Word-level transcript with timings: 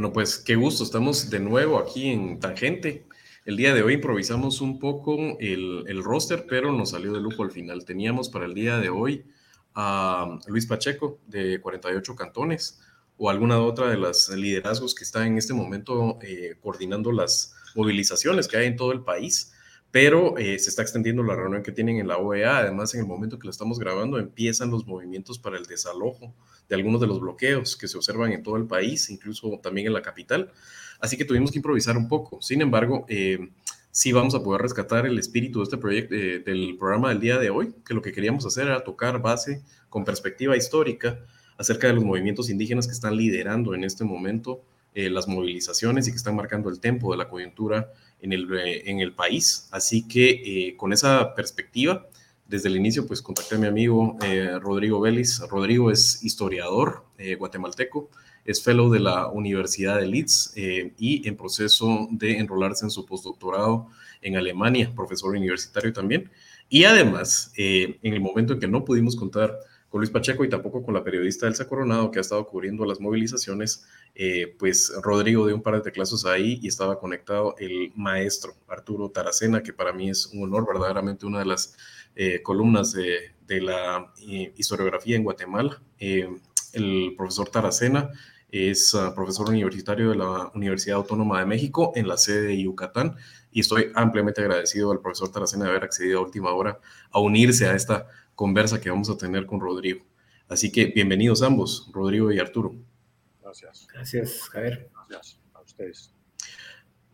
Bueno, 0.00 0.14
pues 0.14 0.38
qué 0.38 0.56
gusto, 0.56 0.82
estamos 0.82 1.28
de 1.28 1.40
nuevo 1.40 1.78
aquí 1.78 2.08
en 2.08 2.40
Tangente. 2.40 3.06
El 3.44 3.58
día 3.58 3.74
de 3.74 3.82
hoy 3.82 3.92
improvisamos 3.92 4.62
un 4.62 4.78
poco 4.78 5.36
el, 5.38 5.84
el 5.88 6.02
roster, 6.02 6.46
pero 6.48 6.72
nos 6.72 6.92
salió 6.92 7.12
de 7.12 7.20
lujo 7.20 7.42
al 7.42 7.50
final. 7.50 7.84
Teníamos 7.84 8.30
para 8.30 8.46
el 8.46 8.54
día 8.54 8.78
de 8.78 8.88
hoy 8.88 9.26
a 9.74 10.38
Luis 10.46 10.64
Pacheco, 10.64 11.20
de 11.26 11.60
48 11.60 12.16
cantones, 12.16 12.80
o 13.18 13.28
alguna 13.28 13.60
otra 13.60 13.90
de 13.90 13.98
las 13.98 14.30
liderazgos 14.30 14.94
que 14.94 15.04
está 15.04 15.26
en 15.26 15.36
este 15.36 15.52
momento 15.52 16.18
eh, 16.22 16.56
coordinando 16.62 17.12
las 17.12 17.54
movilizaciones 17.74 18.48
que 18.48 18.56
hay 18.56 18.68
en 18.68 18.76
todo 18.76 18.92
el 18.92 19.02
país 19.02 19.52
pero 19.90 20.38
eh, 20.38 20.58
se 20.58 20.70
está 20.70 20.82
extendiendo 20.82 21.22
la 21.22 21.34
reunión 21.34 21.62
que 21.62 21.72
tienen 21.72 21.98
en 21.98 22.06
la 22.06 22.18
OEA. 22.18 22.58
Además, 22.58 22.94
en 22.94 23.00
el 23.00 23.06
momento 23.06 23.38
que 23.38 23.46
lo 23.46 23.50
estamos 23.50 23.78
grabando, 23.78 24.18
empiezan 24.18 24.70
los 24.70 24.86
movimientos 24.86 25.38
para 25.38 25.58
el 25.58 25.66
desalojo 25.66 26.32
de 26.68 26.76
algunos 26.76 27.00
de 27.00 27.08
los 27.08 27.20
bloqueos 27.20 27.76
que 27.76 27.88
se 27.88 27.96
observan 27.96 28.32
en 28.32 28.42
todo 28.42 28.56
el 28.56 28.66
país, 28.66 29.10
incluso 29.10 29.58
también 29.60 29.88
en 29.88 29.92
la 29.92 30.02
capital. 30.02 30.52
Así 31.00 31.16
que 31.16 31.24
tuvimos 31.24 31.50
que 31.50 31.58
improvisar 31.58 31.96
un 31.96 32.08
poco. 32.08 32.40
Sin 32.40 32.62
embargo, 32.62 33.04
eh, 33.08 33.48
sí 33.90 34.12
vamos 34.12 34.36
a 34.36 34.44
poder 34.44 34.62
rescatar 34.62 35.06
el 35.06 35.18
espíritu 35.18 35.58
de 35.58 35.64
este 35.64 35.76
proyecto, 35.76 36.14
eh, 36.14 36.38
del 36.38 36.76
programa 36.78 37.08
del 37.08 37.18
día 37.18 37.38
de 37.38 37.50
hoy, 37.50 37.74
que 37.84 37.94
lo 37.94 38.00
que 38.00 38.12
queríamos 38.12 38.46
hacer 38.46 38.68
era 38.68 38.84
tocar 38.84 39.20
base 39.20 39.62
con 39.88 40.04
perspectiva 40.04 40.56
histórica 40.56 41.18
acerca 41.58 41.88
de 41.88 41.94
los 41.94 42.04
movimientos 42.04 42.48
indígenas 42.48 42.86
que 42.86 42.92
están 42.92 43.16
liderando 43.16 43.74
en 43.74 43.82
este 43.84 44.04
momento 44.04 44.62
las 44.92 45.28
movilizaciones 45.28 46.08
y 46.08 46.10
que 46.10 46.16
están 46.16 46.34
marcando 46.34 46.68
el 46.68 46.80
tempo 46.80 47.12
de 47.12 47.18
la 47.18 47.28
coyuntura 47.28 47.92
en 48.22 48.32
el, 48.32 48.52
eh, 48.58 48.82
en 48.90 49.00
el 49.00 49.12
país. 49.12 49.68
Así 49.70 50.06
que 50.06 50.30
eh, 50.30 50.76
con 50.76 50.92
esa 50.92 51.34
perspectiva, 51.34 52.06
desde 52.46 52.68
el 52.68 52.76
inicio, 52.76 53.06
pues 53.06 53.22
contacté 53.22 53.54
a 53.54 53.58
mi 53.58 53.66
amigo 53.66 54.16
eh, 54.22 54.58
Rodrigo 54.60 55.00
Vélez. 55.00 55.40
Rodrigo 55.48 55.90
es 55.90 56.22
historiador 56.24 57.04
guatemalteco, 57.38 58.10
es 58.44 58.62
fellow 58.62 58.90
de 58.90 58.98
la 58.98 59.28
Universidad 59.28 60.00
de 60.00 60.06
Leeds 60.06 60.54
y 60.56 61.28
en 61.28 61.36
proceso 61.36 62.08
de 62.10 62.38
enrolarse 62.38 62.86
en 62.86 62.90
su 62.90 63.04
postdoctorado 63.04 63.88
en 64.22 64.36
Alemania, 64.36 64.90
profesor 64.96 65.30
universitario 65.30 65.92
también. 65.92 66.30
Y 66.70 66.84
además, 66.84 67.52
en 67.56 67.98
el 68.02 68.20
momento 68.20 68.54
en 68.54 68.60
que 68.60 68.68
no 68.68 68.84
pudimos 68.86 69.16
contar 69.16 69.54
con 69.90 70.00
Luis 70.00 70.10
Pacheco 70.10 70.44
y 70.44 70.48
tampoco 70.48 70.82
con 70.82 70.94
la 70.94 71.02
periodista 71.02 71.48
Elsa 71.48 71.66
Coronado, 71.68 72.10
que 72.10 72.20
ha 72.20 72.22
estado 72.22 72.46
cubriendo 72.46 72.86
las 72.86 73.00
movilizaciones, 73.00 73.84
eh, 74.14 74.54
pues 74.56 74.92
Rodrigo 75.02 75.46
dio 75.46 75.56
un 75.56 75.62
par 75.62 75.74
de 75.74 75.80
teclazos 75.80 76.24
ahí 76.24 76.60
y 76.62 76.68
estaba 76.68 76.98
conectado 76.98 77.56
el 77.58 77.92
maestro 77.96 78.54
Arturo 78.68 79.10
Taracena, 79.10 79.62
que 79.62 79.72
para 79.72 79.92
mí 79.92 80.08
es 80.08 80.26
un 80.26 80.44
honor, 80.44 80.64
verdaderamente 80.66 81.26
una 81.26 81.40
de 81.40 81.46
las 81.46 81.76
eh, 82.14 82.40
columnas 82.40 82.92
de, 82.92 83.34
la 83.48 84.12
eh, 84.22 84.54
historiografía 84.56 85.16
en 85.16 85.24
Guatemala. 85.24 85.82
el 85.98 87.14
profesor 87.16 87.48
Taracena 87.48 88.10
es 88.52 88.94
ah, 88.94 89.12
profesor 89.14 89.48
universitario 89.48 90.10
de 90.10 90.16
la 90.16 90.50
Universidad 90.54 90.98
Autónoma 90.98 91.40
de 91.40 91.46
México 91.46 91.92
en 91.96 92.06
la 92.06 92.16
sede 92.16 92.42
de 92.42 92.62
Yucatán 92.62 93.16
y 93.52 93.60
estoy 93.60 93.90
ampliamente 93.94 94.40
agradecido 94.40 94.92
al 94.92 95.00
profesor 95.00 95.30
Taracena 95.30 95.64
de 95.64 95.70
haber 95.70 95.84
accedido 95.84 96.20
a 96.20 96.22
última 96.22 96.52
hora 96.52 96.78
a 97.10 97.20
unirse 97.20 97.66
a 97.66 97.74
esta 97.74 98.06
conversa 98.40 98.80
que 98.80 98.88
vamos 98.88 99.10
a 99.10 99.18
tener 99.18 99.44
con 99.44 99.60
Rodrigo. 99.60 100.00
Así 100.48 100.72
que 100.72 100.86
bienvenidos 100.86 101.42
ambos, 101.42 101.90
Rodrigo 101.92 102.32
y 102.32 102.38
Arturo. 102.38 102.74
Gracias. 103.42 103.86
Gracias, 103.92 104.48
Javier. 104.48 104.88
Gracias 105.10 105.38
a 105.52 105.60
ustedes. 105.60 106.14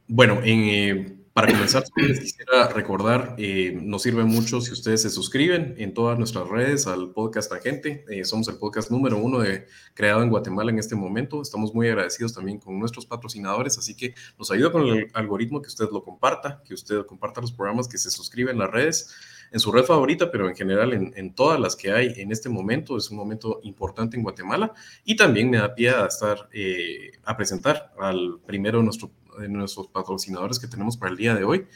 Bueno, 0.07 0.39
eh, 0.45 1.19
para 1.33 1.51
comenzar, 1.51 1.83
les 1.97 2.21
quisiera 2.21 2.69
recordar, 2.69 3.35
eh, 3.39 3.77
nos 3.83 4.03
sirve 4.03 4.23
mucho 4.23 4.61
si 4.61 4.71
ustedes 4.71 5.03
se 5.03 5.11
suscriben 5.11 5.75
en 5.79 5.95
todas 5.95 6.17
nuestras 6.17 6.47
redes 6.47 6.87
al 6.87 7.11
podcast 7.11 7.51
Agente. 7.51 8.05
Eh, 8.09 8.25
somos 8.25 8.47
el 8.47 8.59
podcast 8.59 8.93
número 8.93 9.19
uno 9.19 9.41
de, 9.41 9.67
creado 9.95 10.23
en 10.23 10.31
Guatemala 10.31 10.71
en 10.71 10.79
este 10.79 10.95
momento. 10.95 11.43
Estamos 11.43 11.75
muy 11.75 11.89
agradecidos 11.89 12.35
también 12.35 12.61
con 12.61 12.79
nuestros 12.79 13.05
patrocinadores, 13.05 13.77
así 13.79 13.97
que 13.97 14.15
nos 14.39 14.53
ayuda 14.53 14.71
con 14.71 14.87
el 14.87 15.11
algoritmo 15.13 15.61
que 15.61 15.67
usted 15.67 15.87
lo 15.91 16.05
comparta, 16.05 16.63
que 16.65 16.73
usted 16.73 17.05
comparta 17.05 17.41
los 17.41 17.51
programas, 17.51 17.89
que 17.89 17.99
se 17.99 18.13
suscriben 18.13 18.53
en 18.53 18.61
las 18.61 18.71
redes 18.71 19.11
en 19.57 19.61
su 19.61 19.73
red 19.73 19.85
favorita, 19.85 20.31
pero 20.31 20.51
en 20.51 20.55
general 20.55 20.93
en, 20.93 21.35
todas 21.35 21.59
las 21.59 21.75
que 21.77 21.91
hay 21.91 22.13
en 22.19 22.31
este 22.31 22.51
momento. 22.51 22.99
Es 22.99 23.11
un 23.11 23.17
momento 23.17 23.61
importante 23.63 24.15
en 24.15 24.23
Guatemala 24.23 24.75
y 25.03 25.17
también 25.17 25.49
me 25.49 25.57
da 25.57 25.75
pie 25.75 25.91
a 25.91 26.05
estar, 26.05 26.47
eh, 26.53 27.13
a 27.25 27.35
presentar 27.39 27.95
al 27.99 28.39
primero 28.45 28.81
de, 28.81 29.49
nuestros 29.49 29.89
patrocinadores 29.89 30.59
que 30.59 30.67
tenemos 30.67 30.99
para 30.99 31.11
el 31.11 31.17
día 31.17 31.35
de 31.35 31.45
hoy, 31.45 31.67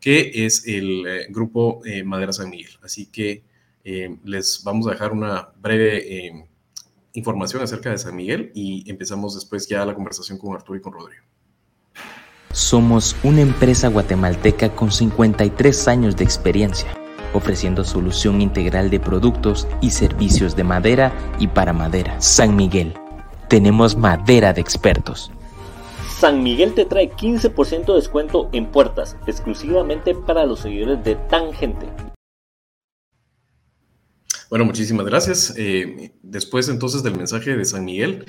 que 0.00 0.46
es 0.46 0.66
el 0.66 1.06
eh, 1.06 1.26
grupo 1.30 1.80
eh, 1.84 2.02
Madera 2.02 2.32
San 2.32 2.50
Miguel. 2.50 2.72
Así 2.82 3.06
que 3.06 3.44
les 4.24 4.62
vamos 4.64 4.86
a 4.86 4.90
dejar 4.90 5.12
una 5.12 5.48
breve 5.62 6.46
información 7.14 7.62
acerca 7.62 7.90
de 7.90 7.96
San 7.96 8.14
Miguel 8.14 8.52
y 8.54 8.84
empezamos 8.90 9.34
después 9.34 9.66
ya 9.66 9.86
la 9.86 9.94
conversación 9.94 10.36
con 10.36 10.54
Arturo 10.54 10.78
y 10.78 10.82
con 10.82 10.92
Rodrigo. 10.92 11.22
Somos 12.52 13.16
una 13.22 13.40
empresa 13.40 13.88
guatemalteca 13.88 14.74
con 14.74 14.92
53 14.92 15.88
años 15.88 16.16
de 16.16 16.24
experiencia 16.24 16.97
ofreciendo 17.32 17.84
solución 17.84 18.40
integral 18.40 18.90
de 18.90 19.00
productos 19.00 19.66
y 19.80 19.90
servicios 19.90 20.56
de 20.56 20.64
madera 20.64 21.12
y 21.38 21.48
para 21.48 21.72
madera. 21.72 22.20
San 22.20 22.56
Miguel, 22.56 22.94
tenemos 23.48 23.96
madera 23.96 24.52
de 24.52 24.60
expertos. 24.60 25.30
San 26.18 26.42
Miguel 26.42 26.74
te 26.74 26.84
trae 26.84 27.10
15% 27.10 27.86
de 27.86 27.94
descuento 27.94 28.48
en 28.52 28.66
puertas, 28.66 29.16
exclusivamente 29.26 30.14
para 30.14 30.46
los 30.46 30.60
seguidores 30.60 31.04
de 31.04 31.14
Tangente. 31.14 31.86
Bueno, 34.50 34.64
muchísimas 34.64 35.06
gracias. 35.06 35.54
Eh, 35.56 36.12
después 36.22 36.68
entonces 36.68 37.02
del 37.02 37.16
mensaje 37.16 37.56
de 37.56 37.64
San 37.64 37.84
Miguel, 37.84 38.26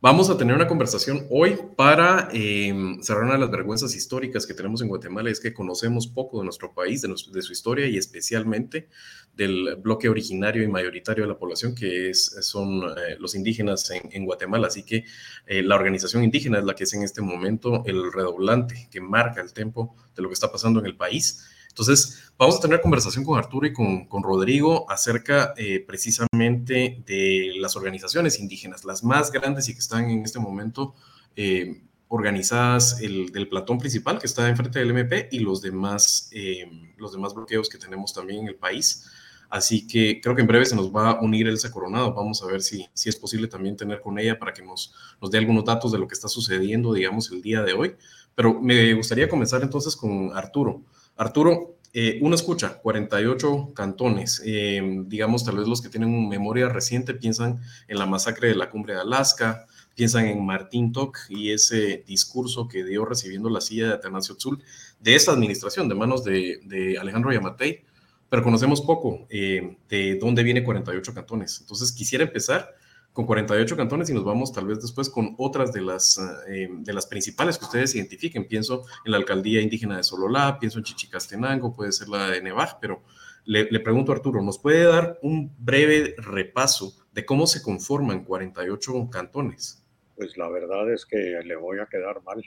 Vamos 0.00 0.30
a 0.30 0.38
tener 0.38 0.54
una 0.54 0.68
conversación 0.68 1.26
hoy 1.28 1.58
para 1.74 2.28
em, 2.30 3.02
cerrar 3.02 3.24
una 3.24 3.32
de 3.32 3.40
las 3.40 3.50
vergüenzas 3.50 3.96
históricas 3.96 4.46
que 4.46 4.54
tenemos 4.54 4.80
en 4.80 4.86
Guatemala, 4.86 5.28
es 5.28 5.40
que 5.40 5.52
conocemos 5.52 6.06
poco 6.06 6.38
de 6.38 6.44
nuestro 6.44 6.72
país, 6.72 7.02
de, 7.02 7.42
su 7.42 7.52
historia 7.52 7.88
y 7.88 7.96
especialmente 7.96 8.86
del 9.34 9.74
bloque 9.74 10.08
originario 10.08 10.62
y 10.62 10.68
mayoritario 10.68 11.24
de 11.24 11.28
la 11.28 11.36
población, 11.36 11.74
que 11.74 12.14
son 12.14 12.84
eh, 12.84 13.16
los 13.18 13.34
indígenas 13.34 13.90
en, 13.90 14.24
Guatemala. 14.24 14.68
Así 14.68 14.84
que 14.84 15.04
eh, 15.48 15.64
la 15.64 15.74
organización 15.74 16.22
indígena 16.22 16.60
es 16.60 16.64
la 16.64 16.76
que 16.76 16.84
es 16.84 16.94
en 16.94 17.02
este 17.02 17.20
momento 17.20 17.82
el 17.84 18.12
redoblante 18.12 18.86
que 18.92 19.00
marca 19.00 19.40
el 19.40 19.52
tempo 19.52 19.96
de 20.14 20.22
lo 20.22 20.28
que 20.28 20.34
está 20.34 20.52
pasando 20.52 20.78
en 20.78 20.86
el 20.86 20.96
país. 20.96 21.44
Entonces, 21.78 22.32
vamos 22.36 22.56
a 22.56 22.60
tener 22.60 22.80
conversación 22.80 23.24
con 23.24 23.38
Arturo 23.38 23.64
y 23.64 23.72
con, 23.72 24.08
Rodrigo 24.20 24.90
acerca 24.90 25.54
eh, 25.56 25.78
precisamente 25.86 27.04
de 27.06 27.52
las 27.60 27.76
organizaciones 27.76 28.40
indígenas, 28.40 28.84
las 28.84 29.04
más 29.04 29.30
grandes 29.30 29.68
y 29.68 29.74
que 29.74 29.78
están 29.78 30.10
en 30.10 30.24
este 30.24 30.40
momento 30.40 30.96
eh, 31.36 31.84
organizadas 32.08 33.00
el, 33.00 33.30
del 33.30 33.48
platón 33.48 33.78
principal 33.78 34.18
que 34.18 34.26
está 34.26 34.48
enfrente 34.48 34.80
del 34.80 34.90
MP 34.90 35.28
y 35.30 35.38
los 35.38 35.62
demás, 35.62 36.28
eh, 36.32 36.68
los 36.96 37.12
demás 37.12 37.32
bloqueos 37.32 37.68
que 37.68 37.78
tenemos 37.78 38.12
también 38.12 38.40
en 38.40 38.48
el 38.48 38.56
país. 38.56 39.08
Así 39.48 39.86
que 39.86 40.20
creo 40.20 40.34
que 40.34 40.40
en 40.40 40.48
breve 40.48 40.64
se 40.64 40.74
nos 40.74 40.92
va 40.92 41.12
a 41.12 41.20
unir 41.20 41.46
Elsa 41.46 41.70
Coronado. 41.70 42.12
Vamos 42.12 42.42
a 42.42 42.46
ver 42.46 42.60
si, 42.60 42.88
si 42.92 43.08
es 43.08 43.14
posible 43.14 43.46
también 43.46 43.76
tener 43.76 44.00
con 44.00 44.18
ella 44.18 44.36
para 44.36 44.52
que 44.52 44.62
nos, 44.62 44.92
nos 45.22 45.30
dé 45.30 45.38
algunos 45.38 45.64
datos 45.64 45.92
de 45.92 45.98
lo 45.98 46.08
que 46.08 46.14
está 46.14 46.26
sucediendo, 46.26 46.92
digamos, 46.92 47.30
el 47.30 47.40
día 47.40 47.62
de 47.62 47.72
hoy. 47.72 47.94
Pero 48.34 48.60
me 48.60 48.92
gustaría 48.94 49.28
comenzar 49.28 49.62
entonces 49.62 49.94
con 49.94 50.36
Arturo. 50.36 50.82
Arturo, 51.18 51.78
eh, 51.92 52.20
uno 52.22 52.36
escucha 52.36 52.78
48 52.78 53.72
cantones, 53.74 54.40
eh, 54.44 55.02
digamos, 55.06 55.44
tal 55.44 55.56
vez 55.56 55.66
los 55.66 55.82
que 55.82 55.88
tienen 55.88 56.28
memoria 56.28 56.68
reciente 56.68 57.12
piensan 57.12 57.60
en 57.88 57.98
la 57.98 58.06
masacre 58.06 58.48
de 58.48 58.54
la 58.54 58.70
cumbre 58.70 58.94
de 58.94 59.00
Alaska, 59.00 59.66
piensan 59.96 60.26
en 60.26 60.46
Martín 60.46 60.92
Toc 60.92 61.18
y 61.28 61.50
ese 61.50 62.04
discurso 62.06 62.68
que 62.68 62.84
dio 62.84 63.04
recibiendo 63.04 63.50
la 63.50 63.60
silla 63.60 63.88
de 63.88 63.94
Atanasio 63.94 64.36
Tzul 64.36 64.62
de 65.00 65.16
esta 65.16 65.32
administración, 65.32 65.88
de 65.88 65.96
manos 65.96 66.22
de, 66.22 66.96
Alejandro 67.00 67.32
Yamatei, 67.32 67.82
pero 68.28 68.44
conocemos 68.44 68.80
poco 68.80 69.26
eh, 69.28 69.76
de 69.88 70.18
dónde 70.20 70.44
viene 70.44 70.62
48 70.62 71.14
cantones. 71.14 71.58
Entonces, 71.62 71.90
quisiera 71.90 72.22
empezar 72.22 72.76
con 73.18 73.26
48 73.26 73.76
cantones 73.76 74.08
y 74.10 74.14
nos 74.14 74.22
vamos 74.22 74.52
tal 74.52 74.68
vez 74.68 74.80
después 74.80 75.10
con 75.10 75.34
otras 75.38 75.72
de 75.72 75.80
las, 75.80 76.20
eh, 76.46 76.68
de 76.70 76.92
las 76.92 77.04
principales 77.08 77.58
que 77.58 77.64
ustedes 77.64 77.96
identifiquen. 77.96 78.46
Pienso 78.46 78.84
en 79.04 79.10
la 79.10 79.16
alcaldía 79.16 79.60
indígena 79.60 79.96
de 79.96 80.04
Sololá, 80.04 80.60
pienso 80.60 80.78
en 80.78 80.84
Chichicastenango, 80.84 81.74
puede 81.74 81.90
ser 81.90 82.08
la 82.08 82.30
de 82.30 82.40
Nevaj, 82.40 82.78
pero 82.80 83.02
le, 83.44 83.80
pregunto 83.80 84.12
a 84.12 84.14
Arturo, 84.14 84.40
¿nos 84.40 84.60
puede 84.60 84.84
dar 84.84 85.18
un 85.20 85.52
breve 85.58 86.14
repaso 86.18 86.92
de 87.12 87.26
cómo 87.26 87.48
se 87.48 87.60
conforman 87.60 88.22
48 88.22 89.10
cantones? 89.10 89.84
Pues 90.14 90.36
la 90.36 90.48
verdad 90.48 90.88
es 90.92 91.04
que 91.04 91.40
le 91.44 91.56
voy 91.56 91.80
a 91.80 91.86
quedar 91.86 92.22
mal 92.22 92.40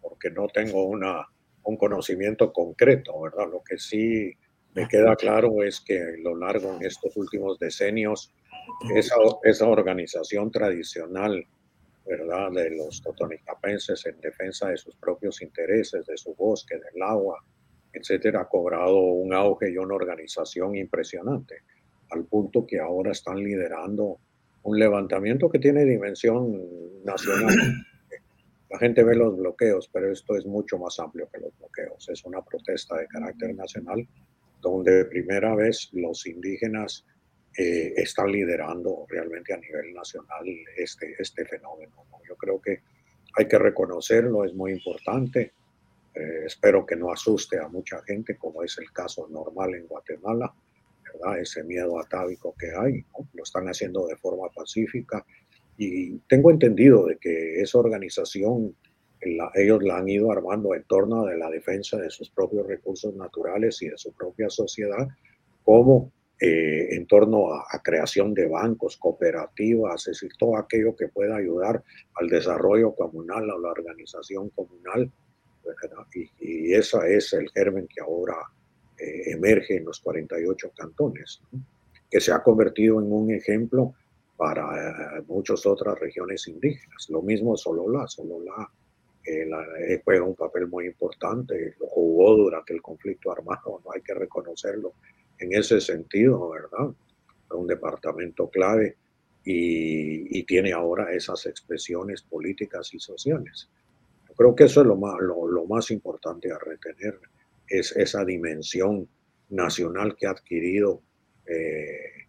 porque 0.00 0.32
no 0.32 0.48
tengo 0.48 0.86
una, 0.86 1.28
un 1.62 1.76
conocimiento 1.76 2.52
concreto, 2.52 3.20
¿verdad? 3.20 3.48
Lo 3.48 3.62
que 3.62 3.78
sí 3.78 4.32
me 4.76 4.86
queda 4.86 5.16
claro 5.16 5.62
es 5.62 5.80
que 5.80 5.98
a 6.02 6.18
lo 6.18 6.36
largo 6.36 6.74
en 6.74 6.84
estos 6.84 7.16
últimos 7.16 7.58
decenios 7.58 8.30
esa, 8.94 9.16
esa 9.42 9.66
organización 9.66 10.50
tradicional, 10.50 11.42
¿verdad?, 12.04 12.50
de 12.52 12.76
los 12.76 13.00
totonicapenses 13.00 14.04
en 14.04 14.20
defensa 14.20 14.68
de 14.68 14.76
sus 14.76 14.94
propios 14.96 15.40
intereses, 15.40 16.04
de 16.04 16.16
su 16.18 16.34
bosque, 16.34 16.76
del 16.76 17.02
agua, 17.02 17.42
etcétera, 17.90 18.42
ha 18.42 18.48
cobrado 18.48 18.98
un 18.98 19.32
auge 19.32 19.70
y 19.70 19.78
una 19.78 19.94
organización 19.94 20.76
impresionante, 20.76 21.62
al 22.10 22.26
punto 22.26 22.66
que 22.66 22.78
ahora 22.78 23.12
están 23.12 23.38
liderando 23.38 24.18
un 24.64 24.78
levantamiento 24.78 25.48
que 25.48 25.58
tiene 25.58 25.86
dimensión 25.86 27.02
nacional. 27.02 27.56
la 28.70 28.78
gente 28.78 29.02
ve 29.02 29.16
los 29.16 29.38
bloqueos, 29.38 29.88
pero 29.90 30.12
esto 30.12 30.36
es 30.36 30.44
mucho 30.44 30.76
más 30.78 30.98
amplio 30.98 31.30
que 31.32 31.40
los 31.40 31.56
bloqueos. 31.56 32.10
Es 32.10 32.26
una 32.26 32.42
protesta 32.42 32.98
de 32.98 33.06
carácter 33.06 33.54
nacional 33.54 34.06
donde 34.68 34.92
de 34.92 35.04
primera 35.06 35.54
vez 35.54 35.88
los 35.92 36.26
indígenas 36.26 37.04
eh, 37.56 37.94
están 37.96 38.30
liderando 38.30 39.06
realmente 39.08 39.54
a 39.54 39.58
nivel 39.58 39.94
nacional 39.94 40.44
este, 40.76 41.14
este 41.18 41.44
fenómeno. 41.46 42.04
Yo 42.28 42.36
creo 42.36 42.60
que 42.60 42.80
hay 43.34 43.48
que 43.48 43.58
reconocerlo, 43.58 44.44
es 44.44 44.54
muy 44.54 44.72
importante. 44.72 45.52
Eh, 46.14 46.44
espero 46.46 46.84
que 46.84 46.96
no 46.96 47.12
asuste 47.12 47.58
a 47.58 47.68
mucha 47.68 48.02
gente, 48.02 48.36
como 48.36 48.62
es 48.62 48.76
el 48.78 48.90
caso 48.92 49.28
normal 49.28 49.74
en 49.74 49.86
Guatemala, 49.86 50.52
¿verdad? 51.04 51.40
Ese 51.40 51.62
miedo 51.64 51.98
atávico 52.00 52.54
que 52.58 52.72
hay, 52.74 53.04
lo 53.34 53.42
están 53.42 53.66
haciendo 53.66 54.06
de 54.06 54.16
forma 54.16 54.48
pacífica. 54.54 55.24
Y 55.78 56.18
tengo 56.28 56.50
entendido 56.50 57.06
de 57.06 57.18
que 57.18 57.60
esa 57.60 57.78
organización, 57.78 58.74
ellos 59.20 59.82
la 59.82 59.98
han 59.98 60.08
ido 60.08 60.30
armando 60.30 60.74
en 60.74 60.84
torno 60.84 61.26
a 61.26 61.34
la 61.34 61.50
defensa 61.50 61.96
de 61.96 62.10
sus 62.10 62.30
propios 62.30 62.66
recursos 62.66 63.14
naturales 63.14 63.80
y 63.82 63.88
de 63.88 63.96
su 63.96 64.12
propia 64.12 64.48
sociedad, 64.50 65.08
como 65.64 66.12
eh, 66.38 66.94
en 66.94 67.06
torno 67.06 67.52
a, 67.52 67.80
creación 67.82 68.34
de 68.34 68.46
bancos, 68.46 68.96
cooperativas, 68.98 70.02
es 70.02 70.20
decir, 70.20 70.30
todo 70.38 70.56
aquello 70.56 70.94
que 70.94 71.08
pueda 71.08 71.36
ayudar 71.36 71.82
al 72.14 72.28
desarrollo 72.28 72.94
comunal, 72.94 73.50
a 73.50 73.58
la 73.58 73.70
organización 73.70 74.50
comunal. 74.50 75.10
Y, 76.14 76.30
y 76.40 76.74
ese 76.74 77.16
es 77.16 77.32
el 77.32 77.50
germen 77.50 77.88
que 77.88 78.00
ahora 78.00 78.36
eh, 78.98 79.32
emerge 79.32 79.76
en 79.76 79.84
los 79.84 80.00
48 80.00 80.72
cantones, 80.74 81.42
que 82.10 82.20
se 82.20 82.32
ha 82.32 82.42
convertido 82.42 82.98
en 82.98 83.12
un 83.12 83.30
ejemplo 83.30 83.94
para 84.36 85.18
eh, 85.18 85.22
muchas 85.28 85.66
otras 85.66 85.98
regiones 85.98 86.48
indígenas. 86.48 87.06
Lo 87.10 87.20
mismo 87.20 87.56
Solola 89.26 89.66
juega 90.04 90.24
un 90.24 90.34
papel 90.34 90.68
muy 90.68 90.86
importante, 90.86 91.74
lo 91.80 91.86
jugó 91.86 92.36
durante 92.36 92.72
el 92.72 92.82
conflicto 92.82 93.32
armado, 93.32 93.80
no 93.84 93.92
hay 93.92 94.00
que 94.02 94.14
reconocerlo 94.14 94.94
en 95.38 95.52
ese 95.52 95.80
sentido, 95.80 96.50
¿verdad? 96.50 96.94
Un 97.50 97.66
departamento 97.66 98.48
clave 98.48 98.96
y, 99.44 100.44
tiene 100.44 100.72
ahora 100.72 101.12
esas 101.12 101.46
expresiones 101.46 102.22
políticas 102.22 102.92
y 102.94 103.00
sociales. 103.00 103.68
Yo 104.28 104.34
creo 104.34 104.54
que 104.54 104.64
eso 104.64 104.80
es 104.80 104.86
lo 104.86 104.96
más, 104.96 105.16
lo, 105.20 105.64
más 105.66 105.90
importante 105.90 106.52
a 106.52 106.58
retener, 106.58 107.18
es 107.68 107.96
esa 107.96 108.24
dimensión 108.24 109.08
nacional 109.48 110.16
que 110.16 110.26
ha 110.26 110.30
adquirido 110.30 111.02
eh, 111.46 112.26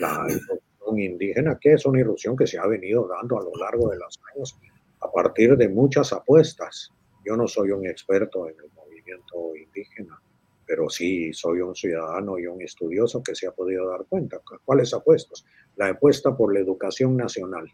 la 0.00 0.26
irrupción 0.28 0.98
indígena, 0.98 1.58
que 1.60 1.74
es 1.74 1.86
una 1.86 2.00
irrupción 2.00 2.36
que 2.36 2.46
se 2.46 2.58
ha 2.58 2.66
venido 2.66 3.08
dando 3.08 3.38
a 3.38 3.44
lo 3.44 3.52
largo 3.56 3.90
de 3.90 3.98
los 3.98 4.20
años 4.34 4.58
a 5.00 5.10
partir 5.10 5.56
de 5.56 5.68
muchas 5.68 6.12
apuestas. 6.12 6.92
Yo 7.24 7.36
no 7.36 7.46
soy 7.46 7.70
un 7.70 7.86
experto 7.86 8.48
en 8.48 8.56
el 8.56 8.70
movimiento 8.74 9.56
indígena, 9.56 10.20
pero 10.66 10.88
sí 10.88 11.32
soy 11.32 11.60
un 11.60 11.74
ciudadano 11.74 12.38
y 12.38 12.46
un 12.46 12.62
estudioso 12.62 13.22
que 13.22 13.34
se 13.34 13.46
ha 13.46 13.52
podido 13.52 13.88
dar 13.88 14.04
cuenta. 14.08 14.40
¿Cuáles 14.64 14.94
apuestas? 14.94 15.44
La 15.76 15.88
apuesta 15.88 16.36
por 16.36 16.54
la 16.54 16.60
educación 16.60 17.16
nacional. 17.16 17.70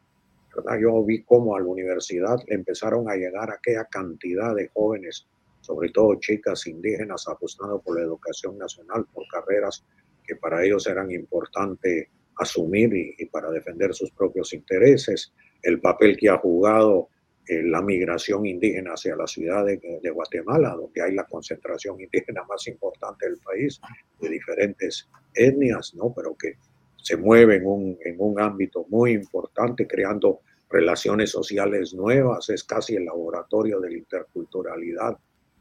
¿verdad? 0.55 0.79
Yo 0.81 1.05
vi 1.05 1.23
cómo 1.23 1.57
a 1.57 1.61
la 1.61 1.67
universidad 1.67 2.39
empezaron 2.47 3.11
a 3.11 3.15
llegar 3.15 3.51
aquella 3.51 3.85
cantidad 3.85 4.55
de 4.55 4.71
jóvenes, 4.73 5.27
sobre 5.61 5.91
todo 5.91 6.15
chicas 6.15 6.67
indígenas, 6.67 7.29
apostando 7.29 7.81
por 7.81 7.99
la 7.99 8.05
educación 8.05 8.57
nacional, 8.57 9.05
por 9.13 9.27
carreras 9.29 9.85
que 10.27 10.37
para 10.37 10.65
ellos 10.65 10.87
eran 10.87 11.11
importantes 11.11 12.09
asumir 12.39 12.95
y, 12.95 13.15
y 13.19 13.27
para 13.27 13.51
defender 13.51 13.95
sus 13.95 14.11
propios 14.11 14.53
intereses. 14.53 15.33
El 15.63 15.81
papel 15.81 16.17
que 16.17 16.29
ha 16.29 16.39
jugado 16.39 17.09
eh, 17.49 17.63
la 17.63 17.81
migración 17.81 18.45
indígena 18.45 18.95
hacia 18.95 19.15
la 19.15 19.27
ciudad 19.29 19.65
de, 19.65 20.11
Guatemala, 20.11 20.71
donde 20.71 21.01
hay 21.01 21.15
la 21.15 21.27
concentración 21.27 22.01
indígena 22.01 22.43
más 22.49 22.67
importante 22.67 23.29
del 23.29 23.39
país, 23.39 23.81
de 24.21 24.29
diferentes 24.31 25.09
etnias, 25.33 25.95
¿no? 25.95 26.13
pero 26.13 26.35
que 26.35 26.55
se 26.97 27.17
mueve 27.17 27.57
en 27.57 27.67
un, 27.67 27.99
en 28.05 28.17
un 28.19 28.41
ámbito 28.41 28.85
muy 28.89 29.13
importante, 29.13 29.87
creando 29.87 30.41
relaciones 30.69 31.31
sociales 31.31 31.95
nuevas, 31.95 32.51
es 32.51 32.65
casi 32.65 32.97
el 32.97 33.05
laboratorio 33.05 33.79
de 33.79 33.91
la 33.91 33.97
interculturalidad 33.97 35.17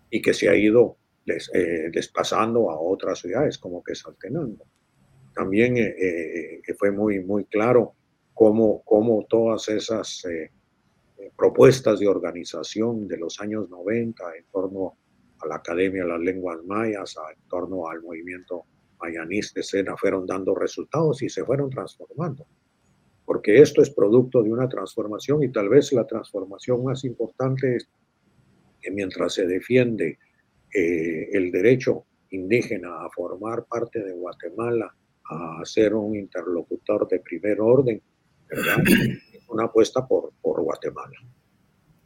y 0.09 0.23
que 0.23 0.33
se 0.33 0.49
ha 0.49 0.55
ido 0.55 0.97
eh, 1.27 1.89
desplazando 1.91 2.71
a 2.71 2.79
otras 2.79 3.19
ciudades 3.19 3.59
como 3.59 3.83
que 3.83 3.93
Saltenango. 3.93 4.65
También 5.35 5.77
eh, 5.77 6.61
fue 6.79 6.89
muy, 6.89 7.19
muy 7.19 7.45
claro 7.45 7.93
cómo, 8.33 8.81
cómo 8.83 9.27
todas 9.29 9.69
esas 9.69 10.25
propuestas 11.35 11.99
de 11.99 12.07
organización 12.07 13.07
de 13.07 13.17
los 13.17 13.39
años 13.39 13.69
90 13.69 14.23
en 14.37 14.45
torno 14.51 14.97
a 15.39 15.47
la 15.47 15.55
Academia 15.55 16.03
de 16.03 16.09
las 16.09 16.19
Lenguas 16.19 16.63
Mayas, 16.65 17.15
en 17.35 17.47
torno 17.49 17.87
al 17.87 18.01
movimiento 18.01 18.65
mayanista 18.99 19.59
escena, 19.59 19.95
fueron 19.97 20.25
dando 20.25 20.55
resultados 20.55 21.21
y 21.21 21.29
se 21.29 21.43
fueron 21.43 21.69
transformando. 21.69 22.45
Porque 23.25 23.61
esto 23.61 23.81
es 23.81 23.89
producto 23.89 24.43
de 24.43 24.51
una 24.51 24.69
transformación 24.69 25.43
y 25.43 25.51
tal 25.51 25.69
vez 25.69 25.91
la 25.93 26.05
transformación 26.05 26.83
más 26.83 27.03
importante 27.03 27.75
es 27.75 27.89
que 28.81 28.91
mientras 28.91 29.33
se 29.33 29.47
defiende 29.47 30.19
eh, 30.73 31.29
el 31.31 31.51
derecho 31.51 32.05
indígena 32.29 33.03
a 33.03 33.09
formar 33.09 33.65
parte 33.65 34.03
de 34.03 34.13
Guatemala, 34.13 34.95
a 35.27 35.61
ser 35.65 35.95
un 35.95 36.15
interlocutor 36.15 37.07
de 37.07 37.19
primer 37.19 37.59
orden, 37.59 38.01
¿verdad? 38.47 38.77
Una 39.49 39.65
apuesta 39.65 40.07
por, 40.07 40.31
por 40.41 40.61
Guatemala. 40.61 41.17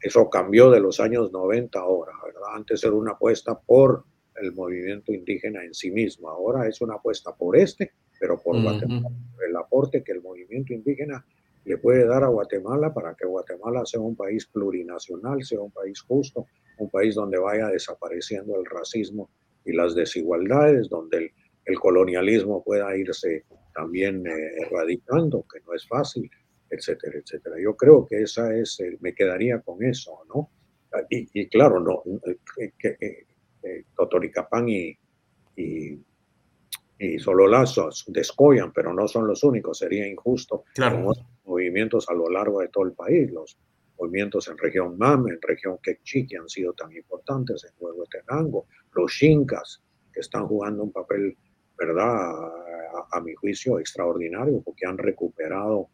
Eso 0.00 0.30
cambió 0.30 0.70
de 0.70 0.80
los 0.80 0.98
años 1.00 1.30
90 1.30 1.78
ahora, 1.78 2.12
¿verdad? 2.24 2.54
Antes 2.54 2.82
era 2.84 2.94
una 2.94 3.12
apuesta 3.12 3.58
por 3.58 4.04
el 4.40 4.52
movimiento 4.52 5.12
indígena 5.12 5.62
en 5.62 5.74
sí 5.74 5.90
mismo, 5.90 6.30
ahora 6.30 6.66
es 6.66 6.80
una 6.80 6.94
apuesta 6.94 7.34
por 7.34 7.56
este, 7.56 7.92
pero 8.18 8.40
por 8.40 8.60
Guatemala, 8.62 9.08
el 9.46 9.56
aporte 9.56 10.02
que 10.02 10.12
el 10.12 10.22
movimiento 10.22 10.72
indígena 10.72 11.24
le 11.64 11.76
puede 11.76 12.06
dar 12.06 12.24
a 12.24 12.28
Guatemala 12.28 12.94
para 12.94 13.14
que 13.14 13.26
Guatemala 13.26 13.84
sea 13.84 14.00
un 14.00 14.16
país 14.16 14.46
plurinacional, 14.46 15.42
sea 15.44 15.60
un 15.60 15.70
país 15.70 16.00
justo, 16.00 16.46
un 16.78 16.88
país 16.88 17.14
donde 17.14 17.38
vaya 17.38 17.68
desapareciendo 17.68 18.58
el 18.58 18.64
racismo 18.64 19.28
y 19.66 19.72
las 19.72 19.94
desigualdades, 19.94 20.88
donde 20.88 21.18
el, 21.18 21.32
el 21.66 21.78
colonialismo 21.78 22.62
pueda 22.64 22.96
irse 22.96 23.44
también 23.74 24.26
eh, 24.26 24.52
erradicando, 24.66 25.44
que 25.52 25.60
no 25.60 25.74
es 25.74 25.86
fácil, 25.86 26.30
etcétera, 26.70 27.18
etcétera. 27.18 27.56
Yo 27.60 27.76
creo 27.76 28.06
que 28.06 28.22
esa 28.22 28.54
es, 28.54 28.78
me 29.00 29.14
quedaría 29.14 29.60
con 29.60 29.82
eso, 29.82 30.20
¿no? 30.32 30.50
Y, 31.08 31.48
claro, 31.48 31.80
no, 31.80 32.02
eh, 32.26 32.72
que, 32.78 32.96
eh, 33.00 33.26
eh, 33.62 33.84
Totoricapán 33.94 34.68
y, 34.68 34.96
y, 35.56 35.98
y 36.98 37.18
Sololazos 37.18 38.04
descollan, 38.08 38.72
pero 38.72 38.92
no 38.92 39.06
son 39.06 39.26
los 39.26 39.44
únicos, 39.44 39.78
sería 39.78 40.06
injusto. 40.06 40.64
Claro. 40.74 41.12
movimientos 41.44 42.08
a 42.08 42.14
lo 42.14 42.28
largo 42.28 42.60
de 42.60 42.68
todo 42.68 42.84
el 42.84 42.92
país, 42.92 43.30
los 43.30 43.56
movimientos 43.98 44.48
en 44.48 44.58
región 44.58 44.96
MAM, 44.98 45.28
en 45.28 45.38
región 45.42 45.78
Quechí, 45.82 46.26
que 46.26 46.38
han 46.38 46.48
sido 46.48 46.72
tan 46.72 46.92
importantes, 46.92 47.64
en 47.64 47.72
Huehuetenango, 47.78 48.66
los 48.92 49.12
Xincas, 49.12 49.82
que 50.12 50.20
están 50.20 50.46
jugando 50.46 50.82
un 50.84 50.92
papel, 50.92 51.36
¿verdad?, 51.76 52.32
a 53.12 53.20
mi 53.20 53.34
juicio 53.34 53.78
extraordinario, 53.78 54.60
porque 54.62 54.86
han 54.86 54.98
recuperado 54.98 55.88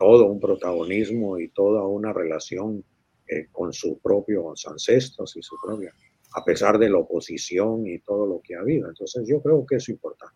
todo 0.00 0.24
un 0.24 0.40
protagonismo 0.40 1.38
y 1.38 1.48
toda 1.48 1.86
una 1.86 2.10
relación 2.10 2.82
eh, 3.28 3.48
con 3.52 3.70
sus 3.70 3.98
propios 3.98 4.66
ancestros 4.66 5.36
y 5.36 5.42
su 5.42 5.56
propia, 5.62 5.92
a 6.36 6.42
pesar 6.42 6.78
de 6.78 6.88
la 6.88 6.96
oposición 6.96 7.86
y 7.86 7.98
todo 7.98 8.24
lo 8.26 8.40
que 8.40 8.54
ha 8.56 8.60
habido. 8.60 8.88
Entonces 8.88 9.28
yo 9.28 9.42
creo 9.42 9.66
que 9.66 9.76
es 9.76 9.90
importante. 9.90 10.34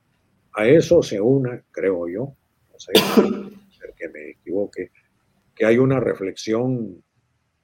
A 0.53 0.69
eso 0.69 1.03
se 1.03 1.19
une, 1.19 1.63
creo 1.71 2.07
yo, 2.07 2.37
no 2.71 2.79
sé, 2.79 2.93
que 3.97 4.09
me 4.11 4.33
equivoque, 4.33 4.91
que 5.55 5.65
hay 5.65 5.79
una 5.79 5.99
reflexión 5.99 7.03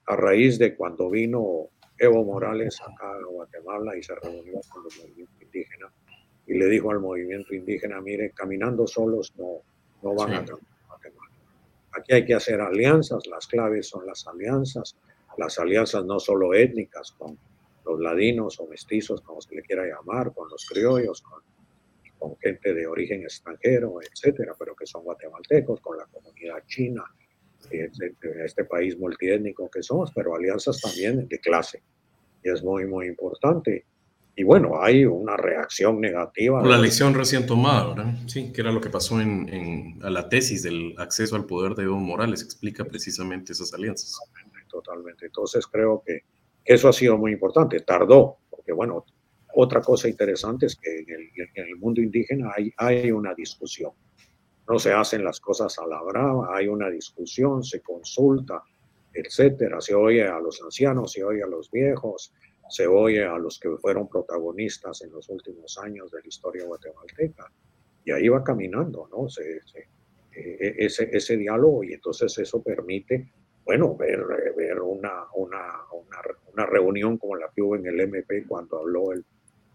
a 0.07 0.17
raíz 0.17 0.59
de 0.59 0.75
cuando 0.75 1.11
vino 1.11 1.69
Evo 1.99 2.25
Morales 2.25 2.81
acá 2.81 3.13
a 3.13 3.31
Guatemala 3.31 3.95
y 3.95 4.03
se 4.03 4.15
reunió 4.15 4.59
con 4.71 4.85
los 4.85 4.99
movimientos 5.01 5.43
indígenas 5.43 5.93
y 6.47 6.55
le 6.55 6.65
dijo 6.65 6.91
al 6.93 7.01
movimiento 7.01 7.55
indígena, 7.55 8.01
mire, 8.01 8.31
caminando 8.31 8.87
solos 8.87 9.35
no, 9.37 9.59
no 10.03 10.15
van 10.15 10.33
a 10.33 10.45
cambiar 10.47 10.70
Aquí 11.93 12.15
hay 12.15 12.25
que 12.25 12.35
hacer 12.35 12.61
alianzas, 12.61 13.27
las 13.27 13.47
claves 13.47 13.89
son 13.89 14.07
las 14.07 14.27
alianzas, 14.27 14.97
las 15.37 15.59
alianzas 15.59 16.05
no 16.05 16.21
solo 16.21 16.55
étnicas 16.55 17.13
con 17.13 17.39
los 17.85 18.01
ladinos 18.01 18.61
o 18.61 18.67
mestizos, 18.67 19.21
como 19.23 19.41
se 19.41 19.55
le 19.55 19.63
quiera 19.63 19.85
llamar, 19.85 20.33
con 20.33 20.49
los 20.49 20.67
criollos, 20.67 21.23
con, 21.23 21.43
con 22.19 22.37
gente 22.39 22.75
de 22.75 22.87
origen 22.87 23.23
extranjero, 23.23 24.01
etcétera, 24.03 24.55
pero 24.59 24.75
que 24.77 24.87
son 24.87 25.03
guatemaltecos, 25.03 25.81
con 25.81 25.97
la 25.97 26.07
comunidad 26.07 26.63
china, 26.67 27.05
este 27.71 28.65
país 28.65 28.99
multiétnico 28.99 29.71
que 29.71 29.83
somos, 29.83 30.13
pero 30.15 30.35
alianzas 30.35 30.81
también 30.81 31.27
de 31.29 31.39
clase. 31.39 31.83
Y 32.43 32.51
es 32.51 32.63
muy, 32.63 32.87
muy 32.87 33.07
importante. 33.07 33.85
Y 34.41 34.43
bueno, 34.43 34.83
hay 34.83 35.05
una 35.05 35.37
reacción 35.37 36.01
negativa. 36.01 36.67
La 36.67 36.79
lección 36.79 37.13
recién 37.13 37.45
tomada, 37.45 37.89
¿verdad? 37.89 38.15
Sí, 38.27 38.51
que 38.55 38.63
era 38.63 38.73
lo 38.73 38.81
que 38.81 38.89
pasó 38.89 39.21
en, 39.21 39.99
a 40.03 40.09
la 40.09 40.31
tesis 40.31 40.63
del 40.63 40.95
acceso 40.97 41.37
al 41.37 41.45
poder 41.45 41.75
de 41.75 41.83
Evo 41.83 41.99
Morales, 41.99 42.41
explica 42.41 42.87
precisamente 42.87 43.53
esas 43.53 43.75
alianzas. 43.75 44.19
totalmente. 44.67 45.27
Entonces 45.27 45.67
creo 45.67 46.03
que 46.07 46.23
eso 46.65 46.89
ha 46.89 46.93
sido 46.95 47.19
muy 47.19 47.33
importante. 47.33 47.81
Tardó, 47.81 48.39
porque 48.49 48.73
bueno, 48.73 49.05
otra 49.53 49.83
cosa 49.83 50.09
interesante 50.09 50.65
es 50.65 50.77
que 50.77 51.01
en 51.01 51.67
el, 51.67 51.77
mundo 51.77 52.01
indígena 52.01 52.51
hay, 52.57 52.73
hay 52.79 53.11
una 53.11 53.35
discusión. 53.35 53.93
No 54.67 54.79
se 54.79 54.95
hacen 54.95 55.23
las 55.23 55.39
cosas 55.39 55.79
a 55.79 55.87
la 55.87 56.01
brava, 56.03 56.57
hay 56.57 56.67
una 56.67 56.89
discusión, 56.89 57.63
se 57.63 57.83
consulta, 57.83 58.63
etcétera. 59.13 59.83
Se 59.83 59.95
oye 59.95 60.27
a 60.27 60.41
los 60.41 60.63
ancianos, 60.63 61.13
se 61.13 61.25
oye 61.25 61.43
a 61.43 61.47
los 61.47 61.71
viejos, 61.71 62.33
se 62.71 62.87
oye 62.87 63.25
a 63.25 63.37
los 63.37 63.59
que 63.59 63.69
fueron 63.77 64.09
protagonistas 64.09 65.03
en 65.03 65.13
los 65.13 65.29
últimos 65.29 65.79
años 65.79 66.11
de 66.11 66.21
la 66.21 66.29
historia 66.29 66.65
guatemalteca. 66.65 67.51
Y 68.05 68.13
ahí 68.13 68.29
va 68.29 68.43
caminando, 68.43 69.09
¿no? 69.11 69.29
Se, 69.29 69.61
e, 70.33 70.75
ese, 70.79 71.11
ese 71.13 71.37
diálogo 71.37 71.85
y 71.85 71.93
entonces 71.93 72.39
eso 72.39 72.63
permite, 72.63 73.33
bueno, 73.65 73.97
ver, 73.97 74.25
ver 74.57 74.81
una, 74.81 75.27
una, 75.35 75.83
una, 76.53 76.67
reunión 76.67 77.19
como 77.19 77.37
la 77.37 77.51
que 77.55 77.63
hubo 77.63 77.77
en 77.77 77.87
el 77.87 78.01
MP 78.01 78.47
cuando 78.47 78.79
habló 78.79 79.13
el, 79.13 79.25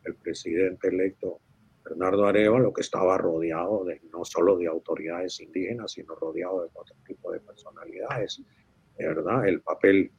el 0.05 0.15
presidente 0.15 0.87
electo 0.87 1.39
Bernardo 1.85 2.31
lo 2.57 2.73
que 2.73 2.81
estaba 2.81 3.17
rodeado 3.17 3.85
de 3.85 4.01
no 4.11 4.25
solo 4.25 4.57
de 4.57 4.67
autoridades 4.67 5.39
indígenas, 5.39 5.91
sino 5.91 6.15
rodeado 6.15 6.63
de 6.63 6.69
otro 6.73 6.95
tipo 7.05 7.31
de 7.31 7.39
personalidades, 7.39 8.41
¿verdad? 8.97 9.47
El 9.47 9.61
papel, 9.61 10.11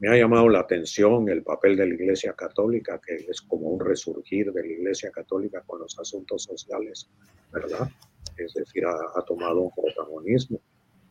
me 0.00 0.08
ha 0.08 0.16
llamado 0.16 0.48
la 0.48 0.60
atención 0.60 1.28
el 1.28 1.42
papel 1.42 1.76
de 1.76 1.86
la 1.86 1.94
Iglesia 1.94 2.32
Católica, 2.34 3.00
que 3.04 3.16
es 3.16 3.42
como 3.42 3.68
un 3.68 3.80
resurgir 3.80 4.52
de 4.52 4.62
la 4.62 4.72
Iglesia 4.72 5.10
Católica 5.10 5.62
con 5.66 5.80
los 5.80 5.98
asuntos 5.98 6.44
sociales, 6.44 7.08
¿verdad? 7.52 7.90
es 8.36 8.54
decir, 8.54 8.84
ha, 8.86 9.22
tomado 9.22 9.62
un 9.62 9.70
protagonismo. 9.70 10.60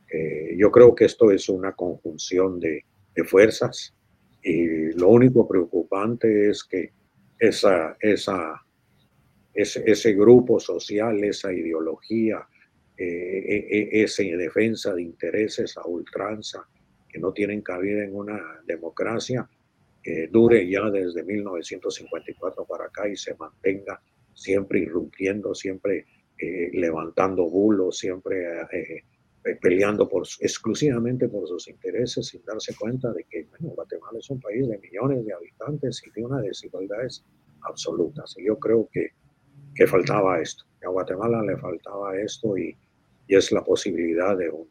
Eh, 0.10 0.56
yo 0.58 0.72
creo 0.72 0.96
que 0.96 1.06
esto 1.06 1.32
es 1.32 1.50
una 1.50 1.74
conjunción 1.74 2.60
de, 2.60 2.84
fuerzas 3.25 3.96
y 4.44 4.91
lo 4.91 5.10
único 5.10 5.48
preocupante 5.48 6.51
es 6.51 6.63
que 6.63 6.91
esa, 7.39 7.98
esa, 8.00 8.63
ese, 9.56 10.13
grupo 10.13 10.60
social, 10.60 11.24
esa 11.24 11.51
ideología, 11.51 12.48
eh, 12.96 13.65
e, 13.72 14.03
esa 14.03 14.22
defensa 14.22 14.94
de 14.94 15.01
intereses 15.01 15.75
a 15.77 15.88
ultranza 15.88 16.67
no 17.20 17.34
tienen 17.34 17.62
cabida 17.62 18.04
en 18.04 18.16
una 18.16 18.42
democracia, 18.66 19.48
que 20.02 20.28
dure 20.28 20.70
ya 20.70 20.90
desde 20.90 21.24
1954 21.24 22.66
para 22.66 22.86
acá 22.86 23.08
y 23.10 23.16
se 23.16 23.36
mantenga 23.36 24.02
siempre 24.34 24.80
irrumpiendo, 24.80 25.54
siempre 25.54 26.06
eh, 26.38 26.70
levantando 26.74 27.50
bulos, 27.50 27.98
siempre 27.98 28.62
eh, 28.72 29.04
eh, 29.44 29.56
peleando 29.62 30.08
por, 30.08 30.24
exclusivamente 30.40 31.28
por 31.28 31.48
sus 31.48 31.68
intereses 31.68 32.28
sin 32.28 32.44
darse 32.46 32.76
cuenta 32.76 33.12
de 33.12 33.24
que 33.24 33.48
Guatemala 33.60 34.20
es 34.20 34.30
un 34.30 34.40
país 34.40 34.68
de 34.68 34.78
millones 34.78 35.26
de 35.26 35.34
habitantes 35.34 36.02
y 36.06 36.12
de 36.12 36.26
una 36.26 36.42
desigualdades 36.42 37.26
absolutas. 37.62 38.36
Y 38.38 38.46
yo 38.46 38.58
creo 38.60 38.88
que, 38.92 39.10
que 39.74 39.88
faltaba 39.88 40.40
esto, 40.40 40.66
que 40.80 40.86
a 40.86 40.90
Guatemala 40.90 41.42
le 41.44 41.58
faltaba 41.58 42.18
esto 42.20 42.58
y, 42.58 42.78
y 43.28 43.36
es 43.36 43.52
la 43.52 43.64
posibilidad 43.64 44.38
de, 44.38 44.50
un, 44.50 44.68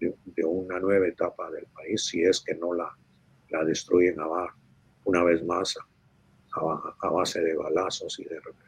de, 0.00 0.44
una 0.44 0.78
nueva 0.78 1.06
etapa 1.06 1.50
del 1.50 1.66
país 1.66 2.06
si 2.06 2.22
es 2.22 2.40
que 2.40 2.54
no 2.54 2.74
la, 2.74 2.96
la 3.50 3.64
destruyen 3.64 4.20
abajo, 4.20 4.58
una 5.04 5.24
vez 5.24 5.44
más 5.44 5.76
a, 6.56 6.94
a 7.00 7.10
base 7.10 7.40
de 7.40 7.56
balazos 7.56 8.18
y 8.18 8.24
de 8.24 8.36
represión. 8.40 8.67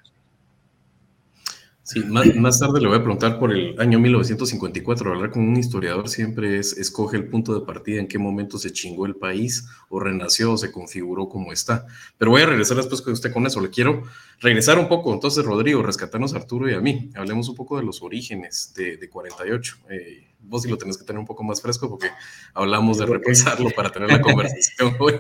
Sí, 1.83 2.05
más, 2.05 2.61
tarde 2.61 2.81
le 2.81 2.87
voy 2.87 2.99
a 2.99 3.03
preguntar 3.03 3.39
por 3.39 3.53
el 3.53 3.75
año 3.81 3.99
1954. 3.99 5.13
Hablar 5.13 5.31
con 5.31 5.43
un 5.43 5.57
historiador 5.57 6.09
siempre 6.09 6.59
es 6.59 6.77
escoge 6.77 7.17
el 7.17 7.29
punto 7.29 7.59
de 7.59 7.67
partida, 7.67 8.01
en 8.01 8.07
qué 8.07 8.19
momento 8.19 8.59
se 8.59 8.73
chingó 8.73 9.07
el 9.07 9.17
país 9.17 9.67
o 9.89 9.99
renació 9.99 10.53
o 10.53 10.57
se 10.59 10.71
configuró 10.71 11.29
como 11.29 11.53
está. 11.53 11.87
Pero 12.19 12.31
voy 12.31 12.43
a 12.43 12.47
regresar 12.47 12.77
después 12.77 13.03
con 13.03 13.15
usted 13.15 13.33
con 13.33 13.47
eso. 13.47 13.61
Le 13.61 13.71
quiero 13.71 14.03
regresar 14.41 14.79
un 14.79 14.89
poco. 14.89 15.13
Entonces, 15.13 15.45
Rodrigo, 15.45 15.83
rescatarnos 15.83 16.35
a 16.35 16.37
Arturo 16.37 16.71
y 16.71 16.75
a 16.75 16.81
mí. 16.81 17.11
Hablemos 17.17 17.49
un 17.49 17.57
poco 17.57 17.79
de 17.79 17.83
los 17.83 18.03
orígenes 18.03 18.73
de, 18.77 19.09
48. 19.09 19.77
Eh, 19.91 20.29
vos 20.39 20.63
sí 20.63 20.69
lo 20.69 20.77
tenés 20.77 20.97
que 20.97 21.05
tener 21.05 21.19
un 21.19 21.27
poco 21.27 21.43
más 21.43 21.61
fresco 21.61 21.89
porque 21.89 22.09
hablamos 22.55 22.99
de 22.99 23.07
repensarlo 23.07 23.71
para 23.71 23.91
tener 23.91 24.11
la 24.11 24.21
conversación 24.23 24.95
hoy. 25.01 25.15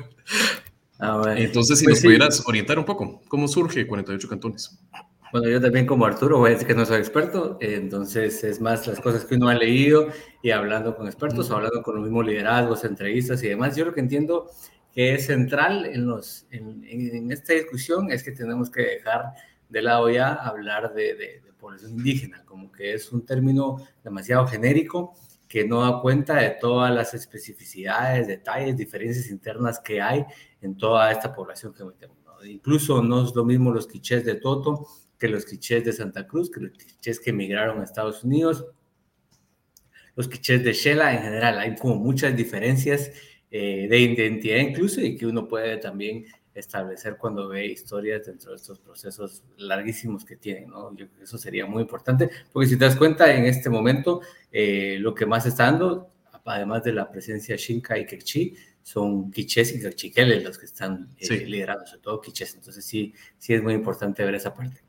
Entonces, 1.36 1.78
si 1.78 1.84
pues 1.84 1.96
nos 1.96 2.04
pudieras 2.04 2.42
orientar 2.46 2.78
un 2.78 2.84
poco, 2.84 3.22
¿cómo 3.28 3.48
surge 3.48 3.86
48 3.86 4.28
cantones? 4.28 4.78
Bueno, 5.32 5.48
yo 5.48 5.60
también 5.60 5.86
como 5.86 6.06
Arturo 6.06 6.38
voy 6.38 6.50
a 6.50 6.52
decir 6.54 6.66
que 6.66 6.74
no 6.74 6.84
soy 6.84 6.98
experto, 6.98 7.56
entonces 7.60 8.42
es 8.42 8.60
más 8.60 8.86
las 8.88 8.98
cosas 8.98 9.24
que 9.24 9.36
uno 9.36 9.48
ha 9.48 9.54
leído 9.54 10.08
y 10.42 10.50
hablando 10.50 10.96
con 10.96 11.06
expertos 11.06 11.50
o 11.50 11.56
hablando 11.56 11.82
con 11.82 11.94
los 11.94 12.02
mismos 12.02 12.26
liderazgos, 12.26 12.82
entrevistas 12.82 13.40
y 13.44 13.48
demás. 13.48 13.76
Yo 13.76 13.84
lo 13.84 13.94
que 13.94 14.00
entiendo 14.00 14.50
que 14.92 15.14
es 15.14 15.26
central 15.26 15.86
en, 15.86 16.06
los, 16.06 16.48
en, 16.50 17.30
esta 17.30 17.52
discusión 17.52 18.10
es 18.10 18.24
que 18.24 18.32
tenemos 18.32 18.70
que 18.70 18.82
dejar 18.82 19.26
de 19.68 19.82
lado 19.82 20.10
ya 20.10 20.32
hablar 20.32 20.94
de, 20.94 21.14
de, 21.14 21.40
de 21.44 21.52
población 21.56 21.92
indígena, 21.92 22.44
como 22.44 22.72
que 22.72 22.94
es 22.94 23.12
un 23.12 23.24
término 23.24 23.76
demasiado 24.02 24.48
genérico 24.48 25.14
que 25.46 25.64
no 25.64 25.82
da 25.82 26.00
cuenta 26.00 26.36
de 26.36 26.50
todas 26.60 26.92
las 26.92 27.14
especificidades, 27.14 28.26
detalles, 28.26 28.76
diferencias 28.76 29.30
internas 29.30 29.78
que 29.78 30.00
hay 30.00 30.24
en 30.60 30.76
toda 30.76 31.12
esta 31.12 31.32
población 31.32 31.72
que 31.72 31.84
metemos. 31.84 32.16
Incluso 32.44 33.02
no 33.02 33.24
es 33.24 33.34
lo 33.34 33.44
mismo 33.44 33.70
los 33.70 33.86
quichés 33.86 34.24
de 34.24 34.36
Toto 34.36 34.86
que 35.20 35.28
los 35.28 35.44
quichés 35.44 35.84
de 35.84 35.92
Santa 35.92 36.26
Cruz, 36.26 36.50
que 36.50 36.60
los 36.60 36.72
quichés 36.72 37.20
que 37.20 37.30
emigraron 37.30 37.80
a 37.80 37.84
Estados 37.84 38.24
Unidos, 38.24 38.66
los 40.16 40.26
quichés 40.28 40.64
de 40.64 40.72
Shela 40.72 41.14
en 41.14 41.22
general. 41.22 41.58
Hay 41.58 41.76
como 41.76 41.96
muchas 41.96 42.34
diferencias 42.34 43.12
eh, 43.50 43.86
de 43.88 43.98
identidad 43.98 44.56
incluso 44.56 45.00
y 45.02 45.16
que 45.16 45.26
uno 45.26 45.46
puede 45.46 45.76
también 45.76 46.24
establecer 46.54 47.16
cuando 47.18 47.48
ve 47.48 47.66
historias 47.66 48.26
dentro 48.26 48.50
de 48.50 48.56
estos 48.56 48.80
procesos 48.80 49.44
larguísimos 49.58 50.24
que 50.24 50.36
tienen, 50.36 50.70
¿no? 50.70 50.96
Yo, 50.96 51.06
eso 51.22 51.36
sería 51.36 51.66
muy 51.66 51.82
importante, 51.82 52.30
porque 52.50 52.68
si 52.68 52.78
te 52.78 52.86
das 52.86 52.96
cuenta, 52.96 53.32
en 53.32 53.44
este 53.44 53.70
momento, 53.70 54.22
eh, 54.50 54.96
lo 55.00 55.14
que 55.14 55.26
más 55.26 55.46
está 55.46 55.66
dando, 55.66 56.10
además 56.44 56.82
de 56.82 56.92
la 56.92 57.10
presencia 57.10 57.56
Shinka 57.56 57.98
y 57.98 58.06
Kekchi, 58.06 58.54
son 58.82 59.30
quichés 59.30 59.74
y 59.76 59.82
cachiqueles 59.82 60.42
los 60.42 60.58
que 60.58 60.66
están 60.66 61.10
eh, 61.18 61.46
liderando, 61.46 61.86
sobre 61.86 62.02
todo 62.02 62.20
quichés. 62.20 62.54
Entonces 62.54 62.84
sí, 62.84 63.14
sí 63.38 63.54
es 63.54 63.62
muy 63.62 63.74
importante 63.74 64.24
ver 64.24 64.34
esa 64.34 64.54
parte 64.54 64.80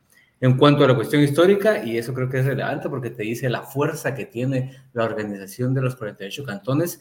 en 0.41 0.57
cuanto 0.57 0.83
a 0.83 0.87
la 0.87 0.95
cuestión 0.95 1.21
histórica, 1.21 1.85
y 1.85 1.99
eso 1.99 2.15
creo 2.15 2.27
que 2.27 2.39
es 2.39 2.45
relevante 2.45 2.89
porque 2.89 3.11
te 3.11 3.21
dice 3.21 3.47
la 3.47 3.61
fuerza 3.61 4.15
que 4.15 4.25
tiene 4.25 4.75
la 4.93 5.03
organización 5.03 5.73
de 5.75 5.81
los 5.81 5.95
48 5.95 6.43
cantones. 6.43 6.99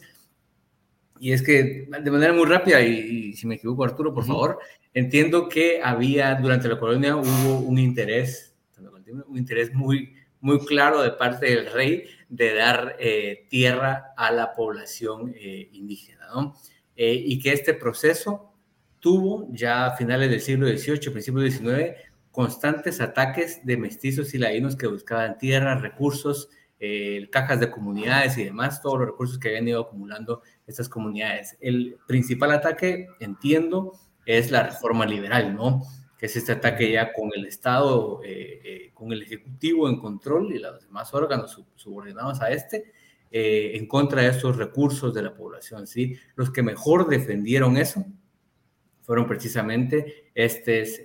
Y 1.19 1.33
es 1.33 1.41
que 1.41 1.87
de 1.89 2.11
manera 2.11 2.33
muy 2.33 2.45
rápida, 2.45 2.81
y, 2.81 3.33
si 3.33 3.47
me 3.47 3.55
equivoco 3.55 3.83
Arturo, 3.83 4.13
por 4.13 4.25
favor, 4.25 4.59
entiendo 4.93 5.49
que 5.49 5.81
había 5.83 6.35
durante 6.35 6.67
la 6.67 6.79
colonia 6.79 7.15
hubo 7.15 7.59
un 7.59 7.79
interés, 7.79 8.55
un 9.27 9.37
interés 9.37 9.73
muy, 9.73 10.13
muy 10.39 10.63
claro 10.63 11.01
de 11.01 11.11
parte 11.11 11.47
del 11.47 11.65
rey 11.71 12.03
de 12.29 12.53
dar 12.53 12.95
eh, 12.99 13.47
tierra 13.49 14.13
a 14.15 14.31
la 14.31 14.53
población 14.53 15.33
eh, 15.35 15.67
indígena, 15.73 16.27
¿no? 16.33 16.55
Eh, 16.95 17.13
y 17.13 17.39
que 17.39 17.53
este 17.53 17.73
proceso 17.73 18.53
tuvo 18.99 19.47
ya 19.51 19.87
a 19.87 19.97
finales 19.97 20.29
del 20.29 20.41
siglo 20.41 20.67
XVIII, 20.67 21.11
principios 21.11 21.43
del 21.43 21.51
XIX, 21.51 22.10
constantes 22.31 23.01
ataques 23.01 23.65
de 23.65 23.77
mestizos 23.77 24.33
y 24.33 24.37
ladinos 24.37 24.75
que 24.75 24.87
buscaban 24.87 25.37
tierras, 25.37 25.81
recursos, 25.81 26.49
eh, 26.79 27.29
cajas 27.31 27.59
de 27.59 27.69
comunidades 27.69 28.37
y 28.37 28.45
demás, 28.45 28.81
todos 28.81 28.99
los 28.99 29.07
recursos 29.09 29.37
que 29.37 29.49
habían 29.49 29.67
ido 29.67 29.81
acumulando 29.81 30.41
estas 30.65 30.89
comunidades. 30.89 31.57
El 31.59 31.97
principal 32.07 32.51
ataque, 32.51 33.07
entiendo, 33.19 33.93
es 34.25 34.49
la 34.49 34.63
reforma 34.63 35.05
liberal, 35.05 35.55
¿no? 35.55 35.83
Que 36.17 36.27
es 36.27 36.35
este 36.35 36.53
ataque 36.53 36.91
ya 36.91 37.11
con 37.13 37.29
el 37.35 37.45
Estado, 37.45 38.21
eh, 38.23 38.61
eh, 38.63 38.91
con 38.93 39.11
el 39.11 39.21
Ejecutivo 39.21 39.89
en 39.89 39.99
control 39.99 40.53
y 40.53 40.59
los 40.59 40.81
demás 40.81 41.13
órganos 41.13 41.61
subordinados 41.75 42.41
a 42.41 42.49
este, 42.49 42.93
en 43.33 43.87
contra 43.87 44.23
de 44.23 44.29
estos 44.29 44.57
recursos 44.57 45.13
de 45.13 45.23
la 45.23 45.33
población, 45.33 45.87
¿sí? 45.87 46.17
Los 46.35 46.51
que 46.51 46.63
mejor 46.63 47.07
defendieron 47.07 47.77
eso 47.77 48.05
fueron 49.11 49.27
precisamente 49.27 50.31
estas, 50.33 50.99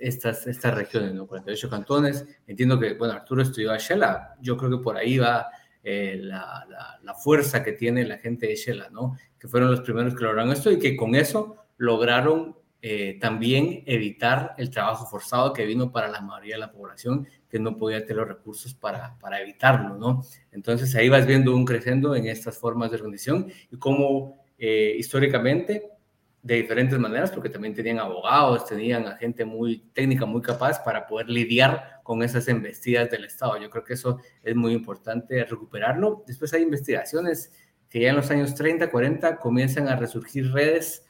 estas 0.47 0.73
regiones, 0.73 1.13
¿no? 1.13 1.27
48 1.27 1.69
cantones. 1.69 2.25
Entiendo 2.47 2.79
que, 2.79 2.93
bueno, 2.93 3.13
Arturo 3.13 3.41
estudió 3.41 3.73
a 3.73 3.77
Shela, 3.77 4.33
yo 4.39 4.55
creo 4.55 4.71
que 4.71 4.81
por 4.81 4.95
ahí 4.95 5.17
va 5.17 5.47
eh, 5.83 6.17
la, 6.21 6.65
la, 7.03 7.13
fuerza 7.15 7.61
que 7.61 7.73
tiene 7.73 8.05
la 8.05 8.17
gente 8.17 8.47
de 8.47 8.55
Shela, 8.55 8.89
¿no? 8.91 9.17
Que 9.37 9.49
fueron 9.49 9.69
los 9.69 9.81
primeros 9.81 10.15
que 10.15 10.23
lograron 10.23 10.53
esto 10.53 10.71
y 10.71 10.79
que 10.79 10.95
con 10.95 11.15
eso 11.15 11.57
lograron 11.75 12.55
eh, 12.81 13.17
también 13.19 13.83
evitar 13.85 14.55
el 14.57 14.69
trabajo 14.69 15.05
forzado 15.05 15.51
que 15.51 15.65
vino 15.65 15.91
para 15.91 16.07
la 16.07 16.21
mayoría 16.21 16.55
de 16.55 16.61
la 16.61 16.71
población 16.71 17.27
que 17.49 17.59
no 17.59 17.75
podía 17.75 18.05
tener 18.05 18.19
los 18.19 18.29
recursos 18.29 18.73
para, 18.73 19.19
para 19.19 19.41
evitarlo, 19.41 19.97
¿no? 19.97 20.23
Entonces 20.53 20.95
ahí 20.95 21.09
vas 21.09 21.25
viendo 21.25 21.53
un 21.53 21.65
crecendo 21.65 22.15
en 22.15 22.27
estas 22.27 22.57
formas 22.57 22.89
de 22.89 22.95
organización 22.95 23.51
y 23.69 23.75
cómo 23.75 24.45
eh, 24.57 24.95
históricamente 24.97 25.96
de 26.41 26.55
diferentes 26.55 26.97
maneras, 26.97 27.31
porque 27.31 27.49
también 27.49 27.73
tenían 27.73 27.99
abogados, 27.99 28.65
tenían 28.65 29.05
a 29.07 29.17
gente 29.17 29.43
muy 29.43 29.79
técnica, 29.93 30.25
muy 30.25 30.41
capaz 30.41 30.83
para 30.83 31.05
poder 31.05 31.29
lidiar 31.29 32.01
con 32.03 32.23
esas 32.23 32.47
embestidas 32.47 33.09
del 33.09 33.25
Estado. 33.25 33.57
Yo 33.57 33.69
creo 33.69 33.83
que 33.83 33.93
eso 33.93 34.19
es 34.43 34.55
muy 34.55 34.73
importante 34.73 35.43
recuperarlo. 35.43 36.23
Después 36.25 36.53
hay 36.53 36.61
investigaciones 36.63 37.51
que 37.89 38.01
ya 38.01 38.09
en 38.09 38.15
los 38.17 38.29
años 38.31 38.55
30, 38.55 38.89
40 38.89 39.37
comienzan 39.37 39.87
a 39.87 39.95
resurgir 39.95 40.51
redes 40.51 41.05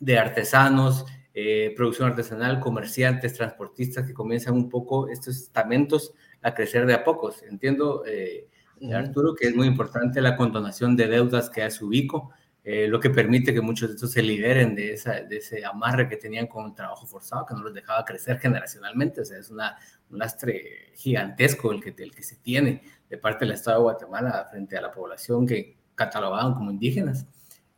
de 0.00 0.18
artesanos, 0.18 1.06
eh, 1.34 1.72
producción 1.76 2.08
artesanal, 2.08 2.60
comerciantes, 2.60 3.34
transportistas 3.34 4.06
que 4.06 4.12
comienzan 4.12 4.54
un 4.54 4.68
poco 4.68 5.08
estos 5.08 5.36
estamentos 5.36 6.12
a 6.42 6.54
crecer 6.54 6.84
de 6.86 6.94
a 6.94 7.04
pocos. 7.04 7.42
Entiendo, 7.44 8.04
eh, 8.06 8.48
Arturo, 8.92 9.34
que 9.34 9.46
es 9.46 9.54
muy 9.54 9.66
importante 9.66 10.20
la 10.20 10.36
condonación 10.36 10.96
de 10.96 11.06
deudas 11.06 11.48
que 11.48 11.62
hace 11.62 11.84
Ubico, 11.84 12.32
eh, 12.64 12.86
lo 12.86 13.00
que 13.00 13.10
permite 13.10 13.52
que 13.52 13.60
muchos 13.60 13.88
de 13.88 13.94
estos 13.96 14.12
se 14.12 14.22
liberen 14.22 14.74
de, 14.76 14.92
esa, 14.92 15.22
de 15.22 15.38
ese 15.38 15.64
amarre 15.64 16.08
que 16.08 16.16
tenían 16.16 16.46
con 16.46 16.66
el 16.66 16.74
trabajo 16.74 17.06
forzado, 17.06 17.44
que 17.44 17.54
no 17.54 17.62
los 17.62 17.74
dejaba 17.74 18.04
crecer 18.04 18.38
generacionalmente. 18.38 19.20
O 19.20 19.24
sea, 19.24 19.38
es 19.38 19.50
una, 19.50 19.76
un 20.10 20.18
lastre 20.18 20.92
gigantesco 20.94 21.72
el 21.72 21.82
que, 21.82 21.94
el 22.00 22.14
que 22.14 22.22
se 22.22 22.36
tiene 22.36 22.82
de 23.10 23.18
parte 23.18 23.44
del 23.44 23.54
Estado 23.54 23.78
de 23.78 23.82
Guatemala 23.82 24.46
frente 24.48 24.76
a 24.76 24.80
la 24.80 24.92
población 24.92 25.44
que 25.44 25.76
catalogaban 25.96 26.54
como 26.54 26.70
indígenas. 26.70 27.26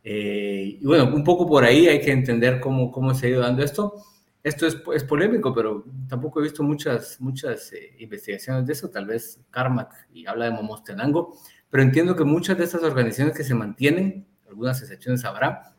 Eh, 0.03 0.77
y 0.79 0.85
bueno, 0.85 1.05
un 1.05 1.23
poco 1.23 1.47
por 1.47 1.63
ahí 1.63 1.87
hay 1.87 1.99
que 1.99 2.11
entender 2.11 2.59
cómo, 2.59 2.91
cómo 2.91 3.15
se 3.15 3.25
ha 3.25 3.29
ido 3.29 3.41
dando 3.41 3.63
esto. 3.63 3.95
Esto 4.43 4.67
es, 4.67 4.77
es 4.93 5.03
polémico, 5.03 5.51
pero 5.55 5.83
tampoco 6.07 6.39
he 6.39 6.43
visto 6.43 6.61
muchas, 6.61 7.19
muchas 7.19 7.73
eh, 7.73 7.95
investigaciones 7.97 8.67
de 8.67 8.73
eso, 8.73 8.91
tal 8.91 9.07
vez 9.07 9.39
Carmack 9.49 10.07
y 10.13 10.27
habla 10.27 10.45
de 10.45 10.51
Momostenango, 10.51 11.35
pero 11.71 11.81
entiendo 11.81 12.15
que 12.15 12.23
muchas 12.23 12.55
de 12.55 12.65
estas 12.65 12.83
organizaciones 12.83 13.35
que 13.35 13.43
se 13.43 13.55
mantienen 13.55 14.27
algunas 14.55 14.81
excepciones 14.81 15.25
habrá, 15.25 15.73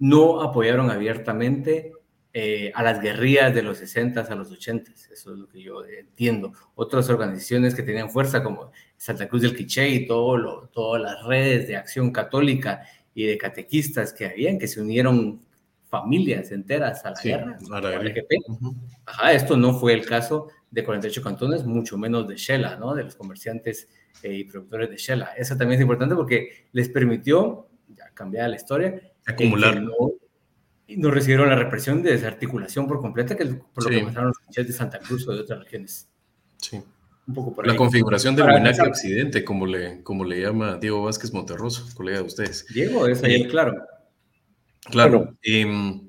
no 0.00 0.42
apoyaron 0.42 0.90
abiertamente 0.90 1.92
eh, 2.32 2.72
a 2.74 2.82
las 2.82 3.00
guerrillas 3.00 3.54
de 3.54 3.62
los 3.62 3.78
60 3.78 4.20
a 4.20 4.34
los 4.34 4.50
80. 4.50 4.90
Eso 4.90 5.32
es 5.32 5.38
lo 5.38 5.48
que 5.48 5.62
yo 5.62 5.84
entiendo. 5.84 6.52
Otras 6.74 7.08
organizaciones 7.08 7.72
que 7.72 7.84
tenían 7.84 8.10
fuerza, 8.10 8.42
como 8.42 8.72
Santa 8.96 9.28
Cruz 9.28 9.42
del 9.42 9.54
Quiché 9.54 9.88
y 9.90 10.06
todo 10.08 10.68
todas 10.72 11.00
las 11.00 11.24
redes 11.24 11.68
de 11.68 11.76
acción 11.76 12.10
católica 12.10 12.82
y 13.14 13.26
de 13.26 13.38
catequistas 13.38 14.12
que 14.12 14.26
habían, 14.26 14.58
que 14.58 14.66
se 14.66 14.80
unieron 14.80 15.40
familias 15.88 16.50
enteras 16.50 17.04
a 17.04 17.10
la 17.10 17.22
guerra. 17.22 17.58
esto 19.32 19.56
no 19.56 19.78
fue 19.78 19.92
el 19.92 20.04
caso 20.04 20.48
de 20.68 20.82
48 20.82 21.22
cantones, 21.22 21.64
mucho 21.64 21.96
menos 21.96 22.26
de 22.26 22.36
Shela, 22.36 22.74
¿no? 22.76 22.92
de 22.96 23.04
los 23.04 23.14
comerciantes 23.14 23.88
eh, 24.22 24.34
y 24.34 24.44
productores 24.44 24.90
de 24.90 24.96
Shela. 24.96 25.32
Eso 25.36 25.56
también 25.56 25.78
es 25.78 25.82
importante 25.82 26.14
porque 26.14 26.66
les 26.72 26.88
permitió, 26.88 27.68
ya 27.88 28.10
cambiar 28.14 28.50
la 28.50 28.56
historia, 28.56 29.00
acumular. 29.26 29.82
y 30.86 30.96
no 30.96 31.10
recibieron 31.10 31.48
la 31.48 31.56
represión 31.56 32.02
de 32.02 32.12
desarticulación 32.12 32.86
por 32.86 33.00
completa, 33.00 33.36
que 33.36 33.46
por 33.46 33.84
lo 33.84 33.90
que 33.90 34.04
pasaron 34.04 34.28
los 34.28 34.38
comerciantes 34.38 34.74
de 34.74 34.78
Santa 34.78 34.98
Cruz 34.98 35.26
o 35.28 35.32
de 35.32 35.40
otras 35.40 35.60
regiones. 35.60 36.08
Sí. 36.58 36.82
Un 37.26 37.34
poco 37.34 37.54
por 37.54 37.66
la 37.66 37.76
configuración 37.76 38.34
del 38.34 38.46
Buenaje 38.46 38.82
Occidente, 38.82 39.44
como 39.44 39.64
le, 39.64 40.02
como 40.02 40.24
le 40.24 40.40
llama 40.40 40.76
Diego 40.78 41.04
Vázquez 41.04 41.32
Monterroso, 41.32 41.86
colega 41.94 42.18
de 42.18 42.24
ustedes. 42.24 42.66
Diego, 42.74 43.06
es 43.06 43.22
ahí, 43.22 43.46
claro. 43.46 43.74
Claro. 44.90 45.36
Em, 45.42 46.00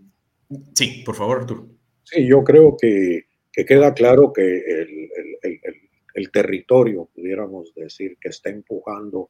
sí, 0.74 1.04
por 1.06 1.16
favor, 1.16 1.42
Arturo. 1.42 1.68
Sí, 2.04 2.26
yo 2.28 2.44
creo 2.44 2.76
que, 2.80 3.28
que 3.52 3.66
queda 3.66 3.94
claro 3.94 4.34
que 4.34 4.42
el, 4.42 5.10
el, 5.44 5.60
el, 5.64 5.83
territorio, 6.32 7.10
pudiéramos 7.14 7.74
decir, 7.74 8.18
que 8.20 8.30
está 8.30 8.50
empujando 8.50 9.30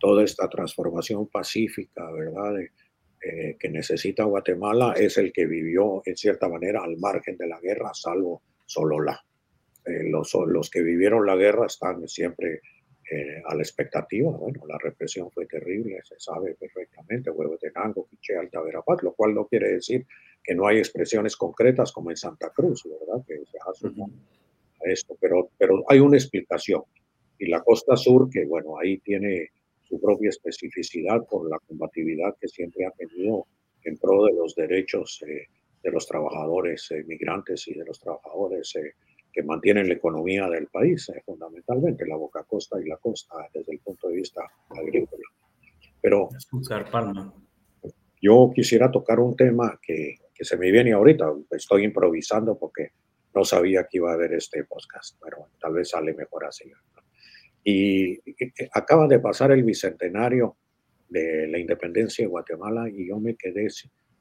toda 0.00 0.24
esta 0.24 0.48
transformación 0.48 1.28
pacífica, 1.28 2.10
¿verdad? 2.10 2.60
Eh, 2.60 3.56
que 3.58 3.70
necesita 3.70 4.24
Guatemala 4.24 4.94
es 4.96 5.16
el 5.16 5.32
que 5.32 5.46
vivió 5.46 6.02
en 6.04 6.16
cierta 6.16 6.48
manera 6.48 6.82
al 6.82 6.98
margen 6.98 7.36
de 7.38 7.46
la 7.46 7.58
guerra, 7.60 7.92
salvo 7.94 8.42
Solola. 8.66 9.24
Eh, 9.86 10.10
los, 10.10 10.34
los 10.46 10.70
que 10.70 10.82
vivieron 10.82 11.24
la 11.24 11.36
guerra 11.36 11.66
están 11.66 12.06
siempre 12.08 12.60
eh, 13.10 13.42
a 13.46 13.54
la 13.54 13.62
expectativa. 13.62 14.30
Bueno, 14.30 14.66
la 14.66 14.78
represión 14.78 15.30
fue 15.30 15.46
terrible, 15.46 16.00
se 16.04 16.18
sabe 16.18 16.54
perfectamente, 16.54 17.30
Huehuetenango, 17.30 18.06
Quiché, 18.06 18.36
Alta 18.36 18.62
Verapaz, 18.62 19.02
lo 19.02 19.12
cual 19.12 19.34
no 19.34 19.46
quiere 19.46 19.72
decir 19.72 20.06
que 20.42 20.54
no 20.54 20.66
hay 20.66 20.78
expresiones 20.78 21.36
concretas 21.36 21.92
como 21.92 22.10
en 22.10 22.16
Santa 22.16 22.50
Cruz, 22.50 22.82
¿verdad? 22.84 23.24
Que 23.26 23.36
se 23.46 23.58
hace 23.66 23.88
esto, 24.84 25.16
pero, 25.20 25.50
pero 25.58 25.84
hay 25.88 26.00
una 26.00 26.16
explicación. 26.16 26.82
Y 27.38 27.46
la 27.46 27.62
costa 27.62 27.96
sur, 27.96 28.28
que 28.30 28.44
bueno, 28.44 28.78
ahí 28.78 28.98
tiene 28.98 29.50
su 29.82 30.00
propia 30.00 30.30
especificidad 30.30 31.26
por 31.28 31.48
la 31.48 31.58
combatividad 31.66 32.36
que 32.40 32.48
siempre 32.48 32.86
ha 32.86 32.90
tenido 32.92 33.46
en 33.84 33.98
pro 33.98 34.24
de 34.24 34.32
los 34.32 34.54
derechos 34.54 35.22
eh, 35.26 35.48
de 35.82 35.90
los 35.90 36.06
trabajadores 36.06 36.90
eh, 36.90 37.04
migrantes 37.06 37.68
y 37.68 37.74
de 37.74 37.84
los 37.84 38.00
trabajadores 38.00 38.72
que 39.34 39.42
mantienen 39.42 39.88
la 39.88 39.94
economía 39.94 40.48
del 40.48 40.68
país, 40.68 41.08
eh, 41.08 41.20
fundamentalmente 41.26 42.06
la 42.06 42.16
boca 42.16 42.44
costa 42.44 42.80
y 42.80 42.88
la 42.88 42.96
costa 42.98 43.34
desde 43.52 43.72
el 43.72 43.80
punto 43.80 44.08
de 44.08 44.14
vista 44.14 44.42
agrícola. 44.70 45.24
Pero 46.00 46.28
yo 48.22 48.52
quisiera 48.54 48.90
tocar 48.90 49.18
un 49.18 49.34
tema 49.34 49.78
que, 49.82 50.16
que, 50.32 50.44
se 50.44 50.56
me 50.56 50.70
viene 50.70 50.92
ahorita, 50.92 51.32
estoy 51.50 51.84
improvisando 51.84 52.56
porque 52.56 52.92
no 53.34 53.44
sabía 53.44 53.86
que 53.90 53.98
iba 53.98 54.10
a 54.10 54.14
haber 54.14 54.34
este 54.34 54.64
podcast, 54.64 55.18
pero 55.22 55.48
tal 55.60 55.74
vez 55.74 55.90
sale 55.90 56.14
mejor 56.14 56.44
así. 56.44 56.70
Y, 57.64 58.20
acaba 58.72 59.08
de 59.08 59.18
pasar 59.18 59.50
el 59.52 59.64
bicentenario 59.64 60.56
de 61.08 61.48
la 61.48 61.58
independencia 61.58 62.24
de 62.24 62.28
Guatemala 62.28 62.88
y 62.88 63.08
yo 63.08 63.18
me 63.18 63.36
quedé 63.36 63.68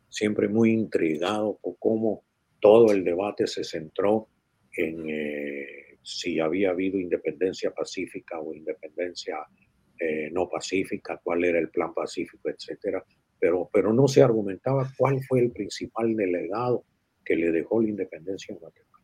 siempre 0.10 0.48
muy 0.48 0.72
intrigado 0.72 1.60
por 1.62 1.78
cómo 1.80 2.24
todo 2.60 2.92
el 2.92 3.04
debate 3.04 3.48
se 3.48 3.64
centró 3.64 4.30
en 4.76 5.10
eh, 5.10 5.98
si 6.02 6.40
había 6.40 6.72
habido 6.72 7.00
independencia 7.00 7.72
pacífica 7.72 8.40
o 8.40 8.54
independencia 8.54 9.38
eh, 10.00 10.30
no 10.32 10.50
pacífica, 10.50 11.20
cuál 11.24 11.44
era 11.46 11.60
el 11.60 11.70
plan 11.70 11.94
pacífico, 11.94 12.50
etcétera. 12.50 13.04
Pero, 13.40 13.70
pero 13.72 13.94
no 13.94 14.08
se 14.08 14.22
argumentaba 14.22 14.92
cuál 14.98 15.22
fue 15.24 15.42
el 15.42 15.52
principal 15.52 16.16
delegado 16.16 16.86
que 17.24 17.36
le 17.36 17.52
dejó 17.52 17.82
la 17.82 17.90
independencia 17.90 18.56
a 18.56 18.58
Guatemala. 18.58 19.03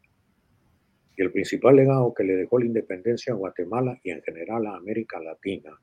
Y 1.20 1.22
el 1.22 1.34
principal 1.34 1.76
legado 1.76 2.14
que 2.14 2.24
le 2.24 2.38
dejó 2.38 2.60
la 2.60 2.66
independencia 2.66 3.34
a 3.34 3.36
Guatemala 3.36 4.00
y 4.04 4.12
en 4.12 4.22
general 4.22 4.66
a 4.68 4.78
América 4.78 5.20
Latina 5.20 5.78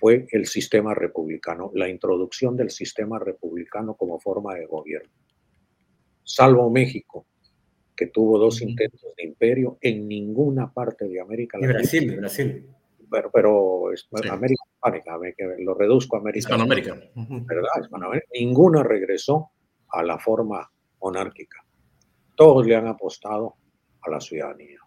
fue 0.00 0.26
el 0.32 0.46
sistema 0.46 0.94
republicano, 0.94 1.70
la 1.76 1.88
introducción 1.88 2.56
del 2.56 2.70
sistema 2.70 3.20
republicano 3.20 3.94
como 3.94 4.18
forma 4.18 4.56
de 4.56 4.66
gobierno. 4.66 5.12
Salvo 6.24 6.68
México, 6.70 7.24
que 7.94 8.08
tuvo 8.08 8.36
dos 8.36 8.60
intentos 8.62 9.14
de 9.16 9.22
imperio 9.22 9.78
en 9.80 10.08
ninguna 10.08 10.72
parte 10.72 11.06
de 11.06 11.20
América 11.20 11.58
Latina. 11.58 11.74
Brasil, 11.74 12.16
Brasil. 12.16 12.66
Pero, 13.08 13.30
pero 13.30 13.84
América 14.28 14.64
Hispánica, 14.74 15.20
lo 15.60 15.74
reduzco 15.74 16.16
a 16.16 16.18
América 16.18 16.38
Hispanoamérica. 16.40 16.96
¿Verdad? 17.14 17.70
Hispanoamérica. 17.80 18.26
Ninguna 18.34 18.82
regresó 18.82 19.52
a 19.88 20.02
la 20.02 20.18
forma 20.18 20.68
monárquica. 21.00 21.64
Todos 22.34 22.66
le 22.66 22.74
han 22.74 22.88
apostado 22.88 23.61
a 24.02 24.10
la 24.10 24.20
ciudadanía, 24.20 24.80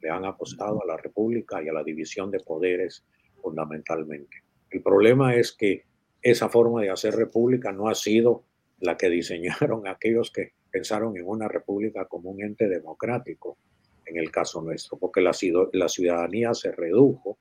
le 0.00 0.10
han 0.10 0.24
apostado 0.24 0.82
a 0.82 0.86
la 0.86 0.96
república 0.96 1.62
y 1.62 1.68
a 1.68 1.72
la 1.72 1.84
división 1.84 2.30
de 2.30 2.40
poderes 2.40 3.04
fundamentalmente. 3.40 4.42
El 4.70 4.82
problema 4.82 5.34
es 5.34 5.52
que 5.52 5.84
esa 6.22 6.48
forma 6.48 6.82
de 6.82 6.90
hacer 6.90 7.14
república 7.14 7.72
no 7.72 7.88
ha 7.88 7.94
sido 7.94 8.44
la 8.80 8.96
que 8.96 9.10
diseñaron 9.10 9.86
aquellos 9.88 10.30
que 10.30 10.52
pensaron 10.70 11.16
en 11.16 11.26
una 11.26 11.48
república 11.48 12.06
como 12.06 12.30
un 12.30 12.42
ente 12.42 12.68
democrático, 12.68 13.58
en 14.06 14.16
el 14.16 14.30
caso 14.30 14.62
nuestro, 14.62 14.98
porque 14.98 15.20
la, 15.20 15.32
la 15.72 15.88
ciudadanía 15.88 16.54
se 16.54 16.72
redujo, 16.72 17.38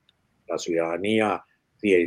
la 0.47 0.57
ciudadanía 0.57 1.43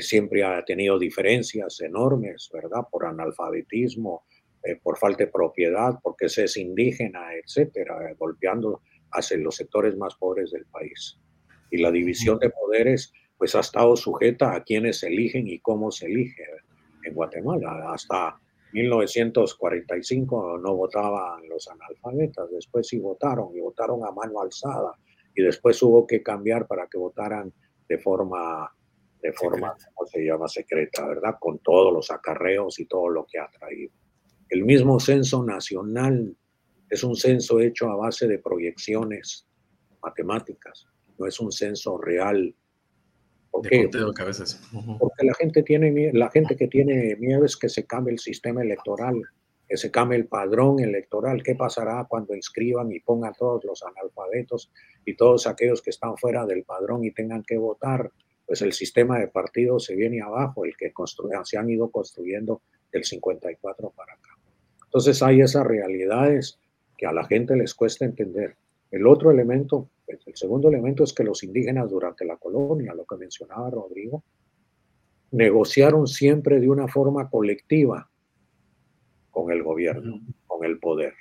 siempre 0.01 0.45
ha 0.45 0.65
tenido 0.65 0.99
diferencias 0.99 1.81
enormes, 1.81 2.49
¿verdad? 2.53 2.83
Por 2.91 3.07
analfabetismo, 3.07 4.25
eh, 4.63 4.77
por 4.83 4.97
falta 4.99 5.25
de 5.25 5.31
propiedad, 5.31 5.99
porque 6.03 6.29
se 6.29 6.45
es 6.45 6.57
indígena, 6.57 7.35
etcétera, 7.35 8.11
eh, 8.11 8.15
golpeando 8.17 8.83
hacia 9.15 9.39
los 9.39 9.57
sectores 9.57 9.97
más 9.97 10.15
pobres 10.17 10.51
del 10.51 10.67
país. 10.67 11.19
Y 11.71 11.79
la 11.79 11.91
división 11.91 12.39
de 12.39 12.51
poderes, 12.51 13.13
pues 13.39 13.55
ha 13.55 13.61
estado 13.61 13.97
sujeta 13.97 14.55
a 14.55 14.63
quienes 14.63 15.03
eligen 15.03 15.49
y 15.49 15.59
cómo 15.61 15.91
se 15.91 16.07
elige 16.07 16.45
en 17.05 17.15
Guatemala. 17.15 17.93
Hasta 17.93 18.39
1945 18.73 20.59
no 20.59 20.75
votaban 20.75 21.49
los 21.49 21.69
analfabetas, 21.69 22.51
después 22.51 22.89
sí 22.89 22.99
votaron 22.99 23.55
y 23.57 23.61
votaron 23.61 24.05
a 24.05 24.11
mano 24.11 24.41
alzada 24.41 24.93
y 25.35 25.43
después 25.43 25.81
hubo 25.83 26.07
que 26.07 26.23
cambiar 26.23 26.67
para 26.67 26.87
que 26.87 26.99
votaran 26.99 27.53
de 27.89 27.99
forma, 27.99 28.73
de 29.23 29.33
forma, 29.33 29.77
¿cómo 29.95 30.09
se 30.09 30.25
llama? 30.25 30.49
Secreta, 30.49 31.07
¿verdad? 31.07 31.37
Con 31.39 31.59
todos 31.59 31.93
los 31.93 32.11
acarreos 32.11 32.79
y 32.81 32.87
todo 32.87 33.09
lo 33.09 33.27
que 33.27 33.39
ha 33.39 33.49
traído. 33.49 33.93
El 34.49 34.65
mismo 34.65 35.01
censo 35.01 35.45
nacional 35.45 36.37
es 36.91 37.05
un 37.05 37.17
censo 37.17 37.61
hecho 37.61 37.89
a 37.89 37.97
base 37.97 38.27
de 38.27 38.39
proyecciones 38.39 39.47
matemáticas, 40.03 40.87
no 41.19 41.27
es 41.27 41.41
un 41.41 41.53
censo 41.53 41.99
real 41.99 42.55
¿Por 43.51 43.69
qué? 43.69 43.89
Porque 44.99 45.25
la 45.25 45.35
gente, 45.35 45.63
tiene, 45.63 46.11
la 46.13 46.29
gente 46.29 46.57
que 46.57 46.67
tiene 46.67 47.15
miedo 47.15 47.45
es 47.45 47.57
que 47.57 47.69
se 47.69 47.87
cambie 47.87 48.13
el 48.13 48.19
sistema 48.19 48.63
electoral, 48.63 49.23
que 49.69 49.77
se 49.77 49.93
cambie 49.93 50.19
el 50.19 50.27
padrón 50.27 50.81
electoral. 50.81 51.41
¿Qué 51.41 51.55
pasará 51.55 52.05
cuando 52.09 52.35
inscriban 52.35 52.91
y 52.91 52.99
pongan 52.99 53.33
todos 53.39 53.65
los 53.65 53.85
analfabetos 53.85 54.73
y 55.05 55.15
todos 55.15 55.47
aquellos 55.47 55.83
que 55.83 55.91
están 55.91 56.17
fuera 56.17 56.45
del 56.47 56.65
padrón 56.65 57.05
y 57.05 57.13
tengan 57.13 57.45
que 57.45 57.57
votar? 57.57 58.11
pues 58.47 58.63
el 58.63 58.73
sistema 58.73 59.19
de 59.19 59.29
partidos 59.29 59.85
se 59.85 59.95
viene 59.95 60.21
abajo, 60.21 60.65
el 60.65 60.77
que 60.77 60.93
se 61.45 61.59
han 61.59 61.71
ido 61.71 61.91
construyendo 61.91 62.63
del 62.93 63.05
54 63.05 63.91
para 63.91 64.15
acá. 64.15 64.31
Entonces 64.85 65.23
hay 65.23 65.41
esas 65.41 65.67
realidades 65.67 66.59
que 67.05 67.09
a 67.09 67.13
la 67.13 67.27
gente 67.27 67.55
les 67.55 67.75
cuesta 67.75 68.07
entender. 68.07 68.57
El 68.91 69.07
otro 69.07 69.31
elemento, 69.31 69.91
el 70.07 70.19
segundo 70.35 70.71
elemento 70.71 71.05
es 71.05 71.13
que 71.13 71.23
los 71.23 71.43
indígenas 71.43 71.91
durante 71.91 72.25
la 72.25 72.39
colonia, 72.39 72.95
lo 72.95 73.05
que 73.05 73.17
mencionaba 73.17 73.69
Rodrigo, 73.69 74.25
negociaron 75.33 76.07
siempre 76.07 76.61
de 76.61 76.71
una 76.71 76.89
forma 76.89 77.29
colectiva 77.29 78.11
con 79.31 79.53
el 79.53 79.63
gobierno, 79.63 80.19
con 80.47 80.65
el 80.65 80.79
poder. 80.79 81.13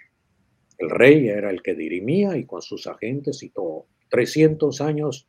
El 0.78 0.90
rey 0.90 1.28
era 1.28 1.50
el 1.50 1.62
que 1.62 1.76
dirimía 1.76 2.38
y 2.38 2.46
con 2.46 2.62
sus 2.62 2.88
agentes 2.88 3.44
y 3.44 3.50
todo. 3.50 3.88
300 4.10 4.80
años 4.80 5.28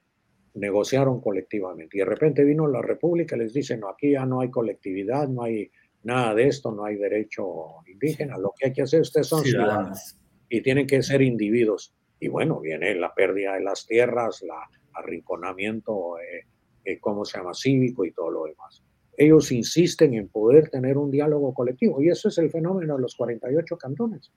negociaron 0.55 1.21
colectivamente 1.21 1.97
y 1.97 1.99
de 1.99 2.07
repente 2.07 2.45
vino 2.45 2.69
la 2.69 2.81
república 2.81 3.35
y 3.35 3.41
les 3.41 3.55
dice, 3.55 3.77
no, 3.77 3.89
aquí 3.89 4.13
ya 4.13 4.25
no 4.25 4.41
hay 4.41 4.51
colectividad, 4.53 5.27
no 5.27 5.43
hay 5.43 5.69
nada 6.05 6.33
de 6.33 6.47
esto, 6.47 6.71
no 6.71 6.85
hay 6.85 6.95
derecho 6.95 7.83
indígena, 7.89 8.39
lo 8.39 8.53
que 8.57 8.67
hay 8.67 8.73
que 8.73 8.83
hacer 8.83 9.01
ustedes 9.01 9.27
son 9.27 9.43
ciudadanos 9.43 10.17
y 10.55 10.63
tienen 10.63 10.87
que 10.87 11.03
ser 11.03 11.21
individuos. 11.21 11.93
Y 12.21 12.29
bueno, 12.29 12.61
viene 12.61 12.95
la 12.95 13.13
pérdida 13.13 13.55
de 13.55 13.65
las 13.65 13.89
tierras, 13.89 14.41
el 14.41 14.51
arrinconamiento, 14.93 16.17
eh, 16.21 16.47
eh, 16.85 17.01
¿cómo 17.01 17.25
se 17.25 17.39
llama?, 17.39 17.55
cívico 17.55 18.05
y 18.05 18.13
todo 18.13 18.31
lo 18.31 18.45
demás. 18.45 18.85
Ellos 19.17 19.51
insisten 19.51 20.15
en 20.15 20.29
poder 20.29 20.71
tener 20.71 20.97
un 20.97 21.11
diálogo 21.11 21.53
colectivo 21.53 22.01
y 22.01 22.09
eso 22.09 22.29
es 22.29 22.39
el 22.39 22.53
fenómeno 22.53 22.95
de 22.95 23.03
los 23.03 23.17
48 23.17 23.77
cantones. 23.77 24.31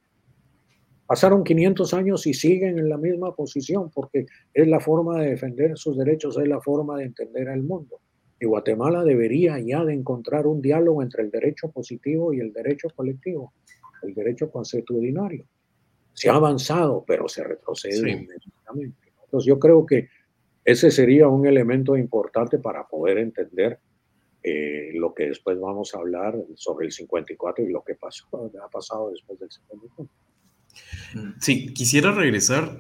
Pasaron 1.06 1.43
500 1.43 1.93
años 1.93 2.25
y 2.25 2.34
siguen 2.34 2.80
en 2.80 2.89
la 2.89 2.97
misma 2.97 3.36
posición 3.36 3.91
porque 3.91 4.25
es 4.56 4.67
la 4.67 4.80
forma 4.80 5.21
de 5.21 5.30
defender 5.30 5.77
sus 5.77 5.99
derechos, 5.99 6.36
es 6.39 6.47
la 6.47 6.60
forma 6.62 6.97
de 6.97 7.06
entender 7.06 7.47
al 7.47 7.62
mundo. 7.62 8.01
Y 8.39 8.47
Guatemala 8.47 9.03
debería 9.03 9.60
ya 9.60 9.86
de 9.86 9.93
encontrar 9.93 10.47
un 10.47 10.63
diálogo 10.63 11.03
entre 11.03 11.21
el 11.21 11.30
derecho 11.30 11.69
positivo 11.69 12.34
y 12.34 12.39
el 12.39 12.51
derecho 12.53 12.88
colectivo, 12.95 13.53
el 14.01 14.15
derecho 14.15 14.49
consuetudinario. 14.49 15.45
Se 16.17 16.30
ha 16.30 16.34
avanzado, 16.34 17.03
pero 17.06 17.30
se 17.30 17.43
retrocede 17.43 18.10
inmediatamente. 18.10 19.13
Entonces 19.25 19.47
yo 19.47 19.60
creo 19.60 19.86
que 19.86 20.10
ese 20.65 20.89
sería 20.89 21.27
un 21.27 21.45
elemento 21.45 21.95
importante 21.95 22.58
para 22.58 22.88
poder 22.88 23.19
entender 23.19 23.80
eh, 24.41 24.89
lo 24.95 25.13
que 25.13 25.27
después 25.27 25.60
vamos 25.60 25.93
a 25.93 25.99
hablar 25.99 26.36
sobre 26.56 26.88
el 26.88 26.91
54 26.91 27.63
y 27.63 27.71
lo 27.71 27.84
que 27.84 27.93
pasó, 27.93 28.25
ha 28.34 28.67
pasado 28.67 29.12
después 29.12 29.39
del 29.39 29.51
54. 29.51 30.10
Sí, 31.39 31.73
quisiera 31.73 32.11
regresar 32.11 32.79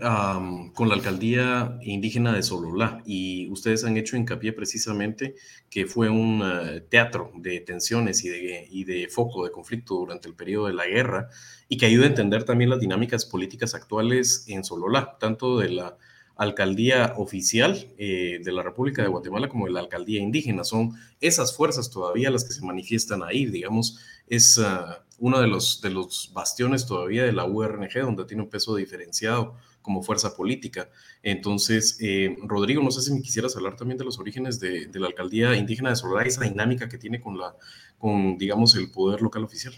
con 0.73 0.89
la 0.89 0.95
alcaldía 0.95 1.77
indígena 1.81 2.33
de 2.33 2.43
Sololá 2.43 3.01
y 3.05 3.49
ustedes 3.49 3.83
han 3.83 3.97
hecho 3.97 4.17
hincapié 4.17 4.53
precisamente 4.53 5.35
que 5.69 5.85
fue 5.85 6.09
un 6.09 6.41
eh, 6.43 6.81
teatro 6.89 7.31
de 7.35 7.59
tensiones 7.61 8.23
y 8.23 8.29
de, 8.29 8.67
y 8.69 8.83
de, 8.83 9.07
foco 9.09 9.45
de 9.45 9.51
conflicto 9.51 9.95
durante 9.95 10.27
el 10.27 10.35
periodo 10.35 10.67
de 10.67 10.73
la 10.73 10.87
guerra 10.87 11.29
y 11.69 11.77
que 11.77 11.85
ayuda 11.85 12.05
a 12.05 12.09
entender 12.09 12.43
también 12.43 12.69
las 12.69 12.79
dinámicas 12.79 13.25
políticas 13.25 13.73
actuales 13.75 14.45
en 14.47 14.63
Sololá, 14.63 15.17
tanto 15.19 15.59
de 15.59 15.69
la 15.69 15.97
alcaldía 16.37 17.13
oficial 17.17 17.87
eh, 17.97 18.39
de 18.43 18.51
la 18.51 18.61
República 18.61 19.01
de 19.01 19.07
Guatemala 19.07 19.49
como 19.49 19.65
de 19.65 19.71
la 19.71 19.79
alcaldía 19.79 20.21
indígena. 20.21 20.63
Son 20.63 20.93
esas 21.19 21.55
fuerzas 21.55 21.89
todavía 21.89 22.29
las 22.29 22.43
que 22.43 22.53
se 22.53 22.63
manifiestan 22.63 23.23
ahí, 23.23 23.45
digamos, 23.45 23.99
es 24.27 24.59
ah, 24.59 25.03
uno 25.19 25.39
de 25.39 25.47
los, 25.47 25.81
de 25.81 25.89
los 25.89 26.31
bastiones 26.33 26.85
todavía 26.85 27.23
de 27.23 27.33
la 27.33 27.45
URNG, 27.45 28.01
donde 28.01 28.25
tiene 28.25 28.43
un 28.43 28.49
peso 28.49 28.75
diferenciado 28.75 29.55
como 29.81 30.03
fuerza 30.03 30.35
política. 30.35 30.89
Entonces, 31.23 31.97
eh, 32.01 32.35
Rodrigo, 32.43 32.83
no 32.83 32.91
sé 32.91 33.01
si 33.01 33.13
me 33.13 33.21
quisieras 33.21 33.55
hablar 33.55 33.75
también 33.75 33.97
de 33.97 34.03
los 34.03 34.19
orígenes 34.19 34.59
de, 34.59 34.89
la 34.93 35.07
alcaldía 35.07 35.55
indígena 35.55 35.89
de 35.89 35.95
Sololá, 35.95 36.23
esa 36.23 36.43
dinámica 36.43 36.89
que 36.89 36.97
tiene 36.97 37.21
con, 37.21 37.37
la, 37.37 37.55
con, 37.97 38.37
digamos, 38.37 38.75
el 38.75 38.91
poder 38.91 39.21
local 39.21 39.43
oficial. 39.45 39.73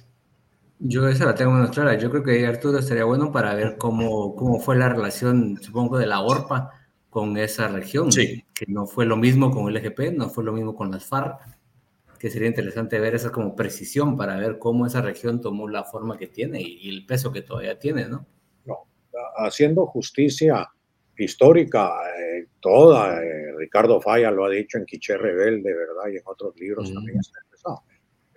Yo 0.79 1.07
esa 1.07 1.25
la 1.25 1.35
tengo 1.35 1.51
menos 1.51 1.71
clara. 1.71 1.97
Yo 1.97 2.09
creo 2.09 2.23
que 2.23 2.47
Arturo 2.47 2.79
estaría 2.79 3.03
bueno 3.03 3.31
para 3.31 3.53
ver 3.53 3.77
cómo, 3.77 4.35
cómo 4.35 4.59
fue 4.59 4.77
la 4.77 4.89
relación, 4.89 5.59
supongo, 5.61 5.97
de 5.97 6.07
la 6.07 6.21
ORPA 6.21 6.71
con 7.09 7.37
esa 7.37 7.67
región. 7.67 8.11
Sí. 8.11 8.43
Que 8.53 8.65
no 8.67 8.87
fue 8.87 9.05
lo 9.05 9.15
mismo 9.15 9.51
con 9.51 9.67
el 9.67 9.77
EGP, 9.77 10.17
no 10.17 10.29
fue 10.29 10.43
lo 10.43 10.53
mismo 10.53 10.75
con 10.75 10.89
las 10.89 11.05
FARC, 11.05 11.39
que 12.19 12.29
sería 12.29 12.47
interesante 12.47 12.99
ver 12.99 13.15
esa 13.15 13.31
como 13.31 13.55
precisión 13.55 14.17
para 14.17 14.37
ver 14.37 14.59
cómo 14.59 14.85
esa 14.85 15.01
región 15.01 15.41
tomó 15.41 15.67
la 15.67 15.83
forma 15.83 16.17
que 16.17 16.27
tiene 16.27 16.61
y, 16.61 16.89
el 16.89 17.05
peso 17.05 17.31
que 17.31 17.41
todavía 17.41 17.79
tiene, 17.79 18.07
¿no? 18.07 18.27
No, 18.65 18.87
haciendo 19.37 19.85
justicia 19.85 20.69
histórica, 21.17 21.91
eh, 22.17 22.47
toda, 22.59 23.23
eh, 23.23 23.53
Ricardo 23.57 23.99
Falla 24.01 24.31
lo 24.31 24.45
ha 24.45 24.49
dicho 24.49 24.77
en 24.77 24.85
Quiché 24.85 25.17
Rebelde, 25.17 25.73
¿verdad? 25.73 26.11
Y 26.13 26.17
en 26.17 26.23
otros 26.25 26.55
libros 26.57 26.93
también 26.93 27.19
está 27.19 27.39
empezado 27.43 27.83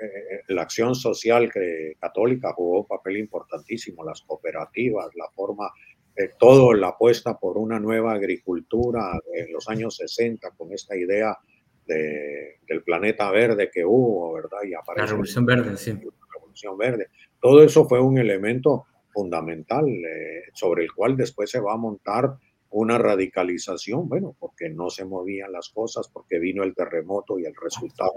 eh, 0.02 0.42
la 0.48 0.62
acción 0.62 0.94
social 0.96 1.50
que, 1.52 1.96
católica 2.00 2.52
jugó 2.54 2.80
un 2.80 2.86
papel 2.86 3.18
importantísimo, 3.18 4.04
las 4.04 4.22
cooperativas, 4.22 5.14
la 5.14 5.28
forma, 5.30 5.70
eh, 6.16 6.30
todo 6.38 6.74
la 6.74 6.88
apuesta 6.88 7.38
por 7.38 7.56
una 7.56 7.78
nueva 7.78 8.14
agricultura 8.14 9.12
en 9.32 9.52
los 9.52 9.68
años 9.68 9.96
60 9.96 10.50
con 10.52 10.72
esta 10.72 10.96
idea 10.96 11.38
de, 11.86 12.58
del 12.66 12.82
planeta 12.82 13.30
verde 13.30 13.70
que 13.72 13.84
hubo, 13.84 14.32
¿verdad? 14.34 14.58
Y 14.64 14.70
la 14.70 15.06
Revolución 15.06 15.46
Verde, 15.46 15.76
sí. 15.76 15.92
La 15.92 16.26
Revolución 16.34 16.76
Verde. 16.76 17.08
Todo 17.40 17.62
eso 17.62 17.88
fue 17.88 18.00
un 18.00 18.18
elemento 18.18 18.86
fundamental 19.12 19.86
eh, 19.86 20.44
sobre 20.54 20.84
el 20.84 20.92
cual 20.92 21.16
después 21.16 21.50
se 21.50 21.60
va 21.60 21.74
a 21.74 21.76
montar 21.76 22.34
una 22.70 22.96
radicalización, 22.96 24.08
bueno, 24.08 24.34
porque 24.38 24.70
no 24.70 24.88
se 24.88 25.04
movían 25.04 25.52
las 25.52 25.68
cosas, 25.68 26.08
porque 26.08 26.38
vino 26.38 26.62
el 26.62 26.74
terremoto 26.74 27.38
y 27.38 27.44
el 27.44 27.54
resultado 27.54 28.14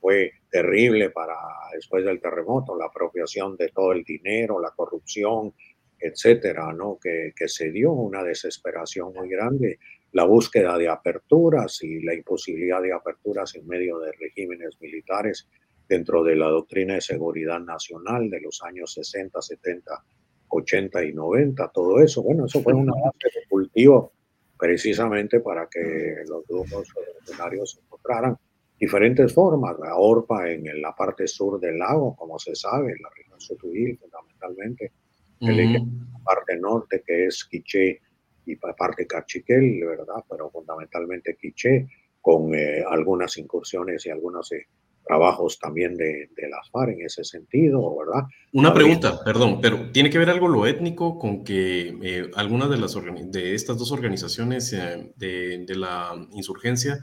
fue 0.00 0.32
terrible 0.50 1.10
para 1.10 1.34
después 1.72 2.04
del 2.04 2.20
terremoto, 2.20 2.76
la 2.76 2.86
apropiación 2.86 3.56
de 3.56 3.70
todo 3.70 3.92
el 3.92 4.04
dinero, 4.04 4.60
la 4.60 4.70
corrupción, 4.70 5.54
etcétera, 5.98 6.72
¿no? 6.72 6.98
Que, 7.00 7.32
que 7.34 7.48
se 7.48 7.70
dio 7.70 7.92
una 7.92 8.22
desesperación 8.22 9.12
muy 9.14 9.28
grande, 9.28 9.78
la 10.12 10.24
búsqueda 10.24 10.78
de 10.78 10.88
aperturas 10.88 11.82
y 11.82 12.00
la 12.00 12.14
imposibilidad 12.14 12.82
de 12.82 12.92
aperturas 12.92 13.54
en 13.54 13.66
medio 13.66 13.98
de 13.98 14.12
regímenes 14.12 14.80
militares 14.80 15.48
dentro 15.88 16.22
de 16.22 16.36
la 16.36 16.48
doctrina 16.48 16.94
de 16.94 17.00
seguridad 17.00 17.60
nacional 17.60 18.30
de 18.30 18.40
los 18.40 18.62
años 18.62 18.92
60, 18.92 19.40
70, 19.40 20.04
80 20.48 21.04
y 21.04 21.12
90, 21.12 21.68
todo 21.68 22.00
eso, 22.00 22.22
bueno, 22.22 22.46
eso 22.46 22.62
fue 22.62 22.74
una 22.74 22.92
base 22.92 23.28
de 23.34 23.46
cultivo 23.48 24.12
precisamente 24.58 25.40
para 25.40 25.68
que 25.68 26.24
los 26.26 26.46
grupos 26.46 26.92
revolucionarios 26.94 27.78
encontraran 27.82 28.36
diferentes 28.78 29.32
formas. 29.32 29.76
La 29.78 29.96
ORPA 29.96 30.50
en 30.50 30.82
la 30.82 30.94
parte 30.94 31.26
sur 31.28 31.60
del 31.60 31.78
lago, 31.78 32.16
como 32.16 32.38
se 32.38 32.54
sabe, 32.54 32.92
en 32.92 33.02
la 33.02 33.10
región 33.16 33.40
Sotuil 33.40 33.98
fundamentalmente, 33.98 34.92
la 35.40 35.80
parte 36.24 36.56
norte 36.56 37.02
que 37.06 37.26
es 37.26 37.44
Quiché 37.44 38.00
y 38.48 38.56
parte 38.56 39.06
Cachiquel, 39.06 39.84
¿verdad? 39.84 40.24
Pero 40.28 40.50
fundamentalmente 40.50 41.36
Quiché, 41.40 41.88
con 42.20 42.54
eh, 42.54 42.82
algunas 42.88 43.36
incursiones 43.38 44.06
y 44.06 44.10
algunos 44.10 44.50
eh, 44.52 44.66
trabajos 45.06 45.58
también 45.58 45.96
de, 45.96 46.28
de, 46.36 46.48
las 46.48 46.70
FARC 46.70 46.92
en 46.92 47.06
ese 47.06 47.24
sentido, 47.24 47.96
¿verdad? 47.96 48.24
Una 48.52 48.74
pregunta, 48.74 49.22
perdón, 49.24 49.60
pero 49.60 49.90
¿tiene 49.90 50.10
que 50.10 50.18
ver 50.18 50.30
algo 50.30 50.48
lo 50.48 50.66
étnico 50.66 51.18
con 51.18 51.44
que 51.44 51.96
eh, 52.02 52.30
algunas 52.34 52.68
de, 52.68 52.78
las 52.78 52.94
de 52.94 53.54
estas 53.54 53.78
dos 53.78 53.92
organizaciones 53.92 54.70
de, 54.70 55.64
de 55.66 55.74
la 55.76 56.14
insurgencia 56.32 56.98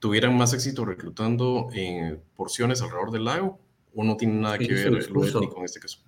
tuvieran 0.00 0.36
más 0.36 0.54
éxito 0.54 0.84
reclutando 0.84 1.68
en 1.72 2.20
porciones 2.34 2.82
alrededor 2.82 3.12
del 3.12 3.24
lago 3.26 3.60
o 3.94 4.04
no 4.04 4.16
tiene 4.16 4.34
nada 4.34 4.58
que 4.58 4.72
ver 4.72 5.10
lo 5.10 5.24
étnico 5.24 5.58
en 5.58 5.64
este 5.64 5.80
caso? 5.80 6.00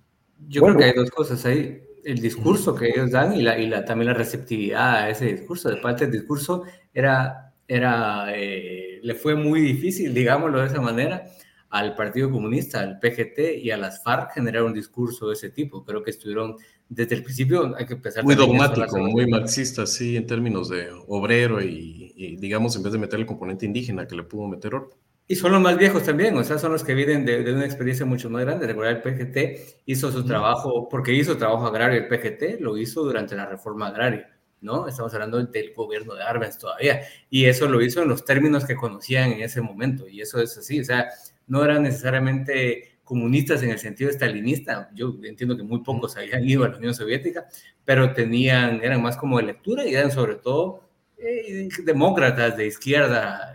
Yo 0.47 0.61
creo 0.61 0.77
que 0.77 0.83
hay 0.83 0.93
dos 0.93 1.09
cosas 1.11 1.45
ahí. 1.45 1.81
El 2.03 2.19
discurso 2.19 2.75
que 2.75 2.89
ellos 2.89 3.11
dan 3.11 3.33
y, 3.33 3.41
la, 3.41 3.57
y 3.57 3.67
la, 3.67 3.85
también 3.85 4.07
la 4.07 4.13
receptividad 4.13 4.95
a 4.95 5.09
ese 5.09 5.25
discurso. 5.25 5.69
De 5.69 5.77
parte 5.77 6.05
del 6.05 6.13
discurso 6.13 6.63
era, 6.93 7.53
era 7.67 8.27
eh, 8.35 8.99
le 9.01 9.15
fue 9.15 9.35
muy 9.35 9.61
difícil, 9.61 10.13
digámoslo 10.13 10.59
de 10.59 10.67
esa 10.67 10.81
manera, 10.81 11.25
al 11.69 11.95
Partido 11.95 12.29
Comunista, 12.29 12.81
al 12.81 12.99
PGT 12.99 13.57
y 13.63 13.71
a 13.71 13.77
las 13.77 14.03
FARC 14.03 14.33
generar 14.33 14.63
un 14.63 14.73
discurso 14.73 15.27
de 15.27 15.33
ese 15.33 15.49
tipo. 15.49 15.83
Creo 15.83 16.03
que 16.03 16.11
estuvieron 16.11 16.55
desde 16.87 17.15
el 17.15 17.23
principio, 17.23 17.75
hay 17.75 17.85
que 17.85 17.93
empezar. 17.93 18.23
Muy 18.23 18.35
dogmático, 18.35 18.97
muy 18.99 19.27
marxista, 19.27 19.87
sí, 19.87 20.15
en 20.15 20.27
términos 20.27 20.69
de 20.69 20.89
obrero 21.07 21.61
y, 21.61 22.37
digamos, 22.39 22.75
en 22.75 22.83
vez 22.83 22.93
de 22.93 22.99
meter 22.99 23.19
el 23.19 23.25
componente 23.25 23.65
indígena 23.65 24.07
que 24.07 24.15
le 24.15 24.23
pudo 24.23 24.47
meter 24.47 24.75
Orpo. 24.75 24.97
Y 25.27 25.35
son 25.35 25.53
los 25.53 25.61
más 25.61 25.77
viejos 25.77 26.03
también, 26.03 26.37
o 26.37 26.43
sea, 26.43 26.57
son 26.57 26.73
los 26.73 26.83
que 26.83 26.93
vienen 26.93 27.25
de, 27.25 27.53
una 27.53 27.65
experiencia 27.65 28.05
mucho 28.05 28.29
más 28.29 28.43
grande. 28.43 28.67
Recordar, 28.67 28.95
el 28.95 29.01
PGT 29.01 29.83
hizo 29.85 30.11
su 30.11 30.25
trabajo, 30.25 30.89
porque 30.89 31.13
hizo 31.13 31.37
trabajo 31.37 31.65
agrario, 31.67 32.01
el 32.01 32.07
PGT 32.07 32.59
lo 32.59 32.77
hizo 32.77 33.03
durante 33.03 33.35
la 33.35 33.45
reforma 33.45 33.87
agraria, 33.87 34.29
¿no? 34.59 34.87
Estamos 34.87 35.13
hablando 35.13 35.41
del 35.41 35.73
gobierno 35.73 36.13
de 36.15 36.23
Arbenz 36.23 36.57
todavía, 36.57 37.01
y 37.29 37.45
eso 37.45 37.69
lo 37.69 37.81
hizo 37.81 38.01
en 38.01 38.09
los 38.09 38.25
términos 38.25 38.65
que 38.65 38.75
conocían 38.75 39.31
en 39.31 39.41
ese 39.41 39.61
momento, 39.61 40.09
y 40.09 40.19
eso 40.19 40.41
es 40.41 40.57
así, 40.57 40.81
o 40.81 40.83
sea, 40.83 41.07
no 41.47 41.63
era 41.63 41.79
necesariamente 41.79 42.99
comunistas 43.03 43.61
en 43.63 43.69
el 43.69 43.79
sentido 43.79 44.09
estalinista. 44.09 44.89
Yo 44.93 45.15
entiendo 45.23 45.57
que 45.57 45.63
muy 45.63 45.83
pocos 45.83 46.17
habían 46.17 46.47
ido 46.47 46.63
a 46.63 46.69
la 46.69 46.77
Unión 46.77 46.93
Soviética, 46.93 47.45
pero 47.85 48.13
tenían, 48.13 48.83
eran 48.83 49.01
más 49.01 49.17
como 49.17 49.37
de 49.37 49.43
lectura 49.43 49.85
y 49.85 49.93
eran 49.93 50.11
sobre 50.11 50.35
todo 50.35 50.89
eh, 51.17 51.67
demócratas 51.83 52.57
de 52.57 52.67
izquierda, 52.67 53.53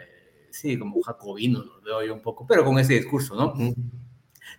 sí, 0.51 0.79
como 0.79 1.01
jacobinos, 1.03 1.67
lo 1.67 1.81
veo 1.81 2.03
yo 2.05 2.15
un 2.15 2.23
poco, 2.23 2.47
pero 2.47 2.65
con 2.65 2.79
ese 2.79 2.95
discurso, 2.95 3.35
¿no? 3.35 3.55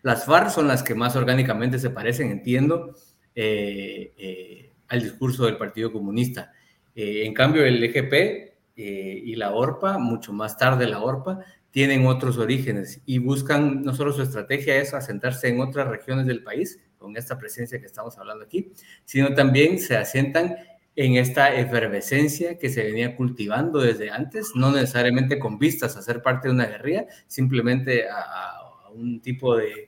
Las 0.02 0.26
FARC 0.26 0.50
son 0.50 0.68
las 0.68 0.84
que 0.84 0.96
más 0.96 1.16
orgánicamente 1.16 1.80
se 1.80 1.90
parecen, 1.90 2.32
entiendo, 2.32 2.96
eh, 3.36 4.14
eh, 4.18 4.74
al 4.88 5.02
discurso 5.02 5.46
del 5.46 5.58
Partido 5.58 5.92
Comunista. 5.92 6.54
en 6.96 7.34
cambio, 7.34 7.64
el 7.64 7.82
EGP 7.82 8.56
y 8.76 9.36
la 9.36 9.52
ORPA, 9.52 9.98
mucho 9.98 10.34
más 10.34 10.58
tarde 10.58 10.88
la 10.88 11.02
ORPA, 11.02 11.40
tienen 11.72 12.06
otros 12.08 12.38
orígenes 12.38 13.02
y 13.06 13.20
buscan, 13.20 13.84
no 13.84 13.94
solo 13.94 14.12
su 14.12 14.22
estrategia 14.22 14.78
es 14.78 14.94
asentarse 14.94 15.48
en 15.48 15.62
otras 15.62 15.88
regiones 15.88 16.26
del 16.26 16.44
país, 16.44 16.80
con 16.98 17.16
esta 17.16 17.40
presencia 17.40 17.80
que 17.80 17.86
estamos 17.86 18.18
hablando 18.18 18.46
aquí, 18.46 18.74
sino 19.06 19.34
también 19.34 19.80
se 19.80 19.96
asientan 19.96 20.56
en 21.02 21.16
esta 21.16 21.56
efervescencia 21.56 22.58
que 22.58 22.68
se 22.68 22.84
venía 22.84 23.16
cultivando 23.16 23.80
desde 23.80 24.12
antes, 24.12 24.52
no 24.54 24.70
necesariamente 24.70 25.40
con 25.40 25.58
vistas 25.58 25.96
a 25.96 26.02
ser 26.02 26.22
parte 26.22 26.50
de 26.50 26.54
una 26.54 26.66
guerrilla, 26.66 27.06
simplemente 27.26 28.10
a, 28.10 28.90
un 28.94 29.22
tipo 29.22 29.56
de, 29.56 29.88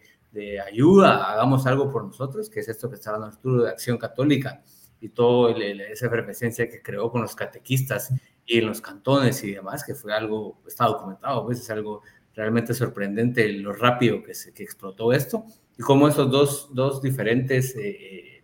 ayuda, 0.65 1.30
hagamos 1.30 1.67
algo 1.67 1.91
por 1.91 2.06
nosotros, 2.06 2.50
que 2.50 2.62
es 2.62 2.69
esto 2.69 2.89
que 2.89 2.95
está 2.95 3.10
hablando 3.10 3.36
Arturo 3.36 3.63
de 3.63 3.71
Acción 3.71 3.97
Católica 3.97 4.63
y 5.02 5.10
toda 5.10 5.54
esa 5.58 6.06
efervescencia 6.06 6.69
que 6.69 6.82
creó 6.82 7.12
con 7.12 7.24
los 7.24 7.36
catequistas 7.36 8.13
y 8.45 8.60
en 8.60 8.67
los 8.67 8.80
cantones 8.80 9.43
y 9.43 9.52
demás, 9.52 9.84
que 9.84 9.95
fue 9.95 10.13
algo, 10.13 10.62
está 10.65 10.86
documentado, 10.86 11.43
pues 11.45 11.60
es 11.60 11.69
algo 11.71 12.04
realmente 12.34 12.74
sorprendente 12.74 13.52
lo 13.52 13.74
rápido 13.74 14.24
que, 14.24 14.34
se, 14.34 14.54
que 14.54 14.63
explotó 14.63 15.12
esto 15.12 15.43
y 15.78 15.82
cómo 15.82 16.08
esos 16.08 16.32
dos, 16.32 16.69
dos 16.74 17.02
diferentes 17.02 17.76
eh, 17.76 17.89
eh, 17.89 18.43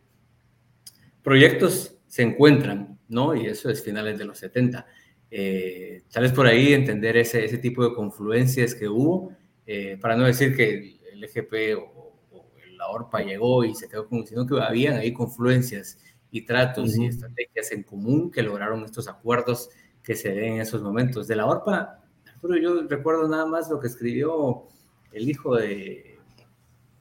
proyectos 1.24 1.97
se 2.18 2.24
encuentran, 2.24 3.00
¿no? 3.10 3.36
Y 3.36 3.46
eso 3.46 3.70
es 3.70 3.84
finales 3.84 4.18
de 4.18 4.26
los 4.26 4.40
70. 4.40 4.88
Eh, 5.30 6.02
tal 6.12 6.24
vez 6.24 6.32
por 6.34 6.48
ahí 6.48 6.74
entender 6.74 7.16
ese, 7.16 7.46
ese 7.46 7.60
tipo 7.60 7.88
de 7.88 7.94
confluencias 7.94 8.74
que 8.74 8.88
hubo, 8.88 9.32
para 10.02 10.16
no 10.16 10.26
decir 10.26 10.56
que 10.56 11.00
el 11.14 11.24
EGP 11.24 11.78
o, 11.78 12.16
la 12.76 12.88
ORPA 12.88 13.22
llegó 13.22 13.64
y 13.64 13.76
se 13.76 13.88
quedó 13.88 14.08
con, 14.08 14.26
sino 14.26 14.48
que 14.48 14.60
habían 14.60 14.96
ahí 14.96 15.14
confluencias 15.14 16.00
y 16.32 16.44
tratos 16.44 16.98
y 16.98 17.06
estrategias 17.06 17.72
en 17.72 17.84
común 17.84 18.32
que 18.32 18.42
lograron 18.42 18.84
estos 18.84 19.08
acuerdos 19.08 19.70
que 20.02 20.16
se 20.16 20.30
den 20.30 20.54
en 20.56 20.62
esos 20.62 20.82
momentos. 20.82 21.28
De 21.28 21.36
la 21.36 21.46
ORPA, 21.46 22.04
yo 22.62 22.82
recuerdo 22.88 23.28
nada 23.28 23.46
más 23.46 23.70
lo 23.70 23.80
que 23.80 23.88
escribió 23.88 24.64
el 25.12 25.30
hijo 25.30 25.56
de 25.56 26.18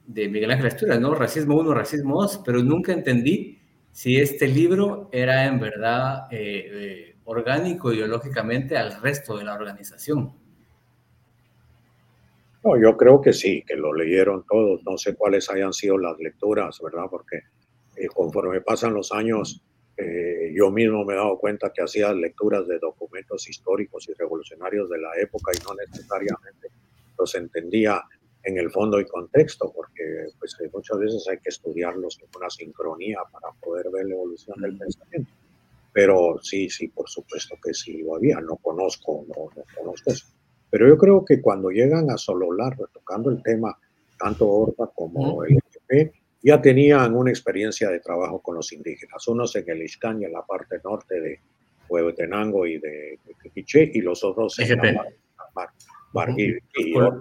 de 0.07 0.29
Miguel 0.29 0.51
Ángel 0.51 0.67
Asturias, 0.67 0.99
¿no? 0.99 1.13
Racismo 1.13 1.55
1, 1.55 1.73
Racismo 1.73 2.21
2, 2.21 2.41
pero 2.45 2.63
nunca 2.63 2.93
entendí 2.93 3.56
si 3.97 4.15
este 4.21 4.47
libro 4.47 5.09
era 5.11 5.47
en 5.47 5.59
verdad 5.59 6.27
eh, 6.29 6.69
eh, 6.71 7.15
orgánico 7.25 7.91
ideológicamente 7.91 8.77
al 8.77 9.01
resto 9.01 9.35
de 9.35 9.43
la 9.43 9.55
organización. 9.55 10.31
No, 12.63 12.79
yo 12.79 12.95
creo 12.95 13.19
que 13.19 13.33
sí, 13.33 13.63
que 13.67 13.75
lo 13.75 13.91
leyeron 13.95 14.45
todos. 14.47 14.83
No 14.83 14.99
sé 14.99 15.15
cuáles 15.15 15.49
hayan 15.49 15.73
sido 15.73 15.97
las 15.97 16.15
lecturas, 16.19 16.79
¿verdad? 16.79 17.05
Porque 17.09 17.37
eh, 17.95 18.07
conforme 18.13 18.61
pasan 18.61 18.93
los 18.93 19.11
años, 19.11 19.63
yo 20.53 20.69
mismo 20.69 21.03
me 21.03 21.15
he 21.15 21.17
dado 21.17 21.39
cuenta 21.39 21.73
que 21.73 21.81
hacía 21.81 22.13
lecturas 22.13 22.67
de 22.67 22.77
documentos 22.77 23.49
históricos 23.49 24.07
y 24.07 24.13
revolucionarios 24.13 24.91
de 24.91 24.99
la 24.99 25.09
época 25.19 25.53
y 25.55 25.63
no 25.67 25.73
necesariamente 25.73 26.67
los 27.17 27.33
entendía 27.33 28.03
en 28.43 28.57
el 28.57 28.71
fondo 28.71 28.99
y 28.99 29.05
contexto, 29.05 29.71
porque 29.75 30.27
pues, 30.39 30.55
eh, 30.61 30.69
muchas 30.73 30.97
veces 30.99 31.27
hay 31.29 31.37
que 31.39 31.49
estudiarlos 31.49 32.17
con 32.17 32.41
una 32.41 32.49
sincronía 32.49 33.19
para 33.31 33.53
poder 33.61 33.87
ver 33.91 34.05
la 34.05 34.13
evolución 34.13 34.59
del 34.61 34.77
pensamiento. 34.77 35.31
Pero 35.93 36.37
sí, 36.41 36.69
sí, 36.69 36.87
por 36.89 37.09
supuesto 37.09 37.57
que 37.63 37.73
sí 37.73 38.03
lo 38.03 38.15
había, 38.15 38.39
no 38.39 38.55
conozco, 38.57 39.25
no, 39.27 39.49
conozco 39.75 40.11
eso. 40.11 40.27
Pero 40.69 40.87
yo 40.87 40.97
creo 40.97 41.25
que 41.25 41.41
cuando 41.41 41.69
llegan 41.69 42.09
a 42.11 42.17
Sololar, 42.17 42.77
tocando 42.93 43.29
el 43.31 43.41
tema, 43.41 43.77
tanto 44.19 44.47
Orba 44.47 44.91
como 44.93 45.43
el 45.43 45.57
EGP, 45.57 46.13
ya 46.43 46.61
tenían 46.61 47.15
una 47.15 47.31
experiencia 47.31 47.89
de 47.89 47.99
trabajo 47.99 48.39
con 48.41 48.55
los 48.55 48.71
indígenas, 48.71 49.27
unos 49.27 49.55
en 49.55 49.69
el 49.69 49.81
Ixcán 49.81 50.21
y 50.21 50.25
en 50.25 50.33
la 50.33 50.45
parte 50.45 50.77
norte 50.83 51.19
de 51.19 51.39
Huehuetenango 51.89 52.65
y 52.65 52.77
de, 52.77 53.19
de 53.25 53.91
y 53.93 54.01
los 54.01 54.23
otros 54.23 54.59
en 54.59 54.77
la 54.77 55.05
mar, 55.53 55.69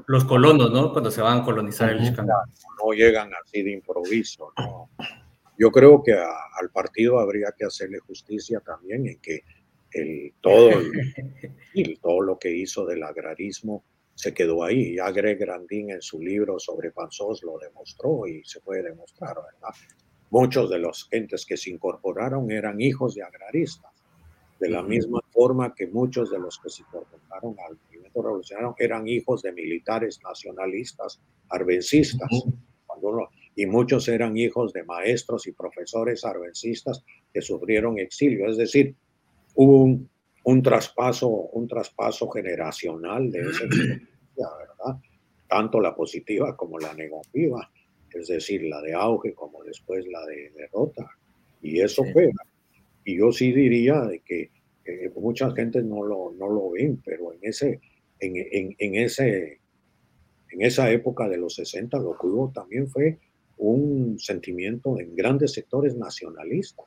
los 0.06 0.24
colonos, 0.24 0.70
¿no? 0.72 0.92
Cuando 0.92 1.10
se 1.10 1.22
van 1.22 1.40
a 1.40 1.44
colonizar 1.44 1.90
el 1.90 2.00
No 2.14 2.92
llegan 2.94 3.30
así 3.42 3.62
de 3.62 3.72
improviso, 3.72 4.52
¿no? 4.58 4.90
Yo 5.58 5.70
creo 5.70 6.02
que 6.02 6.12
al 6.12 6.70
partido 6.72 7.18
habría 7.18 7.52
que 7.56 7.64
hacerle 7.64 7.98
justicia 8.00 8.60
también 8.60 9.06
en 9.06 9.18
que 9.20 9.42
el, 9.92 10.34
todo, 10.40 10.70
el, 11.74 11.98
todo 12.00 12.20
lo 12.20 12.38
que 12.38 12.54
hizo 12.54 12.84
del 12.84 13.02
agrarismo 13.02 13.84
se 14.14 14.34
quedó 14.34 14.64
ahí. 14.64 14.96
Ya 14.96 15.10
Greg 15.10 15.38
Grandin 15.38 15.90
en 15.90 16.02
su 16.02 16.20
libro 16.20 16.58
sobre 16.58 16.90
Panzós 16.90 17.42
lo 17.42 17.58
demostró 17.58 18.26
y 18.26 18.42
se 18.44 18.60
puede 18.60 18.82
demostrar, 18.82 19.36
¿verdad? 19.36 19.74
Muchos 20.30 20.68
de 20.68 20.78
los 20.78 21.08
gentes 21.08 21.46
que 21.46 21.56
se 21.56 21.70
incorporaron 21.70 22.50
eran 22.50 22.80
hijos 22.80 23.14
de 23.14 23.22
agraristas, 23.22 23.92
de 24.58 24.70
la 24.70 24.82
misma 24.82 25.20
forma 25.30 25.74
que 25.74 25.86
muchos 25.86 26.30
de 26.30 26.38
los 26.38 26.58
que 26.58 26.70
se 26.70 26.82
incorporaron 26.82 27.56
al 27.68 27.78
revolucionarios 28.22 28.74
eran 28.78 29.06
hijos 29.08 29.42
de 29.42 29.52
militares 29.52 30.20
nacionalistas, 30.22 31.20
arbencistas, 31.48 32.30
y 33.54 33.66
muchos 33.66 34.08
eran 34.08 34.36
hijos 34.36 34.72
de 34.72 34.84
maestros 34.84 35.46
y 35.46 35.52
profesores 35.52 36.24
arbencistas 36.24 37.04
que 37.32 37.40
sufrieron 37.40 37.98
exilio. 37.98 38.48
Es 38.48 38.56
decir, 38.56 38.94
hubo 39.54 39.98
un, 40.44 40.62
traspaso, 40.62 41.28
un 41.28 41.66
traspaso 41.66 42.28
generacional 42.30 43.30
de 43.30 43.40
esa 43.40 43.64
experiencia, 43.64 44.06
¿verdad? 44.36 45.00
Tanto 45.48 45.80
la 45.80 45.94
positiva 45.94 46.56
como 46.56 46.78
la 46.78 46.92
negativa, 46.94 47.70
es 48.12 48.28
decir, 48.28 48.62
la 48.64 48.80
de 48.82 48.94
auge 48.94 49.34
como 49.34 49.62
después 49.64 50.06
la 50.06 50.24
de 50.26 50.50
derrota. 50.50 51.10
Y 51.62 51.80
eso 51.80 52.02
fue. 52.12 52.30
Y 53.06 53.18
yo 53.18 53.30
sí 53.30 53.52
diría 53.52 54.00
de 54.00 54.18
que 54.18 54.50
mucha 55.14 55.52
gente 55.52 55.80
no 55.80 56.02
lo, 56.02 56.32
no 56.32 56.48
lo 56.48 56.70
ven, 56.70 57.00
pero 57.04 57.32
en 57.32 57.38
ese, 57.42 57.80
en, 58.18 58.74
en, 58.78 58.94
ese, 58.96 59.60
en 60.50 60.62
esa 60.62 60.90
época 60.90 61.28
de 61.28 61.38
los 61.38 61.54
60 61.54 61.98
lo 61.98 62.18
que 62.18 62.26
hubo 62.26 62.50
también 62.50 62.88
fue 62.88 63.16
un 63.58 64.18
sentimiento 64.18 64.98
en 64.98 65.14
grandes 65.14 65.52
sectores 65.52 65.94
nacionalistas, 65.96 66.84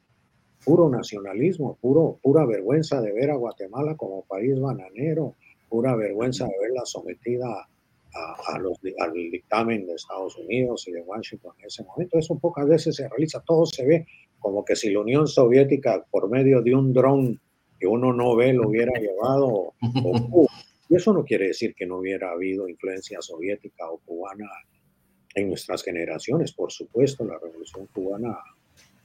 puro 0.66 0.90
nacionalismo, 0.90 1.78
puro, 1.80 2.20
pura 2.22 2.46
vergüenza 2.46 3.02
de 3.02 3.14
ver 3.14 3.32
a 3.32 3.36
Guatemala 3.36 3.96
como 3.96 4.26
país 4.26 4.60
bananero, 4.60 5.36
pura 5.70 5.96
vergüenza 5.96 6.46
de 6.46 6.60
verla 6.62 6.86
sometida 6.86 7.66
a, 8.14 8.60
los, 8.60 8.78
al 9.00 9.14
dictamen 9.14 9.86
de 9.86 9.94
Estados 9.94 10.36
Unidos 10.38 10.86
y 10.90 10.92
de 10.92 11.02
Washington 11.02 11.54
en 11.60 11.68
ese 11.68 11.84
momento. 11.86 12.20
Eso 12.20 12.38
pocas 12.38 12.68
veces 12.68 12.98
se 12.98 13.08
realiza, 13.08 13.42
todo 13.46 13.66
se 13.66 13.86
ve 13.86 14.06
como 14.40 14.64
que 14.66 14.76
si 14.76 14.90
la 14.92 15.02
Unión 15.02 15.28
Soviética 15.28 16.06
por 16.10 16.30
medio 16.30 16.62
de 16.62 16.74
un 16.74 16.94
dron 16.94 17.40
que 17.80 17.88
uno 17.88 18.14
no 18.14 18.36
ve 18.36 18.54
lo 18.54 18.70
hubiera 18.70 19.00
llevado, 19.00 19.74
o, 20.04 20.48
y 20.90 20.96
eso 20.96 21.14
no 21.14 21.24
quiere 21.24 21.48
decir 21.48 21.74
que 21.76 21.86
no 21.86 21.98
hubiera 21.98 22.32
habido 22.32 22.68
influencia 22.68 23.22
soviética 23.22 23.90
o 23.90 24.00
cubana 24.00 24.50
en 25.36 25.50
nuestras 25.50 25.84
generaciones. 25.84 26.52
Por 26.52 26.72
supuesto, 26.72 27.24
la 27.24 27.38
revolución 27.38 27.88
cubana 27.94 28.38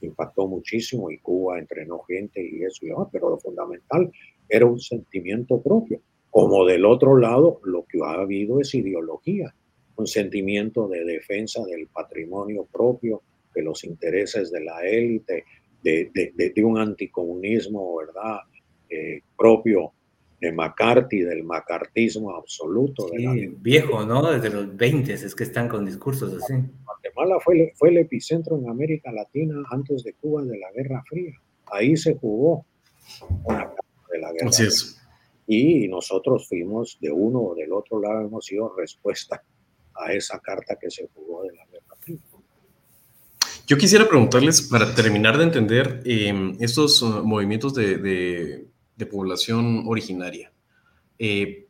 impactó 0.01 0.47
muchísimo 0.47 1.09
y 1.11 1.19
Cuba 1.19 1.59
entrenó 1.59 1.99
gente 1.99 2.41
y 2.41 2.63
eso 2.63 2.85
y 2.85 2.89
demás, 2.89 3.07
pero 3.11 3.29
lo 3.29 3.37
fundamental 3.37 4.11
era 4.49 4.65
un 4.65 4.79
sentimiento 4.79 5.61
propio. 5.61 6.01
Como 6.29 6.65
del 6.65 6.85
otro 6.85 7.17
lado, 7.17 7.61
lo 7.63 7.85
que 7.85 7.99
ha 8.03 8.21
habido 8.21 8.59
es 8.59 8.73
ideología, 8.75 9.55
un 9.95 10.07
sentimiento 10.07 10.87
de 10.87 11.05
defensa 11.05 11.63
del 11.63 11.87
patrimonio 11.87 12.67
propio, 12.71 13.21
de 13.55 13.63
los 13.63 13.83
intereses 13.83 14.51
de 14.51 14.63
la 14.63 14.81
élite, 14.85 15.45
de, 15.81 16.11
de, 16.13 16.63
un 16.63 16.79
anticomunismo, 16.79 17.95
¿verdad? 17.97 18.39
Eh, 18.89 19.21
propio 19.37 19.93
de 20.41 20.51
McCarthy, 20.51 21.21
del 21.21 21.43
macartismo 21.43 22.35
absoluto. 22.35 23.07
viejo, 23.57 24.05
¿no? 24.05 24.31
Desde 24.31 24.49
los 24.49 24.75
20 24.75 25.13
es 25.13 25.35
que 25.35 25.43
están 25.43 25.69
con 25.69 25.85
discursos 25.85 26.33
así. 26.41 26.53
Guatemala 26.83 27.39
fue, 27.39 27.73
fue 27.75 27.89
el 27.89 27.97
epicentro 27.97 28.57
en 28.57 28.69
América 28.69 29.11
Latina 29.11 29.63
antes 29.69 30.03
de 30.03 30.13
Cuba 30.13 30.43
de 30.43 30.57
la 30.57 30.71
Guerra 30.71 31.03
Fría. 31.07 31.39
Ahí 31.67 31.95
se 31.95 32.15
jugó 32.15 32.65
una 33.43 33.71
de 34.11 34.19
la 34.19 34.31
Guerra 34.33 34.51
Fría. 34.51 34.69
Y 35.47 35.87
nosotros 35.87 36.47
fuimos 36.47 36.97
de 36.99 37.11
uno 37.11 37.39
o 37.39 37.55
del 37.55 37.71
otro 37.71 38.01
lado, 38.01 38.21
hemos 38.21 38.45
sido 38.45 38.73
respuesta 38.75 39.43
a 39.93 40.11
esa 40.11 40.39
carta 40.39 40.75
que 40.75 40.89
se 40.89 41.07
jugó 41.13 41.43
de 41.43 41.53
la 41.53 41.65
Guerra. 41.67 41.74
Yo 43.67 43.77
quisiera 43.77 44.07
preguntarles, 44.07 44.61
para 44.61 44.93
terminar 44.93 45.37
de 45.37 45.43
entender 45.43 46.01
eh, 46.05 46.55
estos 46.59 47.01
uh, 47.01 47.23
movimientos 47.23 47.73
de 47.73 48.67
población 49.09 49.83
originaria. 49.87 50.51
Eh, 51.19 51.67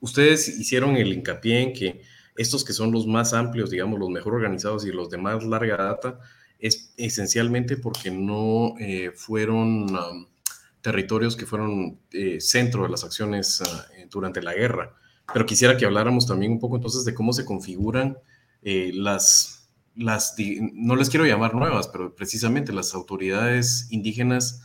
ustedes 0.00 0.48
hicieron 0.48 0.96
el 0.96 1.12
hincapié 1.12 1.62
en 1.62 1.72
que 1.72 2.02
estos 2.36 2.64
que 2.64 2.72
son 2.72 2.92
los 2.92 3.06
más 3.06 3.32
amplios, 3.32 3.70
digamos, 3.70 3.98
los 3.98 4.10
mejor 4.10 4.34
organizados 4.34 4.86
y 4.86 4.92
los 4.92 5.10
de 5.10 5.18
más 5.18 5.44
larga 5.44 5.76
data, 5.76 6.20
es 6.58 6.92
esencialmente 6.96 7.76
porque 7.76 8.10
no 8.10 8.74
eh, 8.80 9.12
fueron 9.14 9.94
um, 9.94 10.26
territorios 10.80 11.36
que 11.36 11.46
fueron 11.46 12.00
eh, 12.12 12.40
centro 12.40 12.84
de 12.84 12.88
las 12.88 13.04
acciones 13.04 13.60
uh, 13.60 14.08
durante 14.10 14.42
la 14.42 14.54
guerra. 14.54 14.94
pero 15.32 15.46
quisiera 15.46 15.76
que 15.76 15.84
habláramos 15.84 16.26
también 16.26 16.52
un 16.52 16.60
poco 16.60 16.76
entonces 16.76 17.04
de 17.04 17.14
cómo 17.14 17.32
se 17.32 17.44
configuran 17.44 18.16
las, 18.62 19.57
las, 19.98 20.36
no 20.72 20.94
les 20.94 21.10
quiero 21.10 21.26
llamar 21.26 21.54
nuevas, 21.54 21.88
pero 21.88 22.14
precisamente 22.14 22.72
las 22.72 22.94
autoridades 22.94 23.88
indígenas 23.90 24.62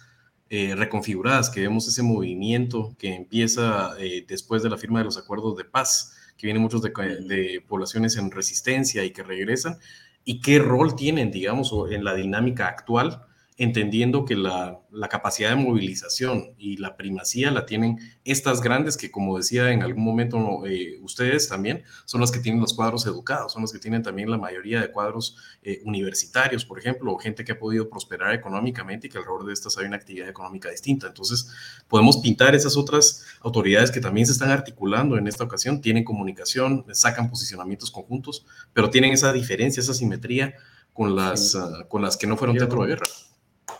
eh, 0.49 0.75
reconfiguradas, 0.75 1.49
que 1.49 1.61
vemos 1.61 1.87
ese 1.87 2.03
movimiento 2.03 2.95
que 2.99 3.15
empieza 3.15 3.95
eh, 3.99 4.23
después 4.27 4.61
de 4.61 4.69
la 4.69 4.77
firma 4.77 4.99
de 4.99 5.05
los 5.05 5.17
acuerdos 5.17 5.57
de 5.57 5.65
paz, 5.65 6.15
que 6.37 6.45
vienen 6.45 6.61
muchos 6.61 6.83
de, 6.83 6.91
de, 6.91 7.63
poblaciones 7.67 8.15
en 8.17 8.29
resistencia 8.29 9.03
y 9.03 9.11
que 9.11 9.23
regresan, 9.23 9.79
y 10.23 10.39
qué 10.39 10.59
rol 10.59 10.95
tienen, 10.95 11.31
digamos, 11.31 11.73
en 11.89 12.03
la 12.03 12.13
dinámica 12.13 12.67
actual 12.67 13.25
entendiendo 13.63 14.25
que 14.25 14.35
la, 14.35 14.79
capacidad 15.09 15.49
de 15.49 15.55
movilización 15.55 16.53
y 16.57 16.77
la 16.77 16.95
primacía 16.95 17.51
la 17.51 17.65
tienen 17.65 17.99
estas 18.23 18.61
grandes 18.61 18.95
que, 18.95 19.11
como 19.11 19.37
decía 19.37 19.71
en 19.71 19.83
algún 19.83 20.03
momento 20.03 20.65
eh, 20.65 20.99
ustedes 21.01 21.49
también, 21.49 21.83
son 22.05 22.21
las 22.21 22.31
que 22.31 22.39
tienen 22.39 22.61
los 22.61 22.73
cuadros 22.73 23.05
educados, 23.05 23.53
son 23.53 23.63
las 23.63 23.71
que 23.71 23.79
tienen 23.79 24.01
también 24.01 24.29
la 24.29 24.37
mayoría 24.37 24.81
de 24.81 24.91
cuadros 24.91 25.37
eh, 25.61 25.81
universitarios, 25.85 26.65
por 26.65 26.79
ejemplo, 26.79 27.11
o 27.11 27.17
gente 27.17 27.43
que 27.43 27.51
ha 27.51 27.59
podido 27.59 27.89
prosperar 27.89 28.33
económicamente 28.33 29.07
y 29.07 29.09
que 29.09 29.17
alrededor 29.17 29.45
de 29.45 29.53
estas 29.53 29.77
hay 29.77 29.85
una 29.85 29.97
actividad 29.97 30.29
económica 30.29 30.69
distinta. 30.69 31.07
Entonces, 31.07 31.49
podemos 31.87 32.17
pintar 32.17 32.55
esas 32.55 32.77
otras 32.77 33.25
autoridades 33.41 33.91
que 33.91 33.99
también 33.99 34.25
se 34.25 34.33
están 34.33 34.51
articulando 34.51 35.17
en 35.17 35.27
esta 35.27 35.43
ocasión, 35.43 35.81
tienen 35.81 36.03
comunicación, 36.03 36.85
sacan 36.91 37.29
posicionamientos 37.29 37.91
conjuntos, 37.91 38.45
pero 38.73 38.89
tienen 38.89 39.13
esa 39.13 39.33
diferencia, 39.33 39.81
esa 39.81 39.93
simetría 39.93 40.55
con 40.93 41.15
las, 41.15 41.55
ah, 41.55 41.85
con 41.89 42.01
las 42.01 42.17
que 42.17 42.27
no 42.27 42.37
fueron 42.37 42.55
teatro 42.55 42.83
de 42.83 42.89
guerra. 42.89 43.05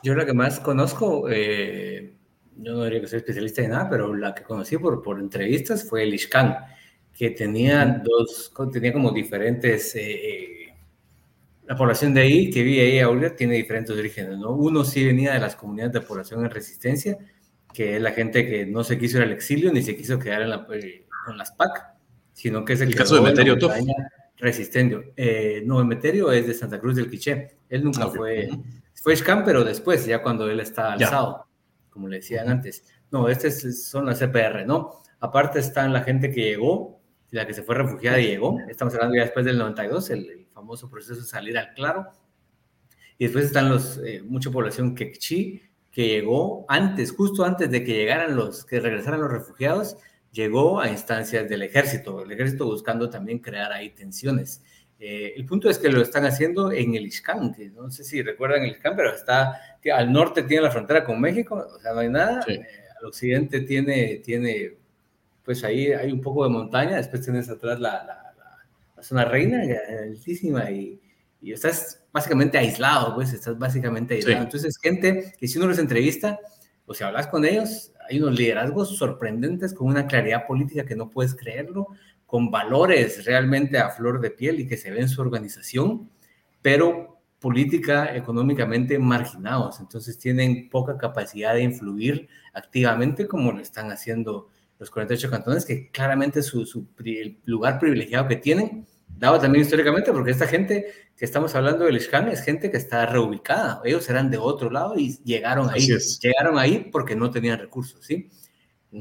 Yo 0.02 0.16
la 0.16 0.26
que 0.26 0.34
más 0.34 0.60
conozco, 0.60 1.30
eh, 1.30 2.14
yo 2.58 2.74
no 2.74 2.84
diría 2.84 3.02
que 3.02 3.08
soy 3.08 3.18
especialista 3.18 3.62
en 3.62 3.72
nada, 3.72 3.90
pero 3.90 4.14
la 4.16 4.34
que 4.34 4.44
conocí 4.44 4.78
por, 4.78 5.02
por 5.02 5.20
entrevistas 5.20 5.88
fue 5.88 6.04
el 6.04 6.14
Ishkan, 6.14 6.56
que 7.14 7.32
tenía 7.32 8.02
dos, 8.04 8.52
tenía 8.72 8.94
como 8.94 9.12
diferentes, 9.12 9.96
eh, 9.96 10.02
eh, 10.02 10.74
la 11.66 11.76
población 11.76 12.14
de 12.14 12.22
ahí, 12.22 12.50
que 12.50 12.64
vive 12.64 12.82
ahí 12.82 13.00
ahora, 13.00 13.36
tiene 13.36 13.56
diferentes 13.56 13.96
orígenes, 13.96 14.38
¿no? 14.38 14.52
Uno 14.52 14.84
sí 14.84 15.06
venía 15.06 15.34
de 15.34 15.40
las 15.40 15.56
comunidades 15.56 15.94
de 15.94 16.02
población 16.02 16.44
en 16.44 16.52
resistencia, 16.52 17.18
que 17.74 17.96
es 17.96 18.02
la 18.02 18.12
gente 18.12 18.48
que 18.48 18.66
no 18.66 18.84
se 18.84 18.98
quiso 18.98 19.18
ir 19.18 19.24
al 19.24 19.32
exilio 19.32 19.72
ni 19.72 19.82
se 19.82 19.96
quiso 19.96 20.20
quedar 20.20 20.42
en 20.44 20.50
la, 20.50 20.68
con 21.26 21.38
las 21.38 21.52
PAC, 21.52 21.96
sino 22.34 22.66
que 22.66 22.74
es 22.74 22.82
el, 22.82 22.90
el 22.90 22.96
caso 22.96 23.16
de 23.16 23.22
Meterio 23.22 23.58
Resistencia. 24.38 25.00
no, 25.66 25.86
Meterio 25.86 26.32
es 26.32 26.46
de 26.48 26.54
Santa 26.54 26.80
Cruz 26.80 26.96
del 26.96 27.10
Quiché. 27.10 27.56
Él 27.70 27.84
nunca 27.84 28.08
fue 28.08 28.50
fue 28.50 28.50
Scam, 29.16 29.44
pero 29.44 29.64
después, 29.64 30.06
ya 30.06 30.22
cuando 30.22 30.50
él 30.50 30.60
está 30.60 30.94
alzado, 30.94 31.48
como 31.90 32.08
le 32.08 32.18
decían 32.18 32.50
antes. 32.50 32.84
No, 33.12 33.30
estas 33.30 33.62
son 33.88 34.06
las 34.06 34.20
CPR, 34.20 34.66
¿no? 34.66 35.02
Aparte 35.20 35.60
están 35.60 35.94
la 35.94 36.02
gente 36.02 36.32
que 36.32 36.42
llegó, 36.42 37.02
la 37.32 37.46
que 37.46 37.54
se 37.54 37.64
fue 37.64 37.76
refugiada 37.76 38.20
y 38.20 38.28
llegó. 38.28 38.58
Estamos 38.68 38.94
hablando 38.96 39.16
ya 39.16 39.24
después 39.24 39.46
del 39.46 39.58
92, 39.58 40.10
el, 40.12 40.48
famoso 40.54 40.90
proceso 40.90 41.20
de 41.20 41.26
salir 41.26 41.58
al 41.58 41.74
claro. 41.74 42.08
Y 43.18 43.26
después 43.26 43.46
están 43.46 43.70
los, 43.70 44.00
eh, 44.06 44.22
mucha 44.24 44.52
población 44.52 44.96
quechí 44.96 45.62
que 45.92 46.08
llegó 46.08 46.66
antes, 46.68 47.12
justo 47.12 47.44
antes 47.44 47.70
de 47.70 47.84
que 47.84 47.94
llegaran 47.94 48.36
los, 48.36 48.66
que 48.66 48.80
regresaran 48.80 49.22
los 49.22 49.32
refugiados, 49.32 49.98
llegó 50.32 50.80
a 50.80 50.90
instancias 50.90 51.48
del 51.48 51.62
ejército, 51.62 52.24
el 52.24 52.32
ejército 52.32 52.66
buscando 52.66 53.10
también 53.10 53.40
crear 53.40 53.72
ahí 53.72 53.92
tensiones. 53.92 54.64
Eh, 55.06 55.34
el 55.36 55.46
punto 55.46 55.70
es 55.70 55.78
que 55.80 55.90
lo 55.90 56.02
están 56.02 56.24
haciendo 56.24 56.72
en 56.72 56.96
el 56.96 57.06
Ixcán, 57.06 57.54
que 57.54 57.68
no 57.72 57.92
sé 57.92 58.06
si 58.06 58.22
recuerdan 58.22 58.64
el 58.64 58.70
Ixcán, 58.70 58.96
pero 58.96 59.14
está 59.14 59.60
al 59.94 60.14
norte 60.14 60.44
tiene 60.44 60.64
la 60.64 60.72
frontera 60.72 61.04
con 61.04 61.20
México, 61.20 61.68
o 61.76 61.78
sea, 61.78 61.92
no 61.92 62.00
hay 62.00 62.08
nada. 62.08 62.40
Eh, 62.48 62.66
al 62.98 63.08
occidente 63.08 63.60
tiene, 63.60 64.22
tiene, 64.24 64.78
pues 65.44 65.62
ahí 65.66 65.92
hay 65.92 66.10
un 66.10 66.22
poco 66.22 66.46
de 66.46 66.52
montaña, 66.52 66.96
después 66.96 67.22
tienes 67.22 67.50
atrás 67.50 67.82
la, 67.82 68.06
la, 68.96 69.04
zona 69.04 69.26
reina, 69.26 69.62
altísima, 70.04 70.72
y, 70.72 71.02
y, 71.42 71.52
estás 71.52 72.02
básicamente 72.14 72.58
aislado, 72.58 73.14
pues 73.14 73.34
estás 73.34 73.60
básicamente 73.60 74.14
aislado. 74.14 74.44
Entonces, 74.44 74.78
gente 74.82 75.34
que 75.38 75.50
si 75.50 75.58
uno 75.58 75.68
los 75.68 75.80
entrevista, 75.80 76.40
o 76.86 76.94
si 76.94 77.04
hablas 77.04 77.28
con 77.28 77.44
ellos, 77.44 77.92
hay 78.10 78.22
unos 78.22 78.40
liderazgos 78.40 78.98
sorprendentes 78.98 79.74
con 79.74 79.88
una 79.88 80.08
claridad 80.08 80.48
política 80.48 80.86
que 80.86 80.96
no 80.96 81.10
puedes 81.10 81.36
creerlo, 81.36 81.88
con 82.34 82.50
valores 82.50 83.26
realmente 83.26 83.78
a 83.78 83.92
flor 83.92 84.20
de 84.20 84.32
piel 84.32 84.60
y 84.60 84.66
que 84.66 84.76
se 84.76 84.90
ve 84.90 85.02
en 85.02 85.08
su 85.08 85.22
organización, 85.22 86.10
pero 86.64 87.22
política 87.38 88.16
económicamente 88.16 88.98
marginados. 88.98 89.80
Entonces 89.80 90.18
tienen 90.18 90.68
poca 90.68 90.98
capacidad 90.98 91.54
de 91.54 91.62
influir 91.62 92.28
activamente 92.52 93.28
como 93.28 93.52
lo 93.52 93.60
están 93.60 93.92
haciendo 93.92 94.50
los 94.80 94.90
48 94.90 95.30
cantones, 95.30 95.64
que 95.64 95.92
claramente 95.92 96.42
su, 96.42 96.66
su 96.66 96.88
el 97.06 97.38
lugar 97.46 97.78
privilegiado 97.78 98.28
que 98.28 98.38
tienen, 98.38 98.88
dado 99.08 99.40
también 99.40 99.62
históricamente, 99.64 100.12
porque 100.12 100.32
esta 100.32 100.48
gente 100.48 100.88
que 101.16 101.26
estamos 101.26 101.54
hablando 101.54 101.86
del 101.86 101.98
Ishkan 101.98 102.30
es 102.30 102.42
gente 102.42 102.72
que 102.72 102.78
está 102.78 103.06
reubicada. 103.06 103.80
Ellos 103.86 104.10
eran 104.10 104.32
de 104.32 104.40
otro 104.40 104.72
lado 104.72 104.98
y 104.98 105.20
llegaron 105.24 105.70
ahí. 105.70 105.88
Llegaron 106.20 106.58
ahí 106.58 106.90
porque 106.92 107.16
no 107.16 107.30
tenían 107.30 107.60
recursos, 107.60 108.04
¿sí? 108.04 108.32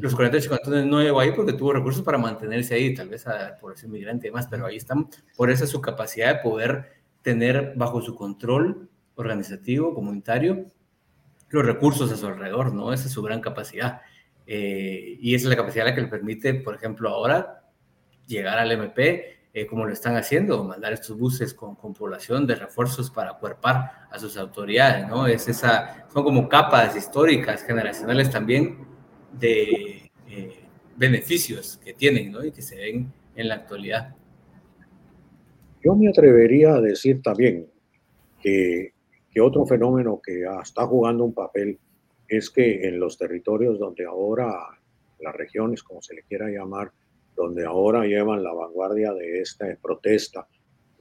Los 0.00 0.14
48 0.14 0.48
cantones 0.48 0.86
no 0.86 1.02
llegó 1.02 1.20
ahí 1.20 1.32
porque 1.32 1.52
tuvo 1.52 1.74
recursos 1.74 2.02
para 2.02 2.16
mantenerse 2.16 2.74
ahí, 2.74 2.94
tal 2.94 3.10
vez 3.10 3.26
a 3.26 3.58
población 3.60 3.92
migrante 3.92 4.26
y 4.26 4.30
demás, 4.30 4.48
pero 4.50 4.64
ahí 4.64 4.76
están 4.76 5.08
por 5.36 5.50
esa 5.50 5.66
su 5.66 5.82
capacidad 5.82 6.36
de 6.36 6.40
poder 6.42 6.92
tener 7.20 7.74
bajo 7.76 8.00
su 8.00 8.14
control 8.14 8.88
organizativo, 9.16 9.94
comunitario, 9.94 10.64
los 11.50 11.66
recursos 11.66 12.10
a 12.10 12.16
su 12.16 12.26
alrededor, 12.26 12.72
¿no? 12.72 12.94
Esa 12.94 13.06
es 13.06 13.12
su 13.12 13.22
gran 13.22 13.42
capacidad. 13.42 14.00
Eh, 14.46 15.18
y 15.20 15.34
esa 15.34 15.44
es 15.44 15.50
la 15.50 15.56
capacidad 15.56 15.84
la 15.84 15.94
que 15.94 16.00
le 16.00 16.08
permite, 16.08 16.54
por 16.54 16.74
ejemplo, 16.74 17.10
ahora 17.10 17.68
llegar 18.26 18.58
al 18.58 18.72
MP, 18.72 19.40
eh, 19.52 19.66
como 19.66 19.84
lo 19.84 19.92
están 19.92 20.16
haciendo, 20.16 20.64
mandar 20.64 20.94
estos 20.94 21.18
buses 21.18 21.52
con, 21.52 21.76
con, 21.76 21.92
población 21.92 22.46
de 22.46 22.54
refuerzos 22.54 23.10
para 23.10 23.34
cuerpar 23.34 24.08
a 24.10 24.18
sus 24.18 24.38
autoridades, 24.38 25.06
¿no? 25.06 25.26
Es 25.26 25.46
esa, 25.48 26.06
son 26.10 26.24
como 26.24 26.48
capas 26.48 26.96
históricas, 26.96 27.62
generacionales 27.62 28.30
también, 28.30 28.91
de 29.38 30.10
eh, 30.28 30.60
beneficios 30.96 31.78
que 31.84 31.94
tienen 31.94 32.32
¿no? 32.32 32.44
y 32.44 32.52
que 32.52 32.62
se 32.62 32.76
ven 32.76 33.12
en 33.34 33.48
la 33.48 33.56
actualidad. 33.56 34.14
Yo 35.84 35.94
me 35.96 36.08
atrevería 36.08 36.74
a 36.74 36.80
decir 36.80 37.22
también 37.22 37.66
que, 38.40 38.92
que 39.30 39.40
otro 39.40 39.66
fenómeno 39.66 40.20
que 40.22 40.44
está 40.62 40.86
jugando 40.86 41.24
un 41.24 41.34
papel 41.34 41.78
es 42.28 42.50
que 42.50 42.86
en 42.88 43.00
los 43.00 43.18
territorios 43.18 43.78
donde 43.78 44.04
ahora, 44.04 44.50
las 45.20 45.34
regiones, 45.34 45.82
como 45.82 46.00
se 46.00 46.14
le 46.14 46.22
quiera 46.22 46.48
llamar, 46.48 46.92
donde 47.36 47.64
ahora 47.64 48.04
llevan 48.04 48.42
la 48.42 48.52
vanguardia 48.52 49.12
de 49.12 49.40
esta 49.40 49.66
protesta 49.80 50.46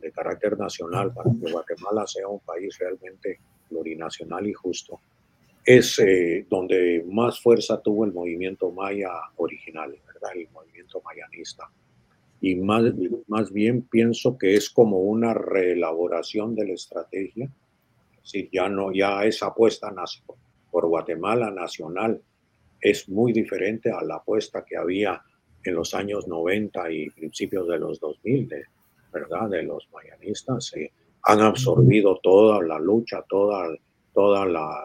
de 0.02 0.12
carácter 0.12 0.58
nacional 0.58 1.13
para 1.13 1.30
que 1.32 1.52
Guatemala 1.52 2.08
sea 2.08 2.28
un 2.28 2.39
país 2.39 2.78
realmente 2.80 3.39
plurinacional 3.70 4.48
y 4.48 4.54
justo, 4.54 5.00
es 5.65 6.00
eh, 6.00 6.45
donde 6.50 7.06
más 7.08 7.39
fuerza 7.39 7.82
tuvo 7.82 8.06
el 8.06 8.13
movimiento 8.13 8.71
maya 8.71 9.12
original, 9.36 9.95
¿verdad? 10.08 10.32
El 10.36 10.50
movimiento 10.52 11.02
mayanista. 11.02 11.69
Y 12.39 12.56
más, 12.56 12.84
más 13.28 13.52
bien 13.52 13.84
pienso 13.84 14.38
que 14.38 14.56
es 14.56 14.69
como 14.69 15.00
una 15.02 15.34
reelaboración 15.34 16.56
de 16.56 16.65
la 16.65 16.74
estrategia. 16.74 17.52
Si 18.24 18.50
ya 18.52 18.67
no, 18.67 18.91
ya 18.91 19.24
esa 19.26 19.47
apuesta 19.47 19.93
por 20.71 20.88
Guatemala 20.88 21.52
nacional 21.52 22.21
es 22.80 23.08
muy 23.10 23.32
diferente 23.32 23.91
a 23.91 24.04
la 24.04 24.15
apuesta 24.15 24.65
que 24.65 24.78
había 24.78 25.21
en 25.63 25.76
los 25.76 25.93
años 25.93 26.28
90 26.28 26.91
y 26.91 27.10
principios 27.12 27.67
de 27.67 27.78
los 27.78 28.00
2000, 28.00 28.47
de, 28.47 28.63
¿verdad? 29.13 29.50
De 29.50 29.62
los 29.62 29.88
mayanistas. 29.93 30.74
han 31.24 31.41
absorbido 31.41 32.20
toda 32.24 32.64
la 32.64 32.80
lucha, 32.80 33.24
toda 33.30 33.70
toda 34.14 34.45
la, 34.45 34.84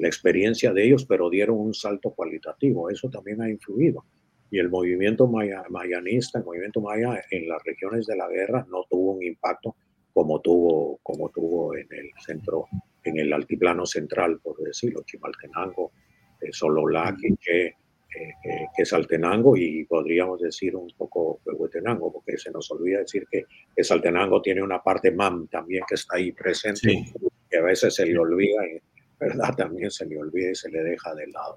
experiencia 0.00 0.72
de 0.72 0.86
ellos, 0.86 1.04
pero 1.04 1.30
dieron 1.30 1.58
un 1.58 1.74
salto 1.74 2.10
cualitativo. 2.10 2.90
Eso 2.90 3.08
también 3.08 3.42
ha 3.42 3.50
influido. 3.50 4.04
Y 4.50 4.58
el 4.58 4.70
movimiento 4.70 5.26
mayanista, 5.26 6.38
el 6.38 6.44
movimiento 6.44 6.80
maya 6.80 7.22
en 7.30 7.48
las 7.48 7.62
regiones 7.64 8.06
de 8.06 8.16
la 8.16 8.28
guerra 8.28 8.66
no 8.70 8.84
tuvo 8.88 9.12
un 9.12 9.22
impacto 9.22 9.76
como 10.14 10.40
tuvo, 10.40 10.98
como 11.02 11.28
tuvo 11.28 11.76
en 11.76 11.86
el 11.90 12.10
centro, 12.24 12.66
en 13.04 13.18
el 13.18 13.32
altiplano 13.32 13.86
central, 13.86 14.40
por 14.42 14.56
decirlo, 14.62 15.02
Chimaltenango, 15.04 15.92
eh, 16.40 16.48
Sololá, 16.50 17.14
que 17.40 17.74
que 18.74 18.82
es 18.82 18.92
Altenango 18.92 19.56
y 19.56 19.84
podríamos 19.84 20.40
decir 20.40 20.74
un 20.74 20.90
poco 20.96 21.40
Huetenango, 21.44 22.12
porque 22.12 22.38
se 22.38 22.50
nos 22.50 22.70
olvida 22.70 23.00
decir 23.00 23.26
que, 23.30 23.44
que 23.74 23.84
Saltenango 23.84 24.40
tiene 24.40 24.62
una 24.62 24.82
parte 24.82 25.10
MAM 25.10 25.48
también 25.48 25.84
que 25.88 25.94
está 25.94 26.16
ahí 26.16 26.32
presente, 26.32 27.04
que 27.50 27.58
a 27.58 27.62
veces 27.62 27.94
se 27.94 28.06
le 28.06 28.18
olvida, 28.18 28.62
¿verdad? 29.18 29.54
También 29.56 29.90
se 29.90 30.06
le 30.06 30.18
olvida 30.18 30.50
y 30.50 30.54
se 30.54 30.70
le 30.70 30.82
deja 30.82 31.14
de 31.14 31.26
lado. 31.28 31.56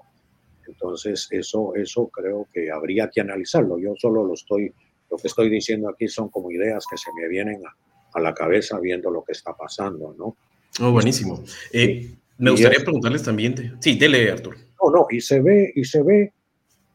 Entonces, 0.66 1.28
eso, 1.30 1.74
eso 1.74 2.08
creo 2.08 2.48
que 2.52 2.70
habría 2.70 3.08
que 3.08 3.20
analizarlo. 3.20 3.78
Yo 3.78 3.94
solo 3.96 4.24
lo 4.24 4.34
estoy, 4.34 4.72
lo 5.10 5.16
que 5.16 5.28
estoy 5.28 5.50
diciendo 5.50 5.88
aquí 5.88 6.08
son 6.08 6.28
como 6.28 6.50
ideas 6.50 6.84
que 6.90 6.96
se 6.96 7.10
me 7.20 7.28
vienen 7.28 7.60
a, 7.66 7.76
a 8.14 8.20
la 8.20 8.32
cabeza 8.32 8.78
viendo 8.80 9.10
lo 9.10 9.24
que 9.24 9.32
está 9.32 9.54
pasando, 9.54 10.14
¿no? 10.18 10.36
Oh, 10.80 10.92
buenísimo. 10.92 11.42
Eh, 11.72 12.14
me 12.38 12.50
gustaría 12.50 12.80
preguntarles 12.82 13.22
también, 13.22 13.76
sí, 13.80 13.98
dele, 13.98 14.30
Arturo. 14.30 14.56
No, 14.82 14.90
no, 14.90 15.06
y 15.10 15.20
se 15.20 15.40
ve, 15.40 15.72
y 15.74 15.84
se 15.84 16.02
ve 16.02 16.32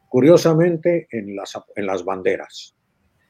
Curiosamente, 0.10 1.08
en 1.12 1.36
las, 1.36 1.58
en 1.76 1.86
las 1.86 2.04
banderas. 2.04 2.74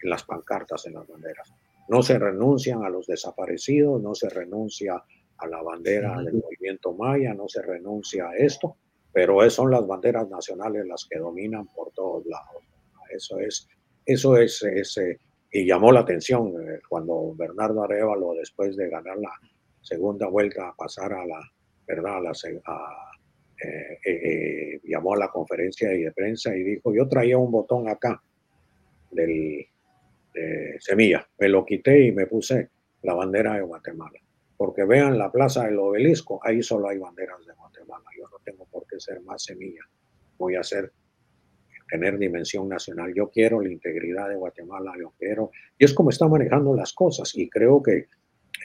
en 0.03 0.09
las 0.11 0.24
pancartas, 0.24 0.86
en 0.86 0.93
las 0.93 1.07
banderas. 1.07 1.51
No 1.89 2.03
se 2.03 2.20
renuncian 2.20 2.84
a 2.84 2.89
los 2.89 3.07
desaparecidos, 3.07 4.01
no 4.01 4.13
se 4.13 4.30
renuncia 4.30 4.93
a 4.93 5.05
la 5.46 5.62
bandera 5.62 6.20
del 6.22 6.36
movimiento 6.36 6.94
maya, 6.94 7.34
no 7.34 7.48
se 7.48 7.62
renuncia 7.62 8.30
a 8.30 8.36
esto, 8.36 8.78
pero 9.14 9.48
son 9.50 9.70
las 9.70 9.86
banderas 9.86 10.28
nacionales 10.30 10.88
las 10.88 11.06
que 11.06 11.20
dominan 11.20 11.68
por 11.68 11.92
todos 11.92 12.26
lados. 12.26 12.64
Eso 13.12 13.40
es, 13.40 13.68
eso 14.06 14.36
es, 14.38 14.64
ese 14.64 15.20
y 15.52 15.66
llamó 15.66 15.92
la 15.92 16.02
atención 16.02 16.54
eh, 16.62 16.80
cuando 16.88 17.34
Bernardo 17.36 17.84
Arevalo, 17.84 18.34
después 18.34 18.76
de 18.76 18.90
ganar 18.90 19.18
la 19.18 19.32
segunda 19.82 20.28
vuelta, 20.28 20.70
a 20.70 20.76
pasar 20.76 21.14
a 21.14 21.26
la, 21.26 21.40
¿verdad? 21.88 22.22
A 22.66 23.14
eh, 23.66 24.00
eh, 24.06 24.80
llamó 24.84 25.14
a 25.14 25.18
la 25.18 25.30
conferencia 25.30 25.90
de 25.90 26.12
prensa 26.12 26.56
y 26.56 26.64
dijo, 26.64 26.94
yo 26.94 27.08
traía 27.08 27.38
un 27.38 27.52
botón 27.52 27.90
acá 27.90 28.22
del, 29.10 29.66
de 30.34 30.78
semilla, 30.80 31.28
me 31.40 31.50
lo 31.50 31.66
quité 31.66 32.06
y 32.08 32.12
me 32.12 32.28
puse 32.28 32.70
la 33.04 33.14
bandera 33.14 33.56
de 33.56 33.62
Guatemala. 33.62 34.20
Porque 34.58 34.86
vean 34.86 35.18
la 35.18 35.32
plaza 35.32 35.66
del 35.66 35.78
obelisco, 35.78 36.39
ahí 36.43 36.64
solo 36.64 36.89
hay 36.89 36.97
banderas 36.97 37.45
de 37.45 37.53
Guatemala. 37.53 38.05
Yo 38.18 38.28
no 38.30 38.38
tengo 38.43 38.66
por 38.66 38.88
qué 38.88 38.99
ser 38.99 39.22
más 39.22 39.43
semilla. 39.43 39.82
Voy 40.38 40.55
a 40.55 40.64
ser, 40.64 40.91
tener 41.88 42.18
dimensión 42.18 42.68
nacional. 42.68 43.14
Yo 43.16 43.30
quiero 43.30 43.62
la 43.62 43.72
integridad 43.72 44.30
de 44.30 44.36
Guatemala, 44.36 44.93
yo 44.99 45.14
quiero. 45.18 45.51
Y 45.78 45.86
es 45.86 45.93
como 45.93 46.10
está 46.10 46.28
manejando 46.28 46.76
las 46.76 46.93
cosas. 46.93 47.36
Y 47.36 47.49
creo 47.49 47.82
que 47.84 48.08